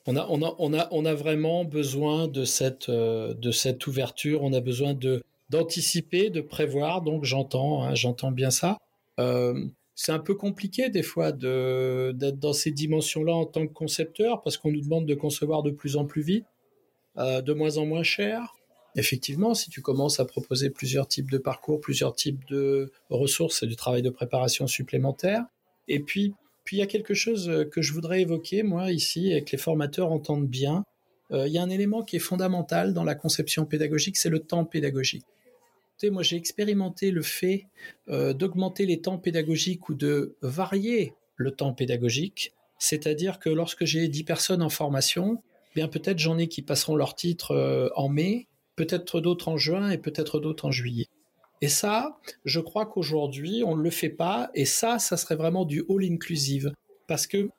on 0.06 0.16
a, 0.16 0.26
on 0.30 0.42
a, 0.74 0.88
on 0.92 1.06
a, 1.06 1.14
vraiment 1.14 1.66
besoin 1.66 2.28
de 2.28 2.44
cette, 2.46 2.90
de 2.90 3.52
cette 3.52 3.86
ouverture. 3.88 4.44
On 4.44 4.54
a 4.54 4.60
besoin 4.62 4.94
de 4.94 5.24
d'anticiper, 5.50 6.30
de 6.30 6.42
prévoir. 6.42 7.02
Donc 7.02 7.26
j'entends, 7.26 7.84
hein, 7.84 7.96
j'entends 7.96 8.32
bien 8.32 8.52
ça. 8.52 8.78
Euh, 9.20 9.66
c'est 9.96 10.12
un 10.12 10.20
peu 10.20 10.36
compliqué 10.36 10.90
des 10.90 11.04
fois 11.04 11.32
d'être 11.32 12.40
dans 12.40 12.54
ces 12.54 12.72
dimensions-là 12.72 13.34
en 13.34 13.46
tant 13.46 13.68
que 13.68 13.74
concepteur 13.74 14.42
parce 14.42 14.58
qu'on 14.58 14.72
nous 14.72 14.82
demande 14.82 15.06
de 15.06 15.16
concevoir 15.16 15.62
de 15.62 15.72
plus 15.72 15.98
en 15.98 16.06
plus 16.06 16.22
vite, 16.22 16.46
euh, 17.18 17.42
de 17.42 17.54
moins 17.54 17.78
en 17.78 17.86
moins 17.86 18.04
cher. 18.04 18.56
Effectivement, 19.00 19.54
si 19.54 19.70
tu 19.70 19.82
commences 19.82 20.20
à 20.20 20.26
proposer 20.26 20.70
plusieurs 20.70 21.08
types 21.08 21.32
de 21.32 21.38
parcours, 21.38 21.80
plusieurs 21.80 22.14
types 22.16 22.46
de 22.50 22.92
ressources, 23.10 23.60
c'est 23.60 23.68
du 23.68 23.76
travail 23.76 24.02
de 24.02 24.10
préparation 24.10 24.68
supplémentaire. 24.68 25.46
Et 25.88 26.00
puis, 26.00 26.34
puis 26.64 26.78
il 26.78 26.80
y 26.80 26.84
a 26.84 26.88
quelque 26.88 27.14
chose 27.14 27.52
que 27.72 27.82
je 27.82 27.94
voudrais 27.94 28.22
évoquer, 28.22 28.64
moi, 28.64 28.92
ici, 28.92 29.32
et 29.32 29.44
que 29.44 29.52
les 29.52 29.58
formateurs 29.58 30.12
entendent 30.12 30.48
bien. 30.48 30.84
Euh, 31.32 31.48
il 31.48 31.54
y 31.54 31.58
a 31.58 31.64
un 31.64 31.70
élément 31.70 32.04
qui 32.04 32.18
est 32.18 32.20
fondamental 32.20 32.94
dans 32.94 33.04
la 33.04 33.16
conception 33.16 33.66
pédagogique, 33.66 34.18
c'est 34.18 34.30
le 34.30 34.40
temps 34.40 34.66
pédagogique 34.66 35.26
moi 36.08 36.24
j'ai 36.24 36.38
expérimenté 36.38 37.12
le 37.12 37.22
fait 37.22 37.68
euh, 38.08 38.34
d'augmenter 38.34 38.86
les 38.86 39.02
temps 39.02 39.18
pédagogiques 39.18 39.90
ou 39.90 39.94
de 39.94 40.38
varier 40.42 41.14
le 41.36 41.52
temps 41.52 41.74
pédagogique. 41.74 42.54
C'est-à-dire 42.78 43.40
que 43.40 43.50
lorsque 43.50 43.84
j'ai 43.84 44.08
10 44.08 44.24
personnes 44.24 44.62
en 44.62 44.70
formation, 44.70 45.44
bien 45.76 45.90
peut-être 45.90 46.20
j'en 46.20 46.38
ai 46.38 46.48
qui 46.48 46.62
passeront 46.62 46.96
leur 46.96 47.16
titre 47.16 47.52
euh, 47.52 47.90
en 47.96 48.08
mai, 48.08 48.48
peut-être 48.80 49.20
d'autres 49.20 49.50
en 49.50 49.58
juin 49.58 49.90
et 49.90 49.98
peut-être 49.98 50.40
d'autres 50.40 50.66
en 50.66 50.72
juillet. 50.72 51.08
Et 51.62 51.68
ça, 51.68 52.18
je 52.46 52.62
crois 52.62 52.86
qu'aujourd'hui, 52.86 53.62
on 53.66 53.76
ne 53.76 53.84
le 53.84 53.90
fait 53.90 54.10
pas. 54.10 54.50
Et 54.54 54.64
ça, 54.64 55.00
ça 55.00 55.18
serait 55.18 55.36
vraiment 55.36 55.66
du 55.66 55.84
all 55.90 56.06
inclusive. 56.06 56.72
Parce 57.06 57.28
que 57.28 57.50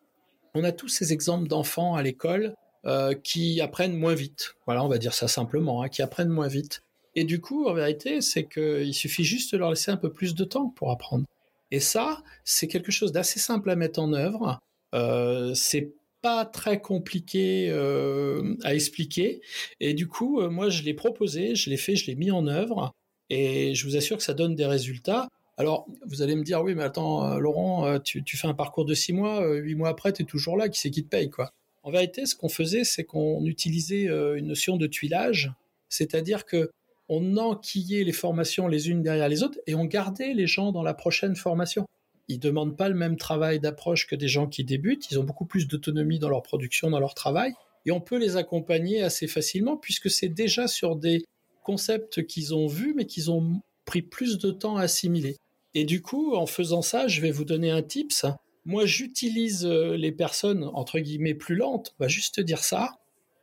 on 0.55 0.65
a 0.65 0.73
tous 0.73 0.89
ces 0.89 1.13
exemples 1.13 1.47
d'enfants 1.47 1.95
à 1.95 2.03
l'école 2.03 2.55
euh, 2.87 3.13
qui 3.13 3.61
apprennent 3.61 3.99
moins 3.99 4.15
vite. 4.15 4.55
Voilà, 4.65 4.83
on 4.83 4.89
va 4.89 4.97
dire 4.97 5.13
ça 5.13 5.29
simplement, 5.29 5.83
hein, 5.83 5.91
qui 5.91 6.01
apprennent 6.01 6.31
moins 6.31 6.49
vite. 6.49 6.81
Et 7.15 7.25
du 7.25 7.39
coup, 7.43 7.67
en 7.67 7.75
vérité, 7.75 8.23
c'est 8.23 8.47
qu'il 8.47 8.95
suffit 8.95 9.25
juste 9.25 9.53
de 9.53 9.59
leur 9.59 9.69
laisser 9.69 9.91
un 9.91 9.99
peu 9.99 10.11
plus 10.11 10.35
de 10.35 10.45
temps 10.45 10.71
pour 10.71 10.91
apprendre. 10.91 11.27
Et 11.71 11.81
ça, 11.81 12.23
c'est 12.45 12.67
quelque 12.67 12.91
chose 12.91 13.13
d'assez 13.13 13.39
simple 13.39 13.69
à 13.69 13.77
mettre 13.77 14.01
en 14.01 14.15
œuvre. 14.15 14.59
Euh, 14.95 15.53
c'est 15.55 15.93
pas 16.23 16.45
très 16.45 16.81
compliqué 16.81 17.69
euh, 17.71 18.57
à 18.63 18.75
expliquer. 18.75 19.41
Et 19.81 19.95
du 19.95 20.07
coup, 20.07 20.41
euh, 20.41 20.51
moi, 20.51 20.69
je 20.69 20.83
l'ai 20.83 20.95
proposé, 20.95 21.55
je 21.55 21.71
l'ai 21.71 21.77
fait, 21.77 21.97
je 21.97 22.07
l'ai 22.07 22.15
mis 22.15 22.31
en 22.31 22.47
œuvre. 22.47 22.93
Et 23.31 23.75
je 23.75 23.87
vous 23.87 23.97
assure 23.97 24.17
que 24.17 24.23
ça 24.23 24.35
donne 24.35 24.55
des 24.55 24.67
résultats. 24.67 25.29
Alors, 25.57 25.87
vous 26.07 26.23
allez 26.23 26.37
me 26.37 26.43
dire, 26.43 26.63
oui, 26.63 26.75
mais 26.75 26.83
attends, 26.83 27.33
euh, 27.33 27.39
Laurent, 27.39 27.99
tu, 28.01 28.25
fais 28.37 28.49
un 28.49 28.55
parcours 28.55 28.85
de 28.85 28.95
six 28.95 29.13
mois, 29.13 29.47
huit 29.47 29.75
mois 29.75 29.91
après, 29.91 30.13
tu 30.13 30.23
es 30.23 30.25
toujours 30.25 30.57
là, 30.57 30.69
qui 30.69 30.81
c'est 30.81 30.91
qui 30.91 31.05
te 31.05 31.09
paye, 31.09 31.31
quoi? 31.31 31.53
En 31.83 31.91
vérité, 31.91 32.27
ce 32.27 32.35
qu'on 32.35 32.49
faisait, 32.49 32.85
c'est 32.85 33.05
qu'on 33.05 33.45
utilisait 33.47 34.05
une 34.05 34.49
notion 34.49 34.77
de 34.77 34.87
tuilage, 34.87 35.51
c'est-à-dire 35.89 36.45
que 36.45 36.71
on 37.09 37.37
enquillait 37.37 38.05
les 38.05 38.13
formations 38.13 38.69
les 38.69 38.89
unes 38.89 39.03
derrière 39.03 39.29
les 39.29 39.43
autres 39.43 39.59
et 39.67 39.75
on 39.75 39.85
gardait 39.85 40.33
les 40.33 40.47
gens 40.47 40.73
dans 40.73 40.83
la 40.83 40.95
prochaine 40.95 41.35
formation. 41.35 41.87
Ils 42.29 42.39
demandent 42.39 42.77
pas 42.77 42.89
le 42.89 42.95
même 42.95 43.17
travail 43.17 43.61
d'approche 43.61 44.07
que 44.07 44.17
des 44.17 44.29
gens 44.29 44.47
qui 44.47 44.65
débutent. 44.65 45.11
Ils 45.11 45.19
ont 45.19 45.25
beaucoup 45.25 45.47
plus 45.47 45.67
d'autonomie 45.67 46.19
dans 46.19 46.29
leur 46.29 46.43
production, 46.43 46.91
dans 46.91 47.01
leur 47.01 47.15
travail. 47.15 47.53
Et 47.87 47.93
on 47.93 48.01
peut 48.01 48.19
les 48.19 48.37
accompagner 48.37 49.03
assez 49.03 49.27
facilement 49.27 49.77
puisque 49.77 50.11
c'est 50.11 50.29
déjà 50.29 50.69
sur 50.69 50.97
des 50.97 51.25
concepts 51.63 52.27
qu'ils 52.27 52.55
ont 52.55 52.67
vus 52.67 52.95
mais 52.95 53.07
qu'ils 53.07 53.31
ont 53.31 53.61
pris 53.85 54.03
plus 54.03 54.39
de 54.39 54.51
temps 54.51 54.77
à 54.77 54.83
assimiler. 54.83 55.37
Et 55.75 55.85
du 55.85 56.03
coup, 56.03 56.35
en 56.35 56.47
faisant 56.47 56.83
ça, 56.83 57.09
je 57.09 57.21
vais 57.21 57.31
vous 57.31 57.45
donner 57.45 57.71
un 57.71 57.83
tips. 57.83 58.27
Moi, 58.65 58.87
j'utilise 58.87 59.65
euh, 59.65 59.97
les 59.97 60.13
personnes, 60.13 60.65
entre 60.75 60.99
guillemets, 60.99 61.35
plus 61.35 61.55
lentes, 61.55 61.95
on 61.99 62.05
va 62.05 62.09
juste 62.09 62.41
dire 62.41 62.63
ça, 62.63 62.99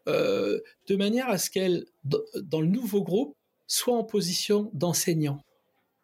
euh, 0.08 0.60
de 0.88 0.96
manière 0.96 1.30
à 1.30 1.38
ce 1.38 1.50
qu'elles, 1.50 1.86
dans 2.04 2.62
le 2.62 2.68
nouveau 2.68 3.02
groupe, 3.02 3.36
soit 3.66 3.96
en 3.96 4.04
position 4.04 4.70
d'enseignant. 4.74 5.42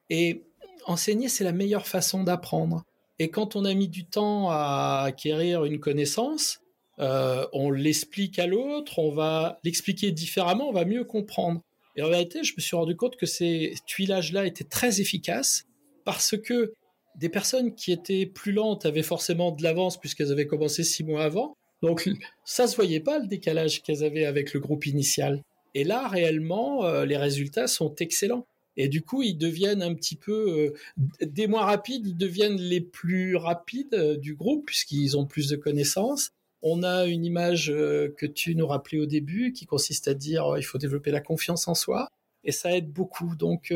Et 0.09 0.43
enseigner, 0.85 1.29
c'est 1.29 1.43
la 1.43 1.51
meilleure 1.51 1.87
façon 1.87 2.23
d'apprendre. 2.23 2.83
Et 3.19 3.29
quand 3.29 3.55
on 3.55 3.65
a 3.65 3.73
mis 3.73 3.87
du 3.87 4.05
temps 4.05 4.49
à 4.49 5.03
acquérir 5.05 5.65
une 5.65 5.79
connaissance, 5.79 6.59
euh, 6.99 7.45
on 7.53 7.71
l'explique 7.71 8.39
à 8.39 8.47
l'autre, 8.47 8.99
on 8.99 9.11
va 9.11 9.59
l'expliquer 9.63 10.11
différemment, 10.11 10.69
on 10.69 10.73
va 10.73 10.85
mieux 10.85 11.03
comprendre. 11.03 11.61
Et 11.95 12.01
en 12.01 12.09
réalité, 12.09 12.43
je 12.43 12.53
me 12.55 12.61
suis 12.61 12.75
rendu 12.75 12.95
compte 12.95 13.17
que 13.17 13.25
ces 13.25 13.75
tuilages-là 13.85 14.45
étaient 14.45 14.63
très 14.63 14.99
efficaces 14.99 15.65
parce 16.05 16.35
que 16.37 16.73
des 17.15 17.29
personnes 17.29 17.75
qui 17.75 17.91
étaient 17.91 18.25
plus 18.25 18.51
lentes 18.51 18.85
avaient 18.85 19.03
forcément 19.03 19.51
de 19.51 19.61
l'avance 19.61 19.99
puisqu'elles 19.99 20.31
avaient 20.31 20.47
commencé 20.47 20.83
six 20.83 21.03
mois 21.03 21.23
avant. 21.23 21.55
Donc 21.81 22.09
ça 22.45 22.67
se 22.67 22.75
voyait 22.75 22.99
pas 22.99 23.19
le 23.19 23.27
décalage 23.27 23.83
qu'elles 23.83 24.03
avaient 24.03 24.25
avec 24.25 24.53
le 24.53 24.59
groupe 24.59 24.85
initial. 24.85 25.43
Et 25.75 25.83
là, 25.83 26.07
réellement, 26.07 26.85
euh, 26.85 27.05
les 27.05 27.17
résultats 27.17 27.67
sont 27.67 27.95
excellents. 27.95 28.45
Et 28.77 28.87
du 28.87 29.01
coup, 29.01 29.21
ils 29.21 29.37
deviennent 29.37 29.81
un 29.81 29.93
petit 29.93 30.15
peu 30.15 30.73
euh, 31.01 31.25
des 31.25 31.47
moins 31.47 31.65
rapides, 31.65 32.07
ils 32.07 32.17
deviennent 32.17 32.59
les 32.59 32.81
plus 32.81 33.35
rapides 33.35 33.93
euh, 33.93 34.17
du 34.17 34.35
groupe 34.35 34.65
puisqu'ils 34.65 35.17
ont 35.17 35.25
plus 35.25 35.49
de 35.49 35.55
connaissances. 35.55 36.31
On 36.61 36.81
a 36.83 37.05
une 37.05 37.25
image 37.25 37.67
que 37.67 38.25
tu 38.25 38.55
nous 38.55 38.65
rappelais 38.65 38.97
au 38.97 39.05
début 39.05 39.51
qui 39.51 39.65
consiste 39.65 40.07
à 40.07 40.13
dire 40.13 40.55
il 40.57 40.63
faut 40.63 40.77
développer 40.77 41.11
la 41.11 41.19
confiance 41.19 41.67
en 41.67 41.75
soi 41.75 42.07
et 42.45 42.53
ça 42.53 42.71
aide 42.71 42.89
beaucoup. 42.89 43.35
Donc 43.35 43.73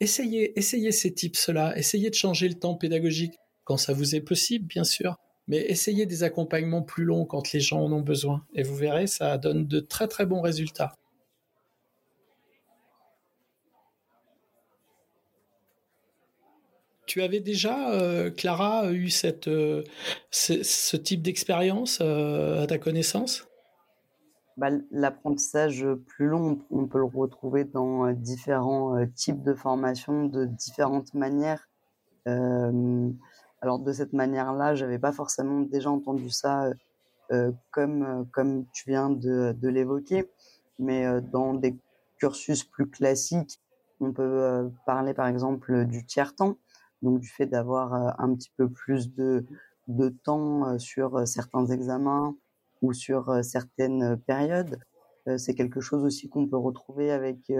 essayez, 0.00 0.58
essayez 0.58 0.92
ces 0.92 1.14
tips-là, 1.14 1.76
essayez 1.78 2.10
de 2.10 2.14
changer 2.14 2.46
le 2.46 2.56
temps 2.56 2.74
pédagogique 2.74 3.38
quand 3.64 3.76
ça 3.76 3.92
vous 3.92 4.14
est 4.14 4.20
possible, 4.20 4.66
bien 4.66 4.84
sûr. 4.84 5.16
Mais 5.46 5.64
essayez 5.68 6.06
des 6.06 6.22
accompagnements 6.22 6.82
plus 6.82 7.04
longs 7.04 7.24
quand 7.24 7.52
les 7.52 7.60
gens 7.60 7.80
en 7.80 7.92
ont 7.92 8.00
besoin. 8.00 8.44
Et 8.54 8.62
vous 8.62 8.76
verrez, 8.76 9.06
ça 9.06 9.36
donne 9.38 9.66
de 9.66 9.80
très 9.80 10.08
très 10.08 10.26
bons 10.26 10.40
résultats. 10.40 10.92
Tu 17.10 17.22
avais 17.22 17.40
déjà, 17.40 17.90
euh, 17.90 18.30
Clara, 18.30 18.92
eu 18.92 19.10
cette, 19.10 19.48
euh, 19.48 19.82
ce, 20.30 20.96
type 20.96 21.22
d'expérience 21.22 21.98
euh, 22.00 22.62
à 22.62 22.68
ta 22.68 22.78
connaissance? 22.78 23.48
Bah, 24.56 24.68
L'apprentissage 24.92 25.84
plus 26.06 26.28
long, 26.28 26.60
on 26.70 26.86
peut 26.86 26.98
le 26.98 27.06
retrouver 27.06 27.64
dans 27.64 28.12
différents 28.12 29.04
types 29.16 29.42
de 29.42 29.54
formations, 29.54 30.26
de 30.26 30.44
différentes 30.44 31.12
manières. 31.12 31.68
alors 32.26 33.80
de 33.80 33.92
cette 33.92 34.12
manière-là, 34.12 34.76
j'avais 34.76 35.00
pas 35.00 35.10
forcément 35.10 35.62
déjà 35.62 35.90
entendu 35.90 36.30
ça 36.30 36.70
comme, 37.72 38.28
comme 38.32 38.66
tu 38.72 38.88
viens 38.88 39.10
de, 39.10 39.52
de 39.60 39.68
l'évoquer, 39.68 40.30
mais 40.78 41.20
dans 41.32 41.54
des 41.54 41.74
cursus 42.18 42.62
plus 42.62 42.88
classiques, 42.88 43.58
on 43.98 44.12
peut 44.12 44.70
parler 44.86 45.12
par 45.12 45.26
exemple 45.26 45.86
du 45.86 46.06
tiers-temps 46.06 46.56
donc 47.02 47.20
du 47.20 47.28
fait 47.28 47.46
d'avoir 47.46 47.94
euh, 47.94 48.10
un 48.18 48.34
petit 48.34 48.52
peu 48.56 48.68
plus 48.68 49.14
de, 49.14 49.44
de 49.88 50.08
temps 50.08 50.66
euh, 50.66 50.78
sur 50.78 51.16
euh, 51.16 51.24
certains 51.24 51.66
examens 51.66 52.34
ou 52.82 52.92
sur 52.92 53.44
certaines 53.44 54.16
périodes. 54.26 54.78
C'est 55.36 55.54
quelque 55.54 55.82
chose 55.82 56.02
aussi 56.02 56.30
qu'on 56.30 56.46
peut 56.46 56.56
retrouver 56.56 57.10
avec 57.12 57.52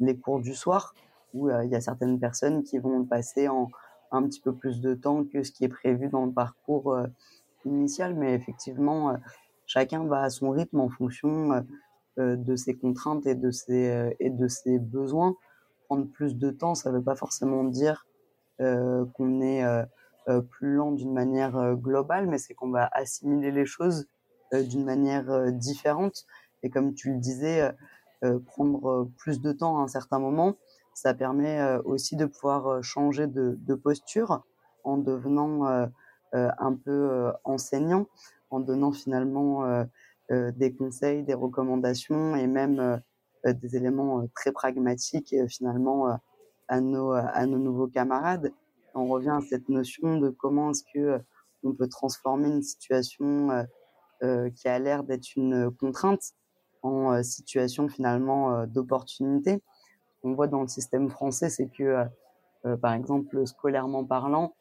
les 0.00 0.18
cours 0.18 0.40
du 0.40 0.54
soir, 0.54 0.94
où 1.34 1.50
il 1.50 1.68
y 1.68 1.74
a 1.74 1.80
certaines 1.82 2.18
personnes 2.18 2.62
qui 2.62 2.78
vont 2.78 3.04
passer 3.04 3.48
en 3.48 3.68
un 4.12 4.22
petit 4.22 4.40
peu 4.40 4.54
plus 4.54 4.80
de 4.80 4.94
temps 4.94 5.24
que 5.24 5.42
ce 5.42 5.52
qui 5.52 5.66
est 5.66 5.68
prévu 5.68 6.08
dans 6.08 6.24
le 6.24 6.32
parcours 6.32 6.98
initial, 7.66 8.14
mais 8.14 8.32
effectivement, 8.32 9.14
chacun 9.66 10.06
va 10.06 10.22
à 10.22 10.30
son 10.30 10.48
rythme 10.48 10.80
en 10.80 10.88
fonction 10.88 11.62
de 12.16 12.56
ses 12.56 12.72
contraintes 12.72 13.26
et 13.26 13.34
de 13.34 13.50
ses, 13.50 14.16
et 14.20 14.30
de 14.30 14.48
ses 14.48 14.78
besoins. 14.78 15.36
Prendre 15.84 16.06
plus 16.06 16.34
de 16.34 16.50
temps, 16.50 16.74
ça 16.74 16.90
ne 16.90 16.96
veut 16.96 17.04
pas 17.04 17.14
forcément 17.14 17.62
dire 17.62 18.05
qu'on 18.58 19.40
est 19.40 19.64
euh, 19.64 19.84
euh, 20.28 20.40
plus 20.40 20.74
lent 20.74 20.92
d'une 20.92 21.12
manière 21.12 21.76
globale, 21.76 22.26
mais 22.26 22.38
c'est 22.38 22.54
qu'on 22.54 22.70
va 22.70 22.88
assimiler 22.92 23.50
les 23.50 23.66
choses 23.66 24.08
d'une 24.52 24.84
manière 24.84 25.52
différente. 25.52 26.24
Et 26.62 26.70
comme 26.70 26.94
tu 26.94 27.12
le 27.12 27.18
disais, 27.18 27.68
prendre 28.46 29.08
plus 29.18 29.40
de 29.40 29.50
temps 29.52 29.80
à 29.80 29.82
un 29.82 29.88
certain 29.88 30.20
moment, 30.20 30.56
ça 30.94 31.14
permet 31.14 31.60
aussi 31.84 32.14
de 32.14 32.26
pouvoir 32.26 32.82
changer 32.82 33.26
de, 33.26 33.58
de 33.58 33.74
posture 33.74 34.44
en 34.84 34.98
devenant 34.98 35.88
un 36.32 36.74
peu 36.74 37.32
enseignant, 37.42 38.06
en 38.50 38.60
donnant 38.60 38.92
finalement 38.92 39.84
des 40.30 40.72
conseils, 40.74 41.24
des 41.24 41.34
recommandations 41.34 42.36
et 42.36 42.46
même 42.46 43.02
des 43.44 43.76
éléments 43.76 44.28
très 44.34 44.52
pragmatiques 44.52 45.34
finalement 45.48 46.18
à 46.68 46.80
nos, 46.80 47.12
à 47.12 47.46
nos 47.46 47.58
nouveaux 47.58 47.88
camarades. 47.88 48.52
On 48.96 49.08
revient 49.08 49.30
à 49.30 49.40
cette 49.42 49.68
notion 49.68 50.16
de 50.16 50.30
comment 50.30 50.70
est-ce 50.70 50.82
que 50.94 50.98
euh, 50.98 51.18
on 51.62 51.74
peut 51.74 51.88
transformer 51.88 52.48
une 52.48 52.62
situation 52.62 53.50
euh, 53.50 53.64
euh, 54.22 54.50
qui 54.50 54.68
a 54.68 54.78
l'air 54.78 55.04
d'être 55.04 55.36
une 55.36 55.70
contrainte 55.70 56.32
en 56.82 57.22
situation 57.22 57.88
finalement 57.88 58.64
d'opportunité. 58.66 59.60
On 60.22 60.34
voit 60.34 60.46
dans 60.46 60.62
le 60.62 60.68
système 60.68 61.10
français, 61.10 61.50
c'est 61.50 61.66
que, 61.66 62.04
par 62.80 62.92
exemple, 62.92 63.44
scolairement 63.44 64.04
parlant, 64.04 64.54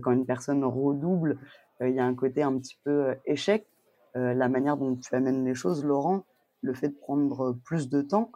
quand 0.00 0.12
une 0.12 0.24
personne 0.24 0.62
redouble, 0.64 1.40
il 1.80 1.90
y 1.90 1.98
a 1.98 2.04
un 2.04 2.14
côté 2.14 2.44
un 2.44 2.56
petit 2.58 2.78
peu 2.84 3.16
échec. 3.24 3.66
la 4.14 4.48
manière 4.48 4.76
dont 4.76 4.94
tu 4.94 5.12
amènes 5.12 5.44
les 5.44 5.56
choses, 5.56 5.84
Laurent, 5.84 6.24
le 6.60 6.72
fait 6.72 6.90
de 6.90 6.94
prendre 6.94 7.56
plus 7.64 7.88
de 7.88 8.00
temps, 8.00 8.30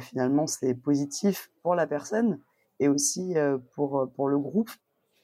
finalement, 0.00 0.46
c'est 0.46 0.74
positif 0.74 1.50
pour 1.62 1.74
la 1.74 1.86
personne, 1.86 2.40
et 2.80 2.88
aussi 2.88 3.34
pour, 3.74 4.10
pour 4.14 4.28
le 4.28 4.38
groupe 4.38 4.70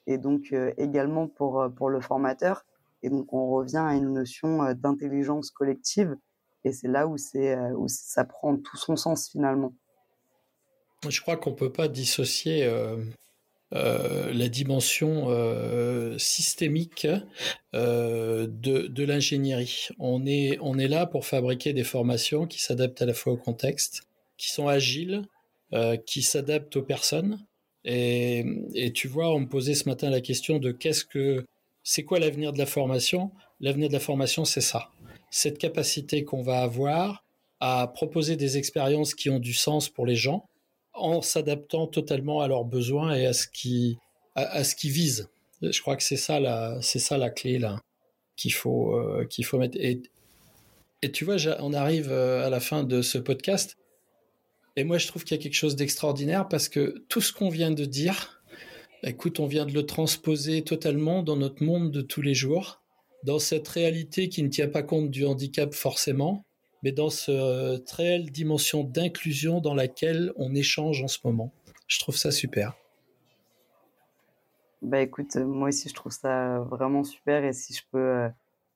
et 0.07 0.19
donc 0.19 0.55
également 0.79 1.29
pour, 1.29 1.67
pour 1.77 1.91
le 1.91 2.01
formateur. 2.01 2.65
Et 3.03 3.11
donc 3.11 3.33
on 3.33 3.51
revient 3.51 3.83
à 3.85 3.95
une 3.95 4.13
notion 4.13 4.73
d'intelligence 4.75 5.51
collective 5.51 6.17
et 6.65 6.73
c'est 6.73 6.89
là 6.89 7.07
où, 7.07 7.17
c'est, 7.17 7.57
où 7.73 7.89
ça 7.89 8.25
prend 8.25 8.57
tout 8.57 8.77
son 8.77 8.97
sens 8.97 9.29
finalement. 9.29 9.75
Je 11.09 11.21
crois 11.21 11.37
qu'on 11.37 11.51
ne 11.51 11.57
peut 11.57 11.73
pas 11.73 11.89
dissocier 11.89 12.71
la 13.73 14.49
dimension 14.49 15.27
systémique 16.19 17.07
de, 17.73 18.47
de 18.47 19.05
l'ingénierie. 19.05 19.89
On 19.99 20.25
est, 20.27 20.59
on 20.61 20.79
est 20.79 20.89
là 20.89 21.07
pour 21.07 21.27
fabriquer 21.27 21.73
des 21.73 21.85
formations 21.85 22.47
qui 22.47 22.63
s'adaptent 22.63 23.03
à 23.03 23.07
la 23.07 23.15
fois 23.15 23.33
au 23.33 23.37
contexte, 23.37 24.03
qui 24.37 24.51
sont 24.51 24.69
agiles, 24.69 25.23
euh, 25.75 25.97
qui 25.97 26.23
s'adapte 26.23 26.77
aux 26.77 26.83
personnes. 26.83 27.39
Et, 27.85 28.93
tu 28.95 29.09
vois, 29.09 29.35
on 29.35 29.41
me 29.41 29.49
posait 29.49 29.75
ce 29.75 29.89
matin 29.89 30.11
la 30.11 30.21
question 30.21 30.59
de 30.59 30.71
qu'est-ce 30.71 31.05
que 31.05 31.45
C'est 31.83 32.05
quoi 32.05 32.21
l'avenir 32.21 32.53
de 32.53 32.59
la 32.59 32.67
formation? 32.67 33.33
L'avenir 33.61 33.89
de 33.89 33.93
la 33.93 34.01
formation, 34.01 34.45
c'est 34.45 34.61
ça. 34.61 34.91
Cette 35.31 35.59
capacité 35.59 36.25
qu'on 36.25 36.43
va 36.43 36.61
avoir 36.61 37.25
à 37.61 37.87
proposer 37.87 38.37
des 38.37 38.59
expériences 38.59 39.15
qui 39.15 39.31
ont 39.31 39.39
du 39.39 39.55
sens 39.55 39.89
pour 39.89 40.05
les 40.05 40.17
gens 40.17 40.49
en 40.95 41.23
s'adaptant 41.23 41.87
totalement 41.87 42.41
à 42.41 42.49
leurs 42.49 42.65
besoins 42.65 43.15
et 43.15 43.27
à 43.27 43.33
ce 43.33 43.47
qui 43.49 43.99
à, 44.35 44.65
ce 44.65 44.75
qu'ils 44.75 44.93
visent. 44.93 45.29
Je 45.63 45.81
crois 45.81 45.97
que 45.97 46.03
c'est 46.03 46.17
ça 46.17 46.41
la 46.41 46.81
c'est 46.83 46.99
ça 46.99 47.19
la 47.19 47.31
clé 47.31 47.59
là 47.59 47.81
qu'il 48.37 48.53
faut 48.53 48.97
euh, 48.97 49.27
qu'il 49.27 49.45
faut 49.45 49.59
mettre 49.59 49.79
et 49.81 50.03
et 51.03 51.13
tu 51.13 51.25
vois 51.25 51.37
on 51.61 51.73
arrive 51.73 52.11
euh, 52.11 52.47
à 52.47 52.51
la 52.51 52.61
fin 52.61 52.85
de 52.85 53.01
ce 53.01 53.19
podcast 53.19 53.77
et 54.77 54.85
moi 54.85 54.99
je 54.99 55.07
trouve 55.07 55.25
qu'il 55.25 55.37
y 55.37 55.41
a 55.41 55.43
quelque 55.43 55.55
chose 55.55 55.77
d'extraordinaire 55.77 56.49
parce 56.49 56.69
que 56.69 57.05
tout 57.09 57.21
ce 57.21 57.33
qu'on 57.33 57.49
vient 57.49 57.71
de 57.71 57.85
dire 57.85 58.43
écoute 59.03 59.41
on 59.41 59.47
vient 59.47 59.67
de 59.67 59.73
le 59.73 59.85
transposer 59.85 60.63
totalement 60.63 61.23
dans 61.23 61.37
notre 61.37 61.63
monde 61.63 61.91
de 61.91 62.01
tous 62.01 62.23
les 62.23 62.35
jours 62.35 62.83
dans 63.25 63.39
cette 63.39 63.69
réalité 63.69 64.29
qui 64.29 64.43
ne 64.43 64.49
tient 64.49 64.69
pas 64.69 64.83
compte 64.83 65.11
du 65.11 65.25
handicap 65.25 65.75
forcément 65.75 66.45
mais 66.83 66.93
dans 66.93 67.11
cette 67.11 67.35
euh, 67.35 67.79
réelle 67.97 68.31
dimension 68.31 68.85
d'inclusion 68.85 69.61
dans 69.61 69.75
laquelle 69.75 70.33
on 70.37 70.55
échange 70.55 71.03
en 71.03 71.09
ce 71.09 71.19
moment. 71.25 71.53
Je 71.87 72.01
trouve 72.01 72.17
ça 72.17 72.31
super. 72.31 72.75
Bah 74.83 75.01
écoute, 75.01 75.37
euh, 75.37 75.47
moi 75.47 75.69
aussi 75.69 75.89
je 75.89 75.95
trouve 75.95 76.13
ça 76.13 76.59
vraiment 76.61 77.05
super 77.05 77.45
et 77.45 77.53
si 77.53 77.73
je 77.73 77.83
peux 77.91 77.99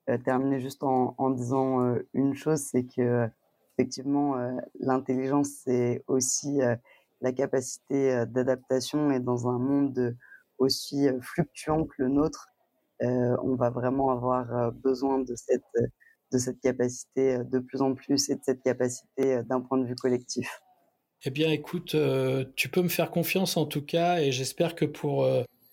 euh, 0.09 0.19
terminer 0.25 0.61
juste 0.61 0.85
en 0.85 1.31
disant 1.31 1.97
une 2.15 2.35
chose, 2.35 2.61
c'est 2.61 2.85
que 2.85 3.29
effectivement 3.79 4.37
l'intelligence 4.81 5.49
c'est 5.65 6.03
aussi 6.07 6.61
la 7.21 7.33
capacité 7.33 8.25
d'adaptation 8.27 9.11
et 9.11 9.21
dans 9.21 9.49
un 9.49 9.59
monde 9.59 10.17
aussi 10.59 11.07
fluctuant 11.21 11.85
que 11.85 11.95
le 11.99 12.09
nôtre, 12.09 12.49
on 13.01 13.55
va 13.55 13.71
vraiment 13.71 14.11
avoir 14.11 14.73
besoin 14.73 15.19
de 15.19 15.35
cette 15.35 15.63
de 16.33 16.39
cette 16.39 16.61
capacité 16.61 17.37
euh, 17.37 17.45
de 17.45 17.59
plus 17.59 17.83
en 17.83 17.95
plus 17.95 18.29
et 18.31 18.35
de 18.35 18.41
cette 18.43 18.63
capacité 18.63 19.35
euh, 19.35 19.43
d'un 19.43 19.61
point 19.61 19.79
de 19.79 19.87
vue 19.87 19.95
collectif. 19.95 20.61
Eh 21.25 21.31
bien, 21.31 21.51
écoute, 21.51 21.95
euh, 21.95 22.45
tu 22.57 22.69
peux 22.69 22.83
me 22.83 22.89
faire 22.89 23.11
confiance 23.11 23.57
en 23.57 23.67
tout 23.67 23.85
cas, 23.85 24.21
et 24.21 24.33
j'espère 24.33 24.75
que 24.75 24.85
pour 24.85 25.27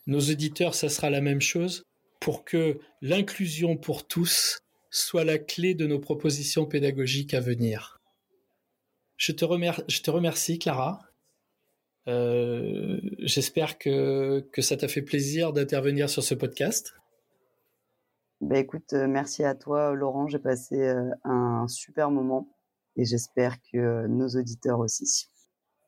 nos 0.08 0.20
auditeurs, 0.20 0.74
ça 0.74 0.89
sera 0.89 1.10
la 1.10 1.22
même 1.22 1.41
chose, 1.41 1.84
pour 2.22 2.45
que 2.45 2.80
l'inclusion 3.01 3.76
pour 3.76 4.08
tous 4.08 4.60
soit 4.93 5.25
la 5.25 5.39
clé 5.39 5.73
de 5.73 5.87
nos 5.87 5.99
propositions 5.99 6.65
pédagogiques 6.65 7.33
à 7.33 7.39
venir. 7.39 7.99
Je 9.17 9.31
te, 9.31 9.45
je 9.87 10.01
te 10.01 10.11
remercie, 10.11 10.59
Clara. 10.59 11.01
j'espère 12.05 13.77
que, 13.79 14.47
que 14.51 14.61
ça 14.61 14.77
t'a 14.77 14.87
fait 14.87 15.01
plaisir 15.01 15.51
d'intervenir 15.51 16.09
sur 16.09 16.23
ce 16.23 16.35
podcast. 16.35 16.93
Bah, 18.43 18.59
écoute, 18.59 18.91
euh, 18.91 19.07
merci 19.07 19.43
à 19.43 19.55
toi, 19.55 19.93
Laurent. 19.93 20.27
J'ai 20.27 20.39
passé 20.39 20.75
euh, 20.75 21.09
un 21.23 21.65
super 21.69 22.11
moment 22.11 22.49
et 22.97 23.05
j'espère 23.05 23.55
que 23.71 23.77
euh, 23.77 24.07
nos 24.07 24.27
auditeurs 24.27 24.79
aussi. 24.79 25.29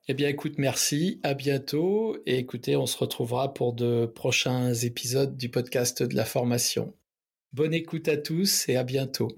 Eh 0.07 0.13
bien, 0.13 0.29
écoute, 0.29 0.57
merci, 0.57 1.19
à 1.23 1.33
bientôt. 1.33 2.15
Et 2.25 2.37
écoutez, 2.37 2.77
on 2.77 2.85
se 2.85 2.97
retrouvera 2.97 3.53
pour 3.53 3.73
de 3.73 4.05
prochains 4.05 4.73
épisodes 4.73 5.35
du 5.35 5.49
podcast 5.49 6.01
de 6.01 6.15
la 6.15 6.25
formation. 6.25 6.93
Bonne 7.55 7.73
écoute 7.73 8.09
à 8.09 8.17
tous 8.17 8.67
et 8.67 8.75
à 8.75 8.83
bientôt. 8.83 9.29